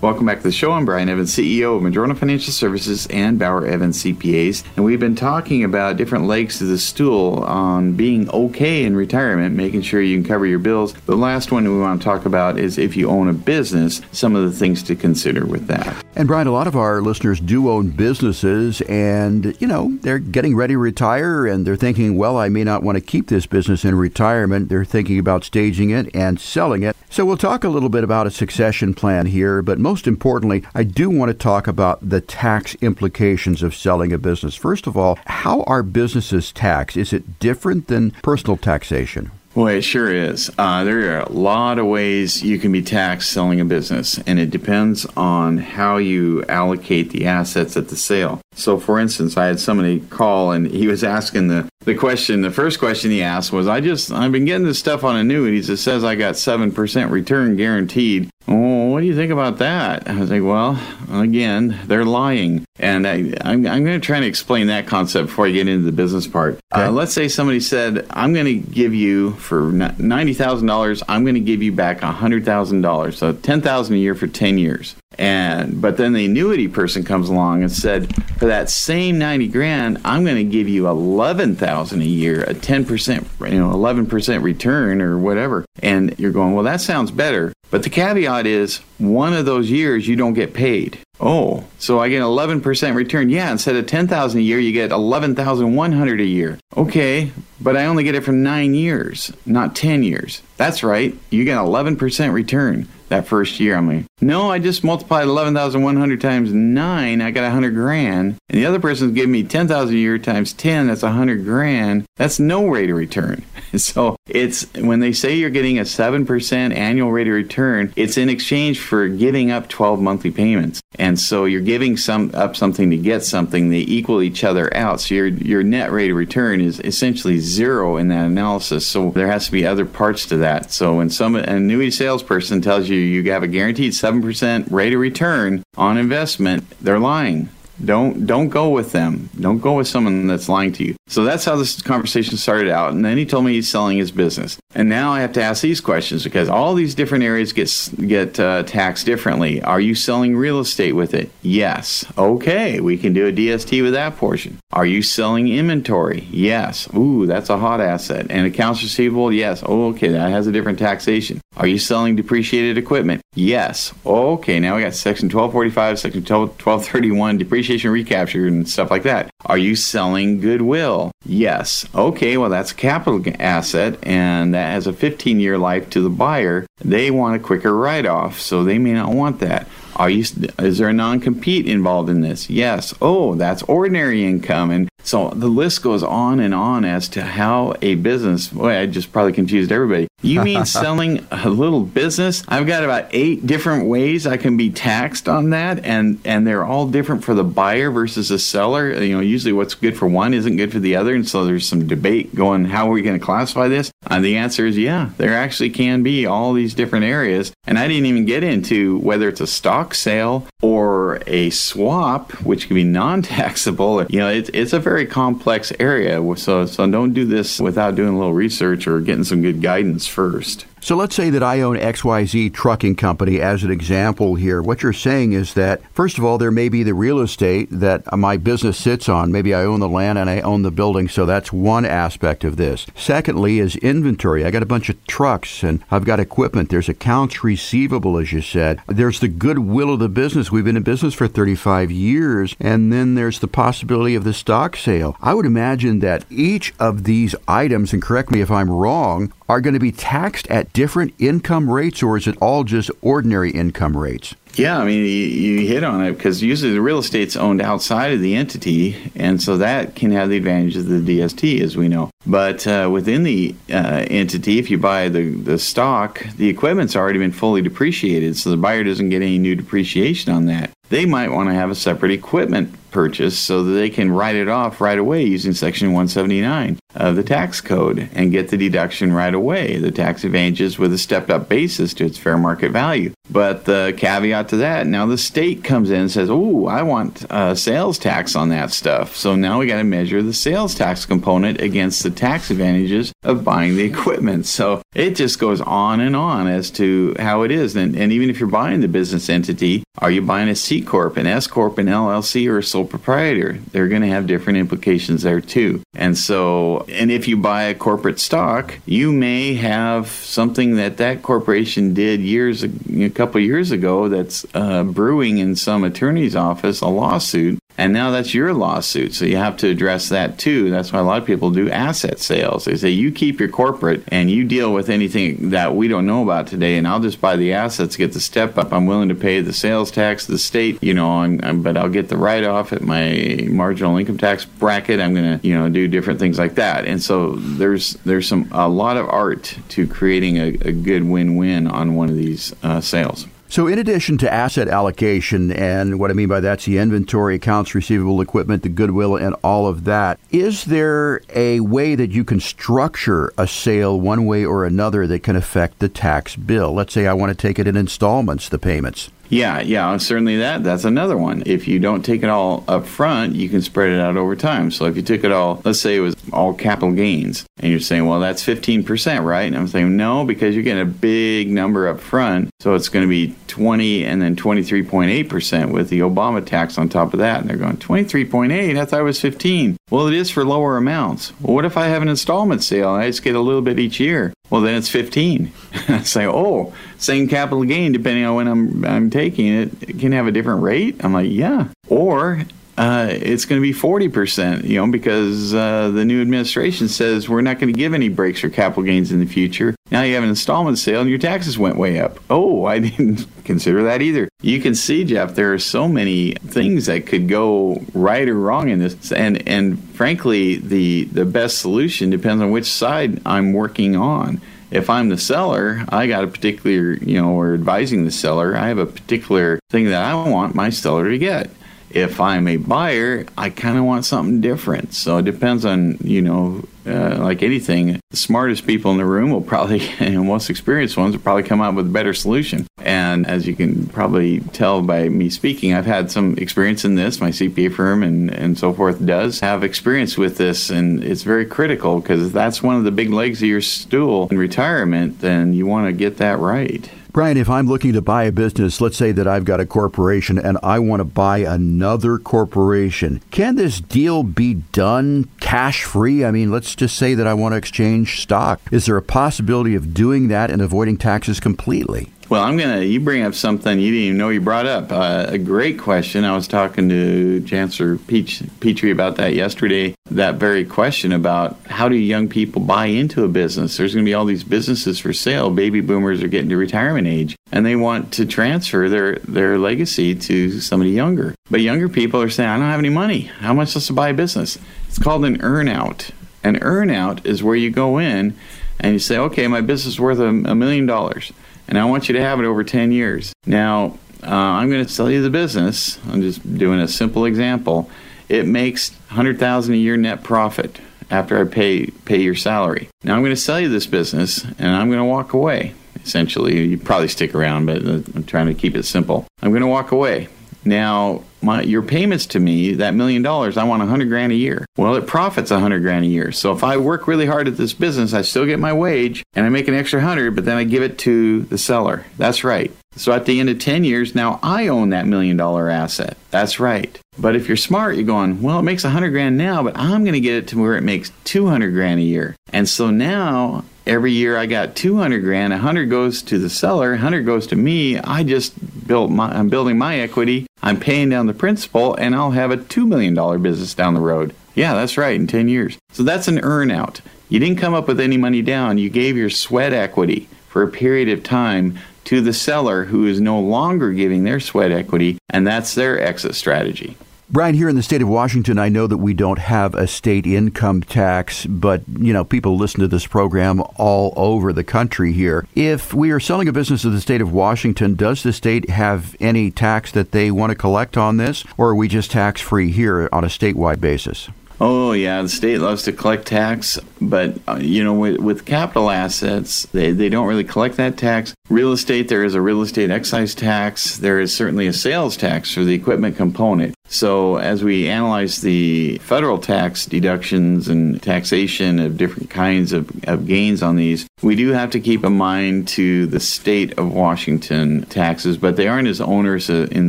Welcome 0.00 0.26
back 0.26 0.36
to 0.36 0.42
the 0.44 0.52
show. 0.52 0.70
I'm 0.70 0.84
Brian 0.84 1.08
Evans, 1.08 1.34
CEO 1.34 1.76
of 1.76 1.82
Madrona 1.82 2.14
Financial 2.14 2.52
Services 2.52 3.08
and 3.08 3.36
Bauer 3.36 3.66
Evans 3.66 4.04
CPAs. 4.04 4.62
And 4.76 4.84
we've 4.84 5.00
been 5.00 5.16
talking 5.16 5.64
about 5.64 5.96
different 5.96 6.26
legs 6.26 6.58
to 6.58 6.64
the 6.66 6.78
stool 6.78 7.42
on 7.42 7.94
being 7.94 8.30
okay 8.30 8.84
in 8.84 8.94
retirement, 8.94 9.56
making 9.56 9.82
sure 9.82 10.00
you 10.00 10.16
can 10.16 10.24
cover 10.24 10.46
your 10.46 10.60
bills. 10.60 10.94
The 11.06 11.16
last 11.16 11.50
one 11.50 11.64
we 11.64 11.80
want 11.80 12.00
to 12.00 12.04
talk 12.04 12.26
about 12.26 12.60
is 12.60 12.78
if 12.78 12.96
you 12.96 13.10
own 13.10 13.28
a 13.28 13.32
business, 13.32 14.00
some 14.12 14.36
of 14.36 14.44
the 14.44 14.56
things 14.56 14.84
to 14.84 14.94
consider 14.94 15.44
with 15.44 15.66
that. 15.66 16.04
And 16.14 16.28
Brian, 16.28 16.46
a 16.46 16.52
lot 16.52 16.68
of 16.68 16.76
our 16.76 17.02
listeners 17.02 17.40
do 17.40 17.68
own 17.68 17.90
businesses 17.90 18.80
and, 18.82 19.60
you 19.60 19.66
know, 19.66 19.98
they're 20.02 20.20
getting 20.20 20.54
ready 20.54 20.74
to 20.74 20.78
retire 20.78 21.44
and 21.44 21.66
they're 21.66 21.74
thinking, 21.74 22.16
well, 22.16 22.36
I 22.36 22.48
may 22.48 22.62
not 22.62 22.84
want 22.84 22.94
to 22.94 23.00
keep 23.00 23.26
this 23.26 23.46
business 23.46 23.84
in 23.84 23.96
retirement. 23.96 24.68
They're 24.68 24.84
thinking 24.84 25.18
about 25.18 25.42
staging 25.42 25.90
it 25.90 26.08
and 26.14 26.38
selling 26.40 26.84
it. 26.84 26.96
So 27.10 27.24
we'll 27.24 27.36
talk 27.36 27.64
a 27.64 27.68
little 27.68 27.88
bit 27.88 28.04
about 28.04 28.28
a 28.28 28.30
succession 28.30 28.94
plan 28.94 29.26
here, 29.26 29.60
but 29.60 29.87
most 29.88 30.06
importantly, 30.06 30.62
I 30.74 30.82
do 30.82 31.08
want 31.08 31.30
to 31.30 31.34
talk 31.34 31.66
about 31.66 32.06
the 32.06 32.20
tax 32.20 32.74
implications 32.82 33.62
of 33.62 33.74
selling 33.74 34.12
a 34.12 34.18
business. 34.18 34.54
First 34.54 34.86
of 34.86 34.98
all, 34.98 35.18
how 35.24 35.62
are 35.62 35.82
businesses 35.82 36.52
taxed? 36.52 36.98
Is 36.98 37.14
it 37.14 37.38
different 37.38 37.86
than 37.86 38.10
personal 38.22 38.58
taxation? 38.58 39.30
Well, 39.54 39.68
it 39.68 39.80
sure 39.80 40.12
is. 40.12 40.50
Uh, 40.58 40.84
there 40.84 41.16
are 41.16 41.22
a 41.22 41.32
lot 41.32 41.78
of 41.78 41.86
ways 41.86 42.42
you 42.42 42.58
can 42.58 42.70
be 42.70 42.82
taxed 42.82 43.32
selling 43.32 43.62
a 43.62 43.64
business, 43.64 44.18
and 44.26 44.38
it 44.38 44.50
depends 44.50 45.06
on 45.16 45.56
how 45.56 45.96
you 45.96 46.44
allocate 46.50 47.10
the 47.10 47.26
assets 47.26 47.74
at 47.76 47.88
the 47.88 47.96
sale. 47.96 48.42
So, 48.54 48.78
for 48.78 49.00
instance, 49.00 49.38
I 49.38 49.46
had 49.46 49.58
somebody 49.58 50.00
call 50.00 50.52
and 50.52 50.70
he 50.70 50.86
was 50.86 51.02
asking 51.02 51.48
the, 51.48 51.66
the 51.86 51.94
question. 51.94 52.42
The 52.42 52.50
first 52.50 52.78
question 52.78 53.10
he 53.10 53.22
asked 53.22 53.52
was, 53.52 53.66
I 53.66 53.80
just, 53.80 54.12
I've 54.12 54.32
been 54.32 54.44
getting 54.44 54.66
this 54.66 54.78
stuff 54.78 55.02
on 55.02 55.16
annuities. 55.16 55.70
It 55.70 55.78
says 55.78 56.04
I 56.04 56.14
got 56.14 56.34
7% 56.34 57.10
return 57.10 57.56
guaranteed. 57.56 58.28
Oh, 58.46 58.77
what 58.98 59.02
do 59.02 59.06
you 59.06 59.14
think 59.14 59.30
about 59.30 59.58
that? 59.58 60.08
I 60.10 60.18
was 60.18 60.28
like, 60.28 60.42
well, 60.42 60.76
again, 61.08 61.78
they're 61.86 62.04
lying. 62.04 62.64
And 62.80 63.06
I, 63.06 63.32
I'm, 63.42 63.64
I'm 63.64 63.84
going 63.84 64.00
to 64.00 64.00
try 64.00 64.18
to 64.18 64.26
explain 64.26 64.66
that 64.66 64.88
concept 64.88 65.28
before 65.28 65.46
I 65.46 65.52
get 65.52 65.68
into 65.68 65.84
the 65.84 65.92
business 65.92 66.26
part. 66.26 66.58
Okay. 66.74 66.82
Uh, 66.82 66.90
let's 66.90 67.12
say 67.12 67.28
somebody 67.28 67.60
said, 67.60 68.08
I'm 68.10 68.34
going 68.34 68.46
to 68.46 68.54
give 68.56 68.94
you 68.94 69.34
for 69.34 69.70
$90,000, 69.70 71.02
I'm 71.08 71.22
going 71.22 71.36
to 71.36 71.40
give 71.40 71.62
you 71.62 71.70
back 71.70 72.00
$100,000. 72.00 73.14
So 73.14 73.32
10000 73.32 73.94
a 73.94 73.98
year 73.98 74.16
for 74.16 74.26
10 74.26 74.58
years. 74.58 74.96
And 75.18 75.80
but 75.80 75.96
then 75.96 76.12
the 76.12 76.26
annuity 76.26 76.68
person 76.68 77.02
comes 77.04 77.28
along 77.28 77.62
and 77.62 77.72
said, 77.72 78.14
for 78.38 78.46
that 78.46 78.70
same 78.70 79.18
90 79.18 79.48
grand, 79.48 79.98
I'm 80.04 80.24
going 80.24 80.36
to 80.36 80.44
give 80.44 80.68
you 80.68 80.88
11,000 80.88 82.00
a 82.00 82.04
year, 82.04 82.44
a 82.44 82.54
10%, 82.54 83.50
you 83.50 83.58
know, 83.58 83.72
11% 83.72 84.42
return 84.42 85.02
or 85.02 85.18
whatever. 85.18 85.64
And 85.82 86.16
you're 86.18 86.32
going, 86.32 86.54
well, 86.54 86.64
that 86.64 86.80
sounds 86.80 87.10
better. 87.10 87.52
But 87.70 87.82
the 87.82 87.90
caveat 87.90 88.46
is 88.46 88.78
one 88.98 89.34
of 89.34 89.44
those 89.44 89.70
years 89.70 90.08
you 90.08 90.16
don't 90.16 90.34
get 90.34 90.54
paid. 90.54 90.98
Oh, 91.20 91.64
so 91.78 91.98
I 91.98 92.08
get 92.08 92.22
11% 92.22 92.94
return. 92.94 93.28
Yeah, 93.28 93.50
instead 93.50 93.74
of 93.74 93.86
10,000 93.86 94.38
a 94.38 94.42
year, 94.42 94.60
you 94.60 94.72
get 94.72 94.92
11,100 94.92 96.20
a 96.20 96.24
year. 96.24 96.58
Okay, 96.76 97.32
but 97.60 97.76
I 97.76 97.86
only 97.86 98.04
get 98.04 98.14
it 98.14 98.22
for 98.22 98.32
9 98.32 98.74
years, 98.74 99.32
not 99.44 99.74
10 99.74 100.04
years. 100.04 100.42
That's 100.56 100.84
right. 100.84 101.14
You 101.30 101.44
get 101.44 101.58
11% 101.58 102.32
return 102.32 102.88
that 103.08 103.26
first 103.26 103.60
year. 103.60 103.76
I'm 103.76 103.86
like, 103.86 104.04
no, 104.20 104.50
I 104.50 104.58
just 104.58 104.84
multiplied 104.84 105.26
11,100 105.26 106.20
times 106.20 106.52
9. 106.52 107.20
I 107.20 107.30
got 107.30 107.42
100 107.42 107.74
grand. 107.74 108.36
And 108.48 108.58
the 108.58 108.66
other 108.66 108.80
person's 108.80 109.14
giving 109.14 109.32
me 109.32 109.44
10,000 109.44 109.94
a 109.94 109.98
year 109.98 110.18
times 110.18 110.52
10. 110.52 110.86
That's 110.86 111.02
100 111.02 111.44
grand. 111.44 112.04
That's 112.16 112.38
no 112.38 112.66
rate 112.66 112.90
of 112.90 112.96
return. 112.96 113.42
so 113.76 114.16
it's 114.28 114.72
when 114.74 115.00
they 115.00 115.12
say 115.12 115.34
you're 115.34 115.50
getting 115.50 115.78
a 115.78 115.82
7% 115.82 116.74
annual 116.74 117.12
rate 117.12 117.28
of 117.28 117.34
return, 117.34 117.92
it's 117.96 118.16
in 118.16 118.28
exchange 118.28 118.80
for 118.80 119.08
giving 119.08 119.50
up 119.50 119.68
12 119.68 120.00
monthly 120.00 120.30
payments. 120.30 120.80
And 120.98 121.18
so 121.18 121.44
you're 121.44 121.60
giving 121.60 121.96
some 121.96 122.30
up 122.34 122.56
something 122.56 122.90
to 122.90 122.96
get 122.96 123.24
something. 123.24 123.70
They 123.70 123.78
equal 123.78 124.22
each 124.22 124.44
other 124.44 124.74
out. 124.76 125.00
So 125.00 125.14
your, 125.14 125.26
your 125.28 125.62
net 125.62 125.92
rate 125.92 126.10
of 126.10 126.16
return 126.16 126.60
is 126.60 126.80
essentially 126.80 127.38
zero 127.38 127.96
in 127.96 128.08
that 128.08 128.26
analysis. 128.26 128.86
So 128.86 129.10
there 129.10 129.28
has 129.28 129.46
to 129.46 129.52
be 129.52 129.66
other 129.66 129.86
parts 129.86 130.26
to 130.26 130.38
that. 130.38 130.70
So 130.72 130.96
when 130.96 131.10
some 131.10 131.36
an 131.36 131.48
annuity 131.48 131.90
salesperson 131.90 132.60
tells 132.60 132.88
you 132.88 132.96
you 132.96 133.30
have 133.30 133.42
a 133.42 133.48
guaranteed 133.48 133.92
7% 133.92 134.70
rate 134.70 134.94
of 134.94 135.00
return 135.00 135.62
on 135.76 135.98
investment, 135.98 136.64
they're 136.80 136.98
lying. 136.98 137.48
Don't 137.84 138.26
don't 138.26 138.48
go 138.48 138.68
with 138.68 138.92
them. 138.92 139.30
Don't 139.40 139.58
go 139.58 139.74
with 139.74 139.88
someone 139.88 140.26
that's 140.26 140.48
lying 140.48 140.72
to 140.74 140.84
you. 140.84 140.96
So 141.06 141.24
that's 141.24 141.44
how 141.44 141.56
this 141.56 141.80
conversation 141.80 142.36
started 142.36 142.68
out. 142.70 142.92
And 142.92 143.04
then 143.04 143.16
he 143.16 143.24
told 143.24 143.44
me 143.44 143.52
he's 143.52 143.68
selling 143.68 143.98
his 143.98 144.10
business. 144.10 144.58
And 144.74 144.88
now 144.88 145.12
I 145.12 145.20
have 145.20 145.32
to 145.34 145.42
ask 145.42 145.62
these 145.62 145.80
questions 145.80 146.24
because 146.24 146.48
all 146.48 146.74
these 146.74 146.94
different 146.94 147.24
areas 147.24 147.52
get 147.52 147.68
get 148.06 148.38
uh, 148.38 148.62
taxed 148.64 149.06
differently. 149.06 149.62
Are 149.62 149.80
you 149.80 149.94
selling 149.94 150.36
real 150.36 150.60
estate 150.60 150.92
with 150.92 151.14
it? 151.14 151.30
Yes. 151.42 152.04
Okay, 152.18 152.80
we 152.80 152.98
can 152.98 153.12
do 153.12 153.26
a 153.26 153.32
DST 153.32 153.82
with 153.82 153.92
that 153.92 154.16
portion. 154.16 154.58
Are 154.72 154.86
you 154.86 155.02
selling 155.02 155.48
inventory? 155.48 156.26
Yes. 156.30 156.88
Ooh, 156.94 157.26
that's 157.26 157.48
a 157.48 157.58
hot 157.58 157.80
asset. 157.80 158.26
And 158.28 158.46
accounts 158.46 158.82
receivable? 158.82 159.32
Yes. 159.32 159.62
Oh, 159.64 159.88
okay, 159.88 160.08
that 160.08 160.30
has 160.30 160.46
a 160.46 160.52
different 160.52 160.78
taxation. 160.78 161.40
Are 161.56 161.66
you 161.66 161.78
selling 161.78 162.16
depreciated 162.16 162.76
equipment? 162.76 163.22
Yes. 163.34 163.92
Okay, 164.04 164.60
now 164.60 164.76
we 164.76 164.82
got 164.82 164.94
section 164.94 165.26
1245, 165.26 165.98
section 165.98 166.20
1231, 166.20 167.38
depreciation 167.38 167.67
recapture 167.68 168.46
and 168.46 168.68
stuff 168.68 168.90
like 168.90 169.02
that. 169.04 169.30
Are 169.46 169.58
you 169.58 169.76
selling 169.76 170.40
goodwill? 170.40 171.12
Yes. 171.24 171.86
Okay, 171.94 172.36
well, 172.36 172.50
that's 172.50 172.72
a 172.72 172.74
capital 172.74 173.22
asset 173.38 173.98
and 174.02 174.54
that 174.54 174.72
has 174.72 174.86
a 174.86 174.92
15 174.92 175.40
year 175.40 175.58
life 175.58 175.90
to 175.90 176.00
the 176.00 176.10
buyer. 176.10 176.66
They 176.78 177.10
want 177.10 177.36
a 177.36 177.38
quicker 177.38 177.76
write 177.76 178.06
off, 178.06 178.40
so 178.40 178.64
they 178.64 178.78
may 178.78 178.92
not 178.92 179.12
want 179.12 179.40
that. 179.40 179.68
Are 179.96 180.08
you? 180.08 180.24
Is 180.60 180.78
there 180.78 180.88
a 180.88 180.92
non-compete 180.92 181.66
involved 181.66 182.08
in 182.08 182.20
this? 182.20 182.48
Yes. 182.48 182.94
Oh, 183.02 183.34
that's 183.34 183.64
ordinary 183.64 184.24
income, 184.24 184.70
and 184.70 184.88
so 185.02 185.30
the 185.30 185.48
list 185.48 185.82
goes 185.82 186.04
on 186.04 186.38
and 186.38 186.54
on 186.54 186.84
as 186.84 187.08
to 187.08 187.22
how 187.22 187.74
a 187.82 187.96
business. 187.96 188.48
Boy, 188.48 188.78
I 188.78 188.86
just 188.86 189.12
probably 189.12 189.32
confused 189.32 189.72
everybody. 189.72 190.06
You 190.20 190.42
mean 190.42 190.64
selling 190.66 191.26
a 191.30 191.48
little 191.48 191.82
business? 191.82 192.42
I've 192.48 192.66
got 192.66 192.82
about 192.82 193.06
eight 193.12 193.46
different 193.46 193.86
ways 193.86 194.26
I 194.26 194.36
can 194.36 194.56
be 194.56 194.70
taxed 194.70 195.28
on 195.28 195.50
that, 195.50 195.84
and 195.84 196.20
and 196.24 196.46
they're 196.46 196.64
all 196.64 196.88
different 196.88 197.22
for 197.22 197.34
the 197.34 197.44
buyer 197.44 197.90
versus 197.90 198.30
the 198.30 198.38
seller. 198.38 198.92
You 198.92 199.16
know, 199.16 199.20
usually 199.20 199.52
what's 199.52 199.74
good 199.74 199.96
for 199.96 200.08
one 200.08 200.34
isn't 200.34 200.56
good 200.56 200.72
for 200.72 200.80
the 200.80 200.96
other, 200.96 201.14
and 201.14 201.26
so 201.26 201.44
there's 201.44 201.68
some 201.68 201.86
debate 201.86 202.34
going. 202.34 202.64
How 202.64 202.88
are 202.88 202.92
we 202.92 203.02
going 203.02 203.18
to 203.18 203.24
classify 203.24 203.68
this? 203.68 203.92
And 204.08 204.24
the 204.24 204.36
answer 204.36 204.66
is 204.66 204.76
yeah, 204.76 205.10
there 205.18 205.34
actually 205.34 205.70
can 205.70 206.02
be 206.02 206.26
all 206.26 206.52
these 206.52 206.74
different 206.74 207.04
areas, 207.04 207.52
and 207.66 207.78
I 207.78 207.86
didn't 207.86 208.06
even 208.06 208.24
get 208.24 208.42
into 208.42 208.98
whether 208.98 209.28
it's 209.28 209.40
a 209.40 209.46
stock 209.46 209.94
sale 209.94 210.46
or 210.62 211.20
a 211.28 211.50
swap, 211.50 212.32
which 212.42 212.66
can 212.66 212.74
be 212.74 212.84
non-taxable. 212.84 214.06
You 214.18 214.20
know, 214.20 214.28
it's 214.28 214.50
it's 214.52 214.72
a 214.72 214.78
very 214.80 215.06
complex 215.06 215.72
area, 215.78 216.20
so 216.36 216.66
so 216.66 216.90
don't 216.90 217.12
do 217.12 217.24
this 217.24 217.60
without 217.60 217.94
doing 217.94 218.14
a 218.14 218.18
little 218.18 218.32
research 218.32 218.86
or 218.88 219.00
getting 219.00 219.24
some 219.24 219.42
good 219.42 219.60
guidance 219.60 220.07
first. 220.08 220.66
So 220.80 220.96
let's 220.96 221.14
say 221.14 221.30
that 221.30 221.42
I 221.42 221.60
own 221.60 221.76
XYZ 221.76 222.54
Trucking 222.54 222.96
Company 222.96 223.40
as 223.40 223.64
an 223.64 223.70
example 223.70 224.36
here. 224.36 224.62
What 224.62 224.82
you're 224.82 224.92
saying 224.92 225.32
is 225.32 225.54
that, 225.54 225.82
first 225.92 226.18
of 226.18 226.24
all, 226.24 226.38
there 226.38 226.50
may 226.50 226.68
be 226.68 226.82
the 226.82 226.94
real 226.94 227.20
estate 227.20 227.68
that 227.70 228.10
my 228.16 228.36
business 228.36 228.78
sits 228.78 229.08
on. 229.08 229.32
Maybe 229.32 229.54
I 229.54 229.64
own 229.64 229.80
the 229.80 229.88
land 229.88 230.18
and 230.18 230.30
I 230.30 230.40
own 230.40 230.62
the 230.62 230.70
building, 230.70 231.08
so 231.08 231.26
that's 231.26 231.52
one 231.52 231.84
aspect 231.84 232.44
of 232.44 232.56
this. 232.56 232.86
Secondly, 232.94 233.58
is 233.58 233.76
inventory. 233.76 234.44
I 234.44 234.50
got 234.50 234.62
a 234.62 234.66
bunch 234.66 234.88
of 234.88 235.04
trucks 235.06 235.62
and 235.62 235.82
I've 235.90 236.04
got 236.04 236.20
equipment. 236.20 236.70
There's 236.70 236.88
accounts 236.88 237.42
receivable, 237.42 238.18
as 238.18 238.32
you 238.32 238.40
said. 238.40 238.80
There's 238.86 239.20
the 239.20 239.28
goodwill 239.28 239.92
of 239.92 239.98
the 239.98 240.08
business. 240.08 240.52
We've 240.52 240.64
been 240.64 240.76
in 240.76 240.82
business 240.82 241.14
for 241.14 241.28
35 241.28 241.90
years. 241.90 242.54
And 242.60 242.92
then 242.92 243.14
there's 243.14 243.40
the 243.40 243.48
possibility 243.48 244.14
of 244.14 244.24
the 244.24 244.34
stock 244.34 244.76
sale. 244.76 245.16
I 245.20 245.34
would 245.34 245.46
imagine 245.46 246.00
that 246.00 246.24
each 246.30 246.74
of 246.78 247.04
these 247.04 247.34
items, 247.46 247.92
and 247.92 248.02
correct 248.02 248.30
me 248.30 248.40
if 248.40 248.50
I'm 248.50 248.70
wrong, 248.70 249.32
are 249.48 249.60
going 249.60 249.74
to 249.74 249.80
be 249.80 249.92
taxed 249.92 250.46
at 250.48 250.67
different 250.72 251.14
income 251.18 251.70
rates, 251.70 252.02
or 252.02 252.16
is 252.16 252.26
it 252.26 252.36
all 252.40 252.64
just 252.64 252.90
ordinary 253.00 253.50
income 253.50 253.96
rates? 253.96 254.34
Yeah, 254.54 254.78
I 254.78 254.84
mean, 254.84 255.04
you, 255.04 255.06
you 255.06 255.66
hit 255.66 255.84
on 255.84 256.04
it 256.04 256.12
because 256.12 256.42
usually 256.42 256.72
the 256.72 256.80
real 256.80 256.98
estate's 256.98 257.36
owned 257.36 257.62
outside 257.62 258.12
of 258.12 258.20
the 258.20 258.34
entity, 258.34 258.96
and 259.14 259.40
so 259.40 259.56
that 259.58 259.94
can 259.94 260.10
have 260.10 260.30
the 260.30 260.36
advantage 260.36 260.76
of 260.76 260.86
the 260.86 260.98
DST, 260.98 261.60
as 261.60 261.76
we 261.76 261.88
know. 261.88 262.10
But 262.26 262.66
uh, 262.66 262.90
within 262.92 263.22
the 263.22 263.54
uh, 263.70 264.04
entity, 264.08 264.58
if 264.58 264.70
you 264.70 264.78
buy 264.78 265.08
the, 265.08 265.30
the 265.30 265.58
stock, 265.58 266.24
the 266.36 266.48
equipment's 266.48 266.96
already 266.96 267.18
been 267.18 267.32
fully 267.32 267.62
depreciated, 267.62 268.36
so 268.36 268.50
the 268.50 268.56
buyer 268.56 268.84
doesn't 268.84 269.10
get 269.10 269.22
any 269.22 269.38
new 269.38 269.54
depreciation 269.54 270.32
on 270.32 270.46
that. 270.46 270.70
They 270.90 271.04
might 271.04 271.30
want 271.30 271.50
to 271.50 271.54
have 271.54 271.70
a 271.70 271.74
separate 271.74 272.12
equipment 272.12 272.74
purchase 272.90 273.38
so 273.38 273.62
that 273.62 273.72
they 273.72 273.90
can 273.90 274.10
write 274.10 274.36
it 274.36 274.48
off 274.48 274.80
right 274.80 274.98
away 274.98 275.24
using 275.24 275.52
Section 275.52 275.88
179 275.88 276.78
of 276.94 277.16
the 277.16 277.22
tax 277.22 277.60
code 277.60 278.08
and 278.14 278.32
get 278.32 278.48
the 278.48 278.56
deduction 278.56 279.12
right 279.12 279.34
away. 279.34 279.78
The 279.78 279.90
tax 279.90 280.24
advantages 280.24 280.78
with 280.78 280.92
a 280.92 280.98
stepped 280.98 281.28
up 281.30 281.48
basis 281.48 281.92
to 281.94 282.06
its 282.06 282.16
fair 282.16 282.38
market 282.38 282.72
value. 282.72 283.12
But 283.30 283.64
the 283.64 283.94
caveat 283.96 284.48
to 284.50 284.56
that, 284.58 284.86
now 284.86 285.06
the 285.06 285.18
state 285.18 285.62
comes 285.62 285.90
in 285.90 286.00
and 286.00 286.10
says, 286.10 286.30
"Oh, 286.30 286.66
I 286.66 286.82
want 286.82 287.30
uh, 287.30 287.54
sales 287.54 287.98
tax 287.98 288.34
on 288.34 288.48
that 288.48 288.70
stuff." 288.70 289.16
So 289.16 289.36
now 289.36 289.58
we 289.58 289.66
got 289.66 289.76
to 289.76 289.84
measure 289.84 290.22
the 290.22 290.32
sales 290.32 290.74
tax 290.74 291.04
component 291.04 291.60
against 291.60 292.02
the 292.02 292.10
tax 292.10 292.50
advantages 292.50 293.12
of 293.22 293.44
buying 293.44 293.76
the 293.76 293.84
equipment. 293.84 294.46
So 294.46 294.82
it 294.94 295.14
just 295.16 295.38
goes 295.38 295.60
on 295.60 296.00
and 296.00 296.16
on 296.16 296.46
as 296.46 296.70
to 296.72 297.14
how 297.18 297.42
it 297.42 297.50
is. 297.50 297.76
And, 297.76 297.94
and 297.96 298.12
even 298.12 298.30
if 298.30 298.40
you're 298.40 298.48
buying 298.48 298.80
the 298.80 298.88
business 298.88 299.28
entity, 299.28 299.82
are 299.98 300.10
you 300.10 300.22
buying 300.22 300.48
a 300.48 300.54
C 300.54 300.80
corp, 300.80 301.16
an 301.16 301.26
S 301.26 301.46
corp, 301.46 301.78
an 301.78 301.86
LLC, 301.86 302.48
or 302.48 302.58
a 302.58 302.62
sole 302.62 302.86
proprietor? 302.86 303.58
They're 303.72 303.88
going 303.88 304.02
to 304.02 304.08
have 304.08 304.26
different 304.26 304.58
implications 304.58 305.22
there 305.22 305.40
too. 305.40 305.82
And 305.94 306.16
so, 306.16 306.86
and 306.88 307.10
if 307.10 307.28
you 307.28 307.36
buy 307.36 307.64
a 307.64 307.74
corporate 307.74 308.20
stock, 308.20 308.78
you 308.86 309.12
may 309.12 309.54
have 309.54 310.08
something 310.08 310.76
that 310.76 310.96
that 310.98 311.22
corporation 311.22 311.92
did 311.94 312.20
years 312.20 312.62
ago 312.62 313.17
couple 313.18 313.40
years 313.40 313.72
ago 313.72 314.08
that's 314.08 314.46
uh, 314.54 314.84
brewing 314.84 315.38
in 315.38 315.56
some 315.56 315.82
attorney's 315.82 316.36
office 316.36 316.80
a 316.80 316.86
lawsuit 316.86 317.58
and 317.78 317.92
now 317.92 318.10
that's 318.10 318.34
your 318.34 318.52
lawsuit. 318.52 319.14
So 319.14 319.24
you 319.24 319.36
have 319.36 319.56
to 319.58 319.68
address 319.68 320.08
that 320.08 320.38
too. 320.38 320.70
That's 320.70 320.92
why 320.92 320.98
a 320.98 321.04
lot 321.04 321.20
of 321.20 321.26
people 321.26 321.50
do 321.50 321.70
asset 321.70 322.18
sales. 322.18 322.64
They 322.64 322.76
say, 322.76 322.90
you 322.90 323.12
keep 323.12 323.38
your 323.38 323.48
corporate 323.48 324.02
and 324.08 324.30
you 324.30 324.44
deal 324.44 324.72
with 324.72 324.90
anything 324.90 325.50
that 325.50 325.74
we 325.74 325.86
don't 325.88 326.04
know 326.04 326.22
about 326.22 326.48
today, 326.48 326.76
and 326.76 326.86
I'll 326.86 327.00
just 327.00 327.20
buy 327.20 327.36
the 327.36 327.52
assets, 327.52 327.96
get 327.96 328.12
the 328.12 328.20
step 328.20 328.58
up. 328.58 328.72
I'm 328.72 328.86
willing 328.86 329.08
to 329.08 329.14
pay 329.14 329.40
the 329.40 329.52
sales 329.52 329.90
tax, 329.90 330.26
the 330.26 330.38
state, 330.38 330.82
you 330.82 330.92
know, 330.92 331.22
and, 331.22 331.62
but 331.62 331.76
I'll 331.76 331.88
get 331.88 332.08
the 332.08 332.16
write 332.16 332.44
off 332.44 332.72
at 332.72 332.82
my 332.82 333.46
marginal 333.48 333.96
income 333.96 334.18
tax 334.18 334.44
bracket. 334.44 335.00
I'm 335.00 335.14
going 335.14 335.38
to, 335.38 335.46
you 335.46 335.56
know, 335.56 335.68
do 335.68 335.86
different 335.86 336.18
things 336.18 336.38
like 336.38 336.56
that. 336.56 336.84
And 336.84 337.02
so 337.02 337.36
there's 337.36 337.94
there's 338.04 338.26
some 338.26 338.48
a 338.52 338.68
lot 338.68 338.96
of 338.96 339.08
art 339.08 339.56
to 339.70 339.86
creating 339.86 340.36
a, 340.38 340.48
a 340.62 340.72
good 340.72 341.04
win 341.04 341.36
win 341.36 341.68
on 341.68 341.94
one 341.94 342.08
of 342.08 342.16
these 342.16 342.54
uh, 342.62 342.80
sales. 342.80 343.26
So, 343.50 343.66
in 343.66 343.78
addition 343.78 344.18
to 344.18 344.32
asset 344.32 344.68
allocation, 344.68 345.50
and 345.50 345.98
what 345.98 346.10
I 346.10 346.14
mean 346.14 346.28
by 346.28 346.40
that's 346.40 346.66
the 346.66 346.76
inventory, 346.76 347.36
accounts 347.36 347.74
receivable, 347.74 348.20
equipment, 348.20 348.62
the 348.62 348.68
goodwill, 348.68 349.16
and 349.16 349.34
all 349.42 349.66
of 349.66 349.84
that, 349.84 350.20
is 350.30 350.66
there 350.66 351.22
a 351.34 351.60
way 351.60 351.94
that 351.94 352.10
you 352.10 352.24
can 352.24 352.40
structure 352.40 353.32
a 353.38 353.46
sale 353.46 353.98
one 353.98 354.26
way 354.26 354.44
or 354.44 354.66
another 354.66 355.06
that 355.06 355.22
can 355.22 355.34
affect 355.34 355.78
the 355.78 355.88
tax 355.88 356.36
bill? 356.36 356.74
Let's 356.74 356.92
say 356.92 357.06
I 357.06 357.14
want 357.14 357.30
to 357.30 357.34
take 357.34 357.58
it 357.58 357.66
in 357.66 357.74
installments, 357.74 358.50
the 358.50 358.58
payments. 358.58 359.08
Yeah, 359.28 359.60
yeah, 359.60 359.96
certainly 359.98 360.38
that. 360.38 360.64
That's 360.64 360.84
another 360.84 361.16
one. 361.16 361.42
If 361.46 361.68
you 361.68 361.78
don't 361.78 362.04
take 362.04 362.22
it 362.22 362.28
all 362.28 362.64
up 362.66 362.86
front, 362.86 363.34
you 363.34 363.48
can 363.48 363.60
spread 363.62 363.90
it 363.90 364.00
out 364.00 364.16
over 364.16 364.34
time. 364.34 364.70
So 364.70 364.86
if 364.86 364.96
you 364.96 365.02
took 365.02 365.24
it 365.24 365.32
all, 365.32 365.60
let's 365.64 365.80
say 365.80 365.96
it 365.96 366.00
was 366.00 366.16
all 366.32 366.54
capital 366.54 366.92
gains, 366.92 367.44
and 367.60 367.70
you're 367.70 367.80
saying, 367.80 368.06
well, 368.06 368.20
that's 368.20 368.44
15%, 368.44 369.24
right? 369.24 369.42
And 369.42 369.56
I'm 369.56 369.68
saying, 369.68 369.96
no, 369.96 370.24
because 370.24 370.54
you're 370.54 370.64
getting 370.64 370.82
a 370.82 370.86
big 370.86 371.50
number 371.50 371.88
up 371.88 372.00
front. 372.00 372.50
So 372.60 372.74
it's 372.74 372.88
going 372.88 373.04
to 373.04 373.08
be 373.08 373.34
20 373.48 374.04
and 374.04 374.22
then 374.22 374.36
23.8% 374.36 375.72
with 375.72 375.90
the 375.90 376.00
Obama 376.00 376.44
tax 376.44 376.78
on 376.78 376.88
top 376.88 377.12
of 377.12 377.18
that. 377.18 377.40
And 377.40 377.50
they're 377.50 377.56
going, 377.56 377.76
23.8? 377.76 378.78
I 378.78 378.84
thought 378.84 379.00
it 379.00 379.04
was 379.04 379.20
15. 379.20 379.76
Well, 379.90 380.06
it 380.06 380.14
is 380.14 380.30
for 380.30 380.44
lower 380.44 380.76
amounts. 380.76 381.32
Well, 381.40 381.54
what 381.54 381.64
if 381.64 381.76
I 381.76 381.86
have 381.86 382.02
an 382.02 382.08
installment 382.08 382.62
sale 382.62 382.94
and 382.94 383.02
I 383.02 383.08
just 383.08 383.22
get 383.22 383.34
a 383.34 383.40
little 383.40 383.62
bit 383.62 383.78
each 383.78 384.00
year? 384.00 384.32
Well, 384.50 384.62
then 384.62 384.74
it's 384.74 384.88
15. 384.88 385.52
I 385.88 386.02
say, 386.02 386.26
oh, 386.26 386.72
same 386.98 387.28
capital 387.28 387.64
gain 387.64 387.92
depending 387.92 388.24
on 388.24 388.34
when 388.34 388.48
I'm, 388.48 388.84
I'm 388.84 389.10
taking 389.10 389.46
it, 389.46 389.82
it 389.82 389.98
can 389.98 390.12
have 390.12 390.26
a 390.26 390.32
different 390.32 390.62
rate. 390.62 391.02
I'm 391.04 391.12
like, 391.12 391.30
yeah. 391.30 391.68
Or 391.88 392.44
uh, 392.78 393.08
it's 393.10 393.44
going 393.44 393.60
to 393.60 393.62
be 393.62 393.76
40%, 393.76 394.62
you 394.62 394.76
know, 394.76 394.90
because 394.90 395.52
uh, 395.52 395.90
the 395.90 396.04
new 396.04 396.22
administration 396.22 396.86
says 396.86 397.28
we're 397.28 397.40
not 397.40 397.58
going 397.58 397.72
to 397.72 397.76
give 397.76 397.92
any 397.92 398.08
breaks 398.08 398.40
for 398.40 398.48
capital 398.48 398.84
gains 398.84 399.10
in 399.10 399.18
the 399.18 399.26
future. 399.26 399.74
Now 399.90 400.02
you 400.02 400.14
have 400.14 400.22
an 400.22 400.28
installment 400.28 400.78
sale 400.78 401.00
and 401.00 401.10
your 401.10 401.18
taxes 401.18 401.58
went 401.58 401.76
way 401.76 401.98
up. 401.98 402.20
Oh, 402.30 402.66
I 402.66 402.78
didn't 402.88 403.26
consider 403.44 403.82
that 403.82 404.00
either. 404.00 404.28
You 404.42 404.60
can 404.60 404.76
see, 404.76 405.02
Jeff, 405.04 405.34
there 405.34 405.52
are 405.52 405.58
so 405.58 405.88
many 405.88 406.34
things 406.34 406.86
that 406.86 407.06
could 407.06 407.28
go 407.28 407.82
right 407.94 408.28
or 408.28 408.34
wrong 408.34 408.68
in 408.68 408.78
this. 408.78 409.10
And, 409.10 409.46
and 409.48 409.82
frankly, 409.90 410.56
the, 410.56 411.04
the 411.04 411.24
best 411.24 411.58
solution 411.58 412.10
depends 412.10 412.42
on 412.42 412.52
which 412.52 412.66
side 412.66 413.20
I'm 413.26 413.54
working 413.54 413.96
on 413.96 414.40
if 414.70 414.90
I'm 414.90 415.08
the 415.08 415.18
seller, 415.18 415.84
I 415.88 416.06
got 416.06 416.24
a 416.24 416.28
particular, 416.28 416.94
you 416.94 417.20
know, 417.20 417.30
or 417.30 417.54
advising 417.54 418.04
the 418.04 418.10
seller, 418.10 418.56
I 418.56 418.68
have 418.68 418.78
a 418.78 418.86
particular 418.86 419.60
thing 419.70 419.86
that 419.86 420.02
I 420.02 420.14
want 420.14 420.54
my 420.54 420.70
seller 420.70 421.10
to 421.10 421.18
get 421.18 421.50
if 421.90 422.20
I'm 422.20 422.48
a 422.48 422.56
buyer, 422.56 423.26
I 423.36 423.50
kind 423.50 423.78
of 423.78 423.84
want 423.84 424.04
something 424.04 424.40
different. 424.40 424.94
So 424.94 425.18
it 425.18 425.24
depends 425.24 425.64
on, 425.64 425.98
you 426.02 426.22
know, 426.22 426.64
uh, 426.88 427.18
like 427.20 427.42
anything, 427.42 428.00
the 428.10 428.16
smartest 428.16 428.66
people 428.66 428.90
in 428.90 428.96
the 428.96 429.04
room 429.04 429.30
will 429.30 429.40
probably, 429.42 429.86
and 429.98 430.26
most 430.26 430.50
experienced 430.50 430.96
ones 430.96 431.14
will 431.14 431.22
probably 431.22 431.42
come 431.42 431.60
up 431.60 431.74
with 431.74 431.86
a 431.86 431.90
better 431.90 432.14
solution. 432.14 432.66
And 432.78 433.26
as 433.26 433.46
you 433.46 433.54
can 433.54 433.86
probably 433.88 434.40
tell 434.40 434.82
by 434.82 435.08
me 435.08 435.30
speaking, 435.30 435.74
I've 435.74 435.86
had 435.86 436.10
some 436.10 436.36
experience 436.38 436.84
in 436.84 436.94
this. 436.94 437.20
My 437.20 437.30
CPA 437.30 437.72
firm 437.74 438.02
and, 438.02 438.30
and 438.30 438.58
so 438.58 438.72
forth 438.72 439.04
does 439.04 439.40
have 439.40 439.62
experience 439.62 440.16
with 440.16 440.36
this, 440.36 440.70
and 440.70 441.02
it's 441.02 441.22
very 441.22 441.44
critical 441.44 442.00
because 442.00 442.32
that's 442.32 442.62
one 442.62 442.76
of 442.76 442.84
the 442.84 442.90
big 442.90 443.10
legs 443.10 443.42
of 443.42 443.48
your 443.48 443.60
stool 443.60 444.28
in 444.30 444.38
retirement, 444.38 445.20
then 445.20 445.52
you 445.52 445.66
want 445.66 445.86
to 445.86 445.92
get 445.92 446.18
that 446.18 446.38
right. 446.38 446.90
Brian, 447.18 447.36
if 447.36 447.50
I'm 447.50 447.66
looking 447.66 447.94
to 447.94 448.00
buy 448.00 448.22
a 448.22 448.30
business, 448.30 448.80
let's 448.80 448.96
say 448.96 449.10
that 449.10 449.26
I've 449.26 449.44
got 449.44 449.58
a 449.58 449.66
corporation 449.66 450.38
and 450.38 450.56
I 450.62 450.78
want 450.78 451.00
to 451.00 451.04
buy 451.04 451.38
another 451.38 452.16
corporation, 452.16 453.20
can 453.32 453.56
this 453.56 453.80
deal 453.80 454.22
be 454.22 454.54
done 454.54 455.28
cash 455.40 455.82
free? 455.82 456.24
I 456.24 456.30
mean, 456.30 456.52
let's 456.52 456.76
just 456.76 456.94
say 456.94 457.14
that 457.14 457.26
I 457.26 457.34
want 457.34 457.54
to 457.54 457.56
exchange 457.56 458.22
stock. 458.22 458.60
Is 458.70 458.86
there 458.86 458.96
a 458.96 459.02
possibility 459.02 459.74
of 459.74 459.92
doing 459.92 460.28
that 460.28 460.52
and 460.52 460.62
avoiding 460.62 460.96
taxes 460.96 461.40
completely? 461.40 462.12
Well, 462.30 462.44
I'm 462.44 462.58
to, 462.58 462.84
you 462.84 463.00
bring 463.00 463.22
up 463.22 463.34
something 463.34 463.80
you 463.80 463.90
didn't 463.90 464.04
even 464.04 464.18
know 464.18 464.28
you 464.28 464.42
brought 464.42 464.66
up. 464.66 464.92
Uh, 464.92 465.24
a 465.28 465.38
great 465.38 465.78
question. 465.78 466.26
I 466.26 466.36
was 466.36 466.46
talking 466.46 466.86
to 466.90 467.40
Chancellor 467.44 467.96
Peach, 467.96 468.42
Pitre 468.60 468.90
about 468.90 469.16
that 469.16 469.32
yesterday. 469.32 469.94
That 470.10 470.34
very 470.34 470.66
question 470.66 471.12
about 471.12 471.58
how 471.64 471.88
do 471.88 471.96
young 471.96 472.28
people 472.28 472.60
buy 472.60 472.86
into 472.86 473.24
a 473.24 473.28
business? 473.28 473.78
There's 473.78 473.94
going 473.94 474.04
to 474.04 474.08
be 474.08 474.12
all 474.12 474.26
these 474.26 474.44
businesses 474.44 474.98
for 474.98 475.14
sale. 475.14 475.48
Baby 475.48 475.80
boomers 475.80 476.22
are 476.22 476.28
getting 476.28 476.50
to 476.50 476.58
retirement 476.58 477.06
age 477.06 477.34
and 477.50 477.64
they 477.64 477.76
want 477.76 478.12
to 478.14 478.26
transfer 478.26 478.90
their, 478.90 479.14
their 479.20 479.58
legacy 479.58 480.14
to 480.14 480.60
somebody 480.60 480.90
younger. 480.90 481.34
But 481.50 481.62
younger 481.62 481.88
people 481.88 482.20
are 482.20 482.28
saying, 482.28 482.50
I 482.50 482.58
don't 482.58 482.68
have 482.68 482.78
any 482.78 482.90
money. 482.90 483.22
How 483.22 483.54
much 483.54 483.72
does 483.72 483.86
to 483.86 483.94
buy 483.94 484.10
a 484.10 484.14
business? 484.14 484.58
It's 484.86 484.98
called 484.98 485.24
an 485.24 485.38
earnout. 485.38 486.10
An 486.44 486.56
earnout 486.56 487.24
is 487.24 487.42
where 487.42 487.56
you 487.56 487.70
go 487.70 487.96
in 487.96 488.36
and 488.78 488.92
you 488.92 488.98
say, 488.98 489.16
okay, 489.16 489.46
my 489.46 489.62
business 489.62 489.94
is 489.94 490.00
worth 490.00 490.18
a, 490.18 490.28
a 490.28 490.54
million 490.54 490.84
dollars 490.84 491.32
and 491.68 491.78
I 491.78 491.84
want 491.84 492.08
you 492.08 492.14
to 492.14 492.20
have 492.20 492.40
it 492.40 492.44
over 492.44 492.64
10 492.64 492.92
years. 492.92 493.32
Now, 493.46 493.98
uh, 494.22 494.30
I'm 494.30 494.68
going 494.70 494.84
to 494.84 494.90
sell 494.90 495.10
you 495.10 495.22
the 495.22 495.30
business. 495.30 495.98
I'm 496.08 496.22
just 496.22 496.56
doing 496.58 496.80
a 496.80 496.88
simple 496.88 497.24
example. 497.24 497.88
It 498.28 498.46
makes 498.46 498.90
100,000 499.08 499.74
a 499.74 499.76
year 499.76 499.96
net 499.96 500.24
profit 500.24 500.80
after 501.10 501.40
I 501.40 501.44
pay 501.44 501.86
pay 501.86 502.20
your 502.20 502.34
salary. 502.34 502.88
Now 503.02 503.14
I'm 503.14 503.22
going 503.22 503.34
to 503.34 503.40
sell 503.40 503.60
you 503.60 503.68
this 503.68 503.86
business 503.86 504.44
and 504.44 504.68
I'm 504.68 504.88
going 504.88 504.98
to 504.98 505.04
walk 505.04 505.32
away. 505.32 505.74
Essentially, 506.04 506.66
you 506.66 506.78
probably 506.78 507.08
stick 507.08 507.34
around, 507.34 507.66
but 507.66 507.84
uh, 507.84 508.02
I'm 508.14 508.24
trying 508.24 508.46
to 508.46 508.54
keep 508.54 508.74
it 508.74 508.84
simple. 508.84 509.26
I'm 509.42 509.50
going 509.50 509.62
to 509.62 509.68
walk 509.68 509.92
away. 509.92 510.28
Now, 510.64 511.22
my, 511.42 511.62
your 511.62 511.82
payments 511.82 512.26
to 512.26 512.40
me, 512.40 512.74
that 512.74 512.94
million 512.94 513.22
dollars, 513.22 513.56
I 513.56 513.64
want 513.64 513.82
a 513.82 513.86
hundred 513.86 514.08
grand 514.08 514.32
a 514.32 514.36
year. 514.36 514.66
Well, 514.76 514.96
it 514.96 515.06
profits 515.06 515.50
a 515.50 515.60
hundred 515.60 515.80
grand 515.80 516.04
a 516.04 516.08
year. 516.08 516.32
So 516.32 516.52
if 516.52 516.64
I 516.64 516.76
work 516.76 517.06
really 517.06 517.26
hard 517.26 517.48
at 517.48 517.56
this 517.56 517.72
business, 517.72 518.14
I 518.14 518.22
still 518.22 518.46
get 518.46 518.58
my 518.58 518.72
wage 518.72 519.24
and 519.34 519.46
I 519.46 519.48
make 519.48 519.68
an 519.68 519.74
extra 519.74 520.00
hundred, 520.00 520.34
but 520.34 520.44
then 520.44 520.56
I 520.56 520.64
give 520.64 520.82
it 520.82 520.98
to 521.00 521.42
the 521.42 521.58
seller. 521.58 522.04
That's 522.16 522.44
right. 522.44 522.72
So 522.96 523.12
at 523.12 523.26
the 523.26 523.38
end 523.38 523.48
of 523.48 523.58
10 523.58 523.84
years, 523.84 524.14
now 524.14 524.40
I 524.42 524.68
own 524.68 524.90
that 524.90 525.06
million 525.06 525.36
dollar 525.36 525.68
asset. 525.68 526.16
That's 526.30 526.58
right. 526.58 526.98
But 527.18 527.36
if 527.36 527.48
you're 527.48 527.56
smart, 527.56 527.96
you're 527.96 528.04
going, 528.04 528.42
well, 528.42 528.58
it 528.58 528.64
makes 528.64 528.84
a 528.84 528.90
hundred 528.90 529.10
grand 529.10 529.36
now, 529.36 529.62
but 529.62 529.76
I'm 529.76 530.04
going 530.04 530.14
to 530.14 530.20
get 530.20 530.36
it 530.36 530.48
to 530.48 530.60
where 530.60 530.76
it 530.76 530.82
makes 530.82 531.12
200 531.24 531.72
grand 531.72 532.00
a 532.00 532.04
year. 532.04 532.34
And 532.52 532.68
so 532.68 532.90
now 532.90 533.64
every 533.88 534.12
year 534.12 534.36
I 534.36 534.46
got 534.46 534.76
200 534.76 535.22
grand, 535.22 535.52
100 535.52 535.90
goes 535.90 536.22
to 536.22 536.38
the 536.38 536.50
seller, 536.50 536.90
100 536.90 537.22
goes 537.22 537.46
to 537.48 537.56
me. 537.56 537.98
I 537.98 538.22
just 538.22 538.86
built 538.86 539.10
my, 539.10 539.28
I'm 539.30 539.48
building 539.48 539.78
my 539.78 539.98
equity. 539.98 540.46
I'm 540.62 540.78
paying 540.78 541.08
down 541.08 541.26
the 541.26 541.34
principal 541.34 541.94
and 541.94 542.14
I'll 542.14 542.32
have 542.32 542.50
a 542.50 542.56
$2 542.56 542.86
million 542.86 543.14
business 543.42 543.74
down 543.74 543.94
the 543.94 544.00
road. 544.00 544.34
Yeah, 544.54 544.74
that's 544.74 544.98
right, 544.98 545.14
in 545.14 545.26
10 545.26 545.48
years. 545.48 545.78
So 545.92 546.02
that's 546.02 546.28
an 546.28 546.40
earn 546.40 546.70
out. 546.70 547.00
You 547.28 547.38
didn't 547.38 547.58
come 547.58 547.74
up 547.74 547.88
with 547.88 548.00
any 548.00 548.16
money 548.16 548.42
down. 548.42 548.78
You 548.78 548.90
gave 548.90 549.16
your 549.16 549.30
sweat 549.30 549.72
equity 549.72 550.28
for 550.48 550.62
a 550.62 550.68
period 550.68 551.08
of 551.08 551.22
time 551.22 551.78
to 552.04 552.20
the 552.20 552.32
seller 552.32 552.84
who 552.84 553.06
is 553.06 553.20
no 553.20 553.38
longer 553.38 553.92
giving 553.92 554.24
their 554.24 554.40
sweat 554.40 554.72
equity, 554.72 555.18
and 555.28 555.46
that's 555.46 555.74
their 555.74 556.00
exit 556.00 556.34
strategy. 556.34 556.96
Brian, 557.30 557.54
here 557.54 557.68
in 557.68 557.76
the 557.76 557.82
state 557.82 558.00
of 558.00 558.08
Washington, 558.08 558.58
I 558.58 558.70
know 558.70 558.86
that 558.86 558.96
we 558.96 559.12
don't 559.12 559.38
have 559.38 559.74
a 559.74 559.86
state 559.86 560.26
income 560.26 560.80
tax, 560.80 561.44
but 561.44 561.82
you 561.98 562.14
know, 562.14 562.24
people 562.24 562.56
listen 562.56 562.80
to 562.80 562.88
this 562.88 563.06
program 563.06 563.62
all 563.76 564.14
over 564.16 564.50
the 564.50 564.64
country 564.64 565.12
here. 565.12 565.46
If 565.54 565.92
we 565.92 566.10
are 566.10 566.20
selling 566.20 566.48
a 566.48 566.54
business 566.54 566.84
in 566.84 566.94
the 566.94 567.02
state 567.02 567.20
of 567.20 567.30
Washington, 567.30 567.96
does 567.96 568.22
the 568.22 568.32
state 568.32 568.70
have 568.70 569.14
any 569.20 569.50
tax 569.50 569.92
that 569.92 570.12
they 570.12 570.30
want 570.30 570.52
to 570.52 570.56
collect 570.56 570.96
on 570.96 571.18
this, 571.18 571.44
or 571.58 571.68
are 571.68 571.74
we 571.74 571.86
just 571.86 572.10
tax 572.12 572.40
free 572.40 572.70
here 572.70 573.10
on 573.12 573.24
a 573.24 573.28
statewide 573.28 573.78
basis? 573.82 574.30
Oh, 574.60 574.92
yeah, 574.92 575.22
the 575.22 575.28
state 575.28 575.58
loves 575.58 575.84
to 575.84 575.92
collect 575.92 576.26
tax, 576.26 576.80
but, 577.00 577.38
uh, 577.46 577.58
you 577.60 577.84
know, 577.84 577.94
with, 577.94 578.18
with, 578.18 578.44
capital 578.44 578.90
assets, 578.90 579.66
they, 579.66 579.92
they 579.92 580.08
don't 580.08 580.26
really 580.26 580.42
collect 580.42 580.76
that 580.78 580.96
tax. 580.96 581.32
Real 581.48 581.72
estate, 581.72 582.08
there 582.08 582.24
is 582.24 582.34
a 582.34 582.40
real 582.40 582.62
estate 582.62 582.90
excise 582.90 583.36
tax. 583.36 583.98
There 583.98 584.18
is 584.18 584.34
certainly 584.34 584.66
a 584.66 584.72
sales 584.72 585.16
tax 585.16 585.54
for 585.54 585.62
the 585.62 585.74
equipment 585.74 586.16
component. 586.16 586.74
So, 586.90 587.36
as 587.36 587.62
we 587.62 587.88
analyze 587.88 588.40
the 588.40 588.96
federal 588.98 589.38
tax 589.38 589.84
deductions 589.84 590.68
and 590.68 591.00
taxation 591.02 591.78
of 591.78 591.98
different 591.98 592.30
kinds 592.30 592.72
of, 592.72 592.90
of 593.04 593.26
gains 593.26 593.62
on 593.62 593.76
these, 593.76 594.08
we 594.22 594.34
do 594.34 594.48
have 594.48 594.70
to 594.70 594.80
keep 594.80 595.04
in 595.04 595.12
mind 595.12 595.68
to 595.68 596.06
the 596.06 596.18
state 596.18 596.78
of 596.78 596.92
Washington 596.92 597.82
taxes, 597.84 598.38
but 598.38 598.56
they 598.56 598.66
aren't 598.66 598.88
as 598.88 599.02
onerous 599.02 599.50
uh, 599.50 599.68
in 599.70 599.88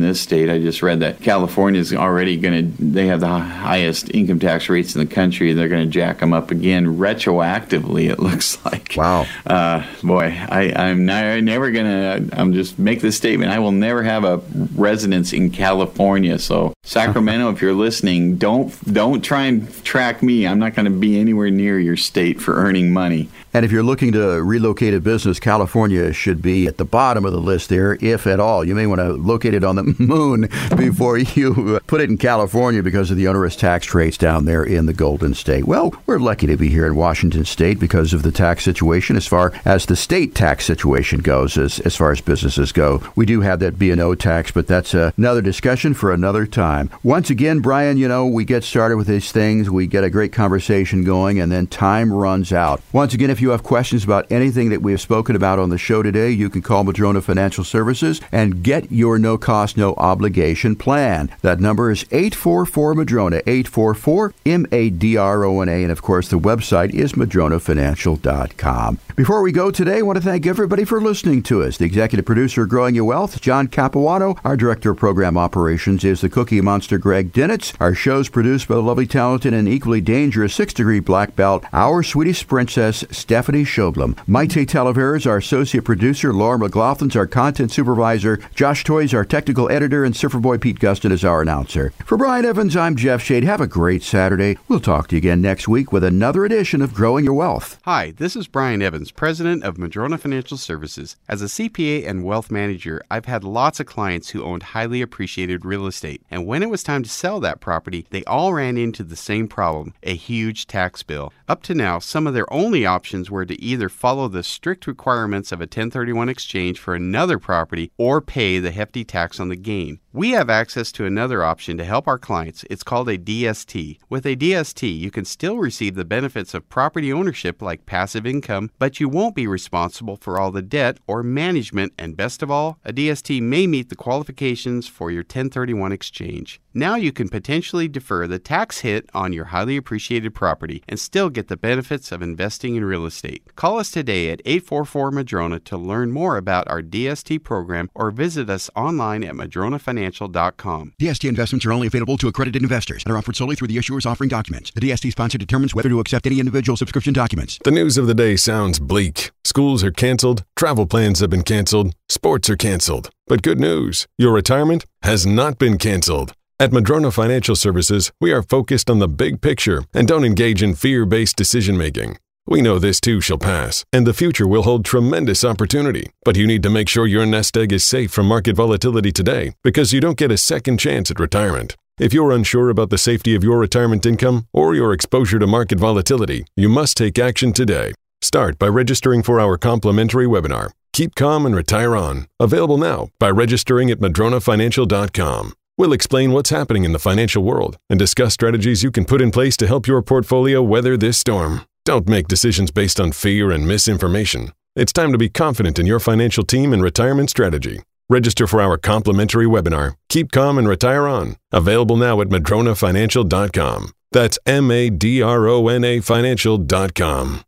this 0.00 0.20
state. 0.20 0.50
I 0.50 0.58
just 0.58 0.82
read 0.82 1.00
that 1.00 1.22
California 1.22 1.80
is 1.80 1.94
already 1.94 2.36
going 2.36 2.76
to, 2.76 2.82
they 2.82 3.06
have 3.06 3.20
the 3.20 3.28
highest 3.28 4.10
income 4.14 4.38
tax 4.38 4.59
rates 4.68 4.94
in 4.94 5.00
the 5.00 5.12
country. 5.12 5.52
They're 5.52 5.68
going 5.68 5.84
to 5.84 5.90
jack 5.90 6.18
them 6.18 6.32
up 6.32 6.50
again 6.50 6.98
retroactively, 6.98 8.10
it 8.10 8.18
looks 8.18 8.62
like. 8.64 8.94
Wow. 8.96 9.26
Uh, 9.46 9.86
boy, 10.02 10.36
I, 10.48 10.72
I'm 10.74 11.06
not, 11.06 11.42
never 11.42 11.70
going 11.70 11.86
to, 11.86 12.38
I'm 12.38 12.52
just 12.52 12.78
make 12.78 13.00
this 13.00 13.16
statement. 13.16 13.52
I 13.52 13.58
will 13.58 13.72
never 13.72 14.02
have 14.02 14.24
a 14.24 14.42
residence 14.74 15.32
in 15.32 15.50
California. 15.50 16.38
So, 16.38 16.74
Sacramento, 16.82 17.50
if 17.50 17.62
you're 17.62 17.72
listening, 17.72 18.36
don't 18.36 18.70
don't 18.92 19.22
try 19.22 19.44
and 19.44 19.84
track 19.84 20.22
me. 20.22 20.46
I'm 20.46 20.58
not 20.58 20.74
going 20.74 20.86
to 20.86 20.90
be 20.90 21.20
anywhere 21.20 21.50
near 21.50 21.78
your 21.78 21.96
state 21.96 22.40
for 22.40 22.54
earning 22.54 22.92
money. 22.92 23.28
And 23.52 23.64
if 23.64 23.72
you're 23.72 23.82
looking 23.82 24.12
to 24.12 24.42
relocate 24.42 24.94
a 24.94 25.00
business, 25.00 25.40
California 25.40 26.12
should 26.12 26.40
be 26.40 26.66
at 26.66 26.78
the 26.78 26.84
bottom 26.84 27.24
of 27.24 27.32
the 27.32 27.40
list 27.40 27.68
there, 27.68 27.98
if 28.00 28.26
at 28.26 28.38
all. 28.38 28.64
You 28.64 28.74
may 28.74 28.86
want 28.86 29.00
to 29.00 29.12
locate 29.12 29.54
it 29.54 29.64
on 29.64 29.76
the 29.76 29.82
moon 29.98 30.48
before 30.76 31.18
you 31.18 31.80
put 31.86 32.00
it 32.00 32.10
in 32.10 32.16
California 32.16 32.82
because 32.82 33.10
of 33.10 33.16
the 33.16 33.26
onerous 33.28 33.56
tax 33.56 33.92
rates 33.92 34.16
down 34.16 34.44
there 34.44 34.49
in 34.50 34.86
the 34.86 34.92
Golden 34.92 35.34
State. 35.34 35.64
Well, 35.64 35.92
we're 36.06 36.18
lucky 36.18 36.46
to 36.46 36.56
be 36.56 36.68
here 36.68 36.86
in 36.86 36.96
Washington 36.96 37.44
State 37.44 37.80
because 37.80 38.12
of 38.12 38.22
the 38.22 38.32
tax 38.32 38.64
situation 38.64 39.16
as 39.16 39.26
far 39.26 39.52
as 39.64 39.86
the 39.86 39.96
state 39.96 40.34
tax 40.34 40.64
situation 40.64 41.20
goes. 41.20 41.40
goes 41.40 41.56
as, 41.56 41.80
as 41.80 41.96
far 41.96 42.12
as 42.12 42.20
businesses 42.20 42.72
go. 42.72 43.02
We 43.16 43.24
do 43.24 43.40
have 43.40 43.60
that 43.60 43.78
B&O 43.78 44.14
tax, 44.14 44.50
but 44.50 44.66
that's 44.66 44.94
another 44.94 45.40
discussion 45.40 45.94
for 45.94 46.12
another 46.12 46.46
time. 46.46 46.90
Once 47.02 47.30
again, 47.30 47.60
Brian, 47.60 47.96
you 47.96 48.08
know, 48.08 48.26
we 48.26 48.44
get 48.44 48.64
started 48.64 48.96
with 48.96 49.06
these 49.06 49.32
things, 49.32 49.70
we 49.70 49.86
get 49.86 50.04
a 50.04 50.10
great 50.10 50.32
conversation 50.32 51.04
going, 51.04 51.40
and 51.40 51.50
then 51.50 51.66
time 51.66 52.12
runs 52.12 52.52
out. 52.52 52.82
Once 52.92 53.14
again, 53.14 53.30
if 53.30 53.40
you 53.40 53.50
have 53.50 53.62
questions 53.62 54.04
about 54.04 54.30
anything 54.30 54.70
that 54.70 54.82
we 54.82 54.92
have 54.92 55.00
spoken 55.00 55.36
about 55.36 55.58
on 55.58 55.70
the 55.70 55.78
show 55.78 56.02
today, 56.02 56.30
you 56.30 56.50
can 56.50 56.62
call 56.62 56.84
Madrona 56.84 57.20
Financial 57.20 57.64
Services 57.64 58.20
and 58.32 58.62
get 58.62 58.90
your 58.90 59.18
no 59.18 59.38
cost, 59.38 59.76
no 59.76 59.94
obligation 59.94 60.76
plan. 60.76 61.30
That 61.42 61.60
number 61.60 61.90
is 61.90 62.04
844 62.10 62.94
Madrona, 62.94 63.36
844 63.46 64.34
M 64.46 64.66
A 64.72 64.90
D 64.90 65.16
R 65.16 65.44
O 65.44 65.60
N 65.60 65.68
A, 65.68 65.82
and 65.82 65.92
of 65.92 66.02
course, 66.02 66.28
the 66.28 66.38
website 66.38 66.94
is 66.94 67.12
madronafinancial.com. 67.12 68.98
Before 69.14 69.42
we 69.42 69.52
go 69.52 69.70
today, 69.70 69.98
I 69.98 70.02
want 70.02 70.16
to 70.16 70.24
thank 70.24 70.46
everybody 70.46 70.84
for 70.84 71.00
listening 71.00 71.42
to 71.44 71.62
us. 71.62 71.76
The 71.76 71.84
executive 71.84 72.24
producer 72.24 72.62
of 72.62 72.70
Growing 72.70 72.94
Your 72.94 73.04
Wealth, 73.04 73.40
John 73.40 73.68
Capuano. 73.68 74.36
Our 74.44 74.56
director 74.56 74.92
of 74.92 74.96
program 74.96 75.36
operations 75.36 76.04
is 76.04 76.22
the 76.22 76.30
Cookie 76.30 76.62
Monster, 76.62 76.96
Greg 76.96 77.32
Dinitz. 77.32 77.74
Our 77.80 77.94
show's 77.94 78.30
produced 78.30 78.68
by 78.68 78.76
the 78.76 78.82
lovely, 78.82 79.06
talented, 79.06 79.52
and 79.52 79.68
equally 79.68 80.00
dangerous 80.00 80.54
six 80.54 80.72
degree 80.72 81.00
black 81.00 81.36
belt, 81.36 81.64
our 81.72 82.02
Swedish 82.02 82.46
princess, 82.46 83.04
Stephanie 83.10 83.64
Shoblum. 83.64 84.14
Maite 84.26 84.66
Talavera 84.66 85.18
is 85.18 85.26
our 85.26 85.36
associate 85.36 85.84
producer. 85.84 86.32
Laura 86.32 86.58
McLaughlin's 86.58 87.16
our 87.16 87.26
content 87.26 87.72
supervisor. 87.72 88.38
Josh 88.54 88.84
Toys, 88.84 89.12
our 89.12 89.24
technical 89.24 89.70
editor. 89.70 90.04
And 90.04 90.16
Surfer 90.16 90.40
Boy 90.40 90.56
Pete 90.56 90.78
Gustin 90.78 91.12
is 91.12 91.24
our 91.24 91.42
announcer. 91.42 91.92
For 92.06 92.16
Brian 92.16 92.46
Evans, 92.46 92.74
I'm 92.74 92.96
Jeff 92.96 93.22
Shade. 93.22 93.44
Have 93.44 93.60
a 93.60 93.66
great 93.66 94.02
Saturday. 94.02 94.29
We'll 94.68 94.78
talk 94.78 95.08
to 95.08 95.16
you 95.16 95.18
again 95.18 95.42
next 95.42 95.66
week 95.66 95.90
with 95.90 96.04
another 96.04 96.44
edition 96.44 96.82
of 96.82 96.94
Growing 96.94 97.24
Your 97.24 97.34
Wealth. 97.34 97.80
Hi, 97.84 98.12
this 98.12 98.36
is 98.36 98.46
Brian 98.46 98.80
Evans, 98.80 99.10
president 99.10 99.64
of 99.64 99.76
Madrona 99.76 100.18
Financial 100.18 100.56
Services. 100.56 101.16
As 101.28 101.42
a 101.42 101.46
CPA 101.46 102.06
and 102.06 102.22
wealth 102.22 102.48
manager, 102.48 103.02
I've 103.10 103.24
had 103.24 103.42
lots 103.42 103.80
of 103.80 103.86
clients 103.86 104.28
who 104.28 104.44
owned 104.44 104.62
highly 104.62 105.02
appreciated 105.02 105.64
real 105.64 105.84
estate. 105.84 106.22
And 106.30 106.46
when 106.46 106.62
it 106.62 106.70
was 106.70 106.84
time 106.84 107.02
to 107.02 107.08
sell 107.08 107.40
that 107.40 107.58
property, 107.58 108.06
they 108.10 108.22
all 108.22 108.52
ran 108.54 108.76
into 108.76 109.02
the 109.02 109.16
same 109.16 109.48
problem 109.48 109.94
a 110.04 110.14
huge 110.14 110.68
tax 110.68 111.02
bill. 111.02 111.32
Up 111.48 111.64
to 111.64 111.74
now, 111.74 111.98
some 111.98 112.28
of 112.28 112.34
their 112.34 112.50
only 112.52 112.86
options 112.86 113.32
were 113.32 113.44
to 113.44 113.60
either 113.60 113.88
follow 113.88 114.28
the 114.28 114.44
strict 114.44 114.86
requirements 114.86 115.50
of 115.50 115.58
a 115.58 115.64
1031 115.64 116.28
exchange 116.28 116.78
for 116.78 116.94
another 116.94 117.40
property 117.40 117.90
or 117.96 118.20
pay 118.20 118.60
the 118.60 118.70
hefty 118.70 119.04
tax 119.04 119.40
on 119.40 119.48
the 119.48 119.56
gain. 119.56 119.98
We 120.12 120.30
have 120.30 120.50
access 120.50 120.90
to 120.92 121.04
another 121.04 121.44
option 121.44 121.76
to 121.78 121.84
help 121.84 122.06
our 122.06 122.18
clients. 122.18 122.64
It's 122.70 122.82
called 122.82 123.08
a 123.08 123.18
DST. 123.18 123.98
With 124.20 124.26
a 124.26 124.36
DST, 124.36 124.98
you 124.98 125.10
can 125.10 125.24
still 125.24 125.56
receive 125.56 125.94
the 125.94 126.04
benefits 126.04 126.52
of 126.52 126.68
property 126.68 127.10
ownership 127.10 127.62
like 127.62 127.86
passive 127.86 128.26
income, 128.26 128.70
but 128.78 129.00
you 129.00 129.08
won't 129.08 129.34
be 129.34 129.46
responsible 129.46 130.18
for 130.18 130.38
all 130.38 130.50
the 130.50 130.60
debt 130.60 130.98
or 131.06 131.22
management, 131.22 131.94
and 131.96 132.18
best 132.18 132.42
of 132.42 132.50
all, 132.50 132.78
a 132.84 132.92
DST 132.92 133.40
may 133.40 133.66
meet 133.66 133.88
the 133.88 133.96
qualifications 133.96 134.86
for 134.86 135.10
your 135.10 135.22
1031 135.22 135.90
exchange. 135.92 136.60
Now 136.74 136.96
you 136.96 137.12
can 137.12 137.30
potentially 137.30 137.88
defer 137.88 138.26
the 138.26 138.38
tax 138.38 138.80
hit 138.80 139.08
on 139.14 139.32
your 139.32 139.46
highly 139.46 139.76
appreciated 139.76 140.34
property 140.34 140.84
and 140.86 141.00
still 141.00 141.30
get 141.30 141.48
the 141.48 141.56
benefits 141.56 142.12
of 142.12 142.20
investing 142.20 142.76
in 142.76 142.84
real 142.84 143.06
estate. 143.06 143.56
Call 143.56 143.78
us 143.78 143.90
today 143.90 144.30
at 144.30 144.42
844 144.44 145.10
Madrona 145.10 145.58
to 145.60 145.78
learn 145.78 146.12
more 146.12 146.36
about 146.36 146.68
our 146.68 146.82
DST 146.82 147.42
program 147.42 147.90
or 147.94 148.10
visit 148.10 148.50
us 148.50 148.70
online 148.76 149.24
at 149.24 149.34
madronafinancial.com. 149.34 150.92
DST 151.00 151.28
investments 151.28 151.64
are 151.64 151.72
only 151.72 151.86
available 151.88 152.18
to 152.18 152.28
accredited 152.28 152.62
investors 152.62 153.02
and 153.02 153.12
are 153.12 153.16
offered 153.16 153.34
solely 153.34 153.56
through 153.56 153.68
the 153.68 153.78
issuers 153.78 154.09
offering 154.10 154.28
documents. 154.28 154.70
The 154.72 154.80
DST 154.80 155.12
sponsor 155.12 155.38
determines 155.38 155.74
whether 155.74 155.88
to 155.88 156.00
accept 156.00 156.26
any 156.26 156.40
individual 156.40 156.76
subscription 156.76 157.14
documents. 157.14 157.58
The 157.64 157.70
news 157.70 157.96
of 157.96 158.06
the 158.06 158.14
day 158.14 158.36
sounds 158.36 158.78
bleak. 158.78 159.30
Schools 159.44 159.82
are 159.82 159.90
canceled, 159.90 160.44
travel 160.56 160.86
plans 160.86 161.20
have 161.20 161.30
been 161.30 161.42
canceled, 161.42 161.94
sports 162.08 162.50
are 162.50 162.56
canceled. 162.56 163.10
But 163.26 163.42
good 163.42 163.60
news 163.60 164.06
your 164.18 164.32
retirement 164.32 164.84
has 165.02 165.24
not 165.24 165.58
been 165.58 165.78
canceled. 165.78 166.32
At 166.58 166.72
Madrona 166.72 167.10
Financial 167.10 167.56
Services, 167.56 168.12
we 168.20 168.32
are 168.32 168.42
focused 168.42 168.90
on 168.90 168.98
the 168.98 169.08
big 169.08 169.40
picture 169.40 169.84
and 169.94 170.06
don't 170.06 170.26
engage 170.26 170.62
in 170.62 170.74
fear 170.74 171.06
based 171.06 171.36
decision 171.36 171.78
making. 171.78 172.18
We 172.46 172.60
know 172.60 172.78
this 172.78 173.00
too 173.00 173.20
shall 173.20 173.38
pass, 173.38 173.84
and 173.92 174.06
the 174.06 174.12
future 174.12 174.46
will 174.46 174.64
hold 174.64 174.84
tremendous 174.84 175.44
opportunity. 175.44 176.10
But 176.24 176.36
you 176.36 176.46
need 176.46 176.62
to 176.64 176.68
make 176.68 176.88
sure 176.88 177.06
your 177.06 177.24
nest 177.24 177.56
egg 177.56 177.72
is 177.72 177.84
safe 177.84 178.10
from 178.10 178.26
market 178.26 178.56
volatility 178.56 179.12
today 179.12 179.54
because 179.62 179.92
you 179.92 180.00
don't 180.00 180.18
get 180.18 180.32
a 180.32 180.36
second 180.36 180.78
chance 180.78 181.10
at 181.10 181.20
retirement. 181.20 181.76
If 182.00 182.14
you're 182.14 182.32
unsure 182.32 182.70
about 182.70 182.88
the 182.88 182.96
safety 182.96 183.34
of 183.34 183.44
your 183.44 183.58
retirement 183.58 184.06
income 184.06 184.46
or 184.54 184.74
your 184.74 184.94
exposure 184.94 185.38
to 185.38 185.46
market 185.46 185.78
volatility, 185.78 186.46
you 186.56 186.70
must 186.70 186.96
take 186.96 187.18
action 187.18 187.52
today. 187.52 187.92
Start 188.22 188.58
by 188.58 188.68
registering 188.68 189.22
for 189.22 189.38
our 189.38 189.58
complimentary 189.58 190.24
webinar, 190.24 190.70
Keep 190.94 191.14
Calm 191.14 191.44
and 191.44 191.54
Retire 191.54 191.94
On, 191.94 192.26
available 192.40 192.78
now 192.78 193.08
by 193.18 193.28
registering 193.28 193.90
at 193.90 193.98
madronafinancial.com. 193.98 195.52
We'll 195.76 195.92
explain 195.92 196.32
what's 196.32 196.48
happening 196.48 196.84
in 196.84 196.92
the 196.92 196.98
financial 196.98 197.44
world 197.44 197.76
and 197.90 197.98
discuss 197.98 198.32
strategies 198.32 198.82
you 198.82 198.90
can 198.90 199.04
put 199.04 199.20
in 199.20 199.30
place 199.30 199.58
to 199.58 199.66
help 199.66 199.86
your 199.86 200.00
portfolio 200.00 200.62
weather 200.62 200.96
this 200.96 201.18
storm. 201.18 201.66
Don't 201.84 202.08
make 202.08 202.28
decisions 202.28 202.70
based 202.70 202.98
on 202.98 203.12
fear 203.12 203.50
and 203.50 203.68
misinformation. 203.68 204.52
It's 204.74 204.94
time 204.94 205.12
to 205.12 205.18
be 205.18 205.28
confident 205.28 205.78
in 205.78 205.84
your 205.84 206.00
financial 206.00 206.44
team 206.44 206.72
and 206.72 206.82
retirement 206.82 207.28
strategy. 207.28 207.82
Register 208.10 208.48
for 208.48 208.60
our 208.60 208.76
complimentary 208.76 209.46
webinar, 209.46 209.94
Keep 210.08 210.32
Calm 210.32 210.58
and 210.58 210.68
Retire 210.68 211.06
On, 211.06 211.36
available 211.52 211.96
now 211.96 212.20
at 212.20 212.26
madronafinancial.com. 212.26 213.92
That's 214.10 214.36
M 214.44 214.68
A 214.72 214.90
D 214.90 215.22
R 215.22 215.46
O 215.46 215.68
N 215.68 215.84
A 215.84 216.00
financial.com. 216.00 217.44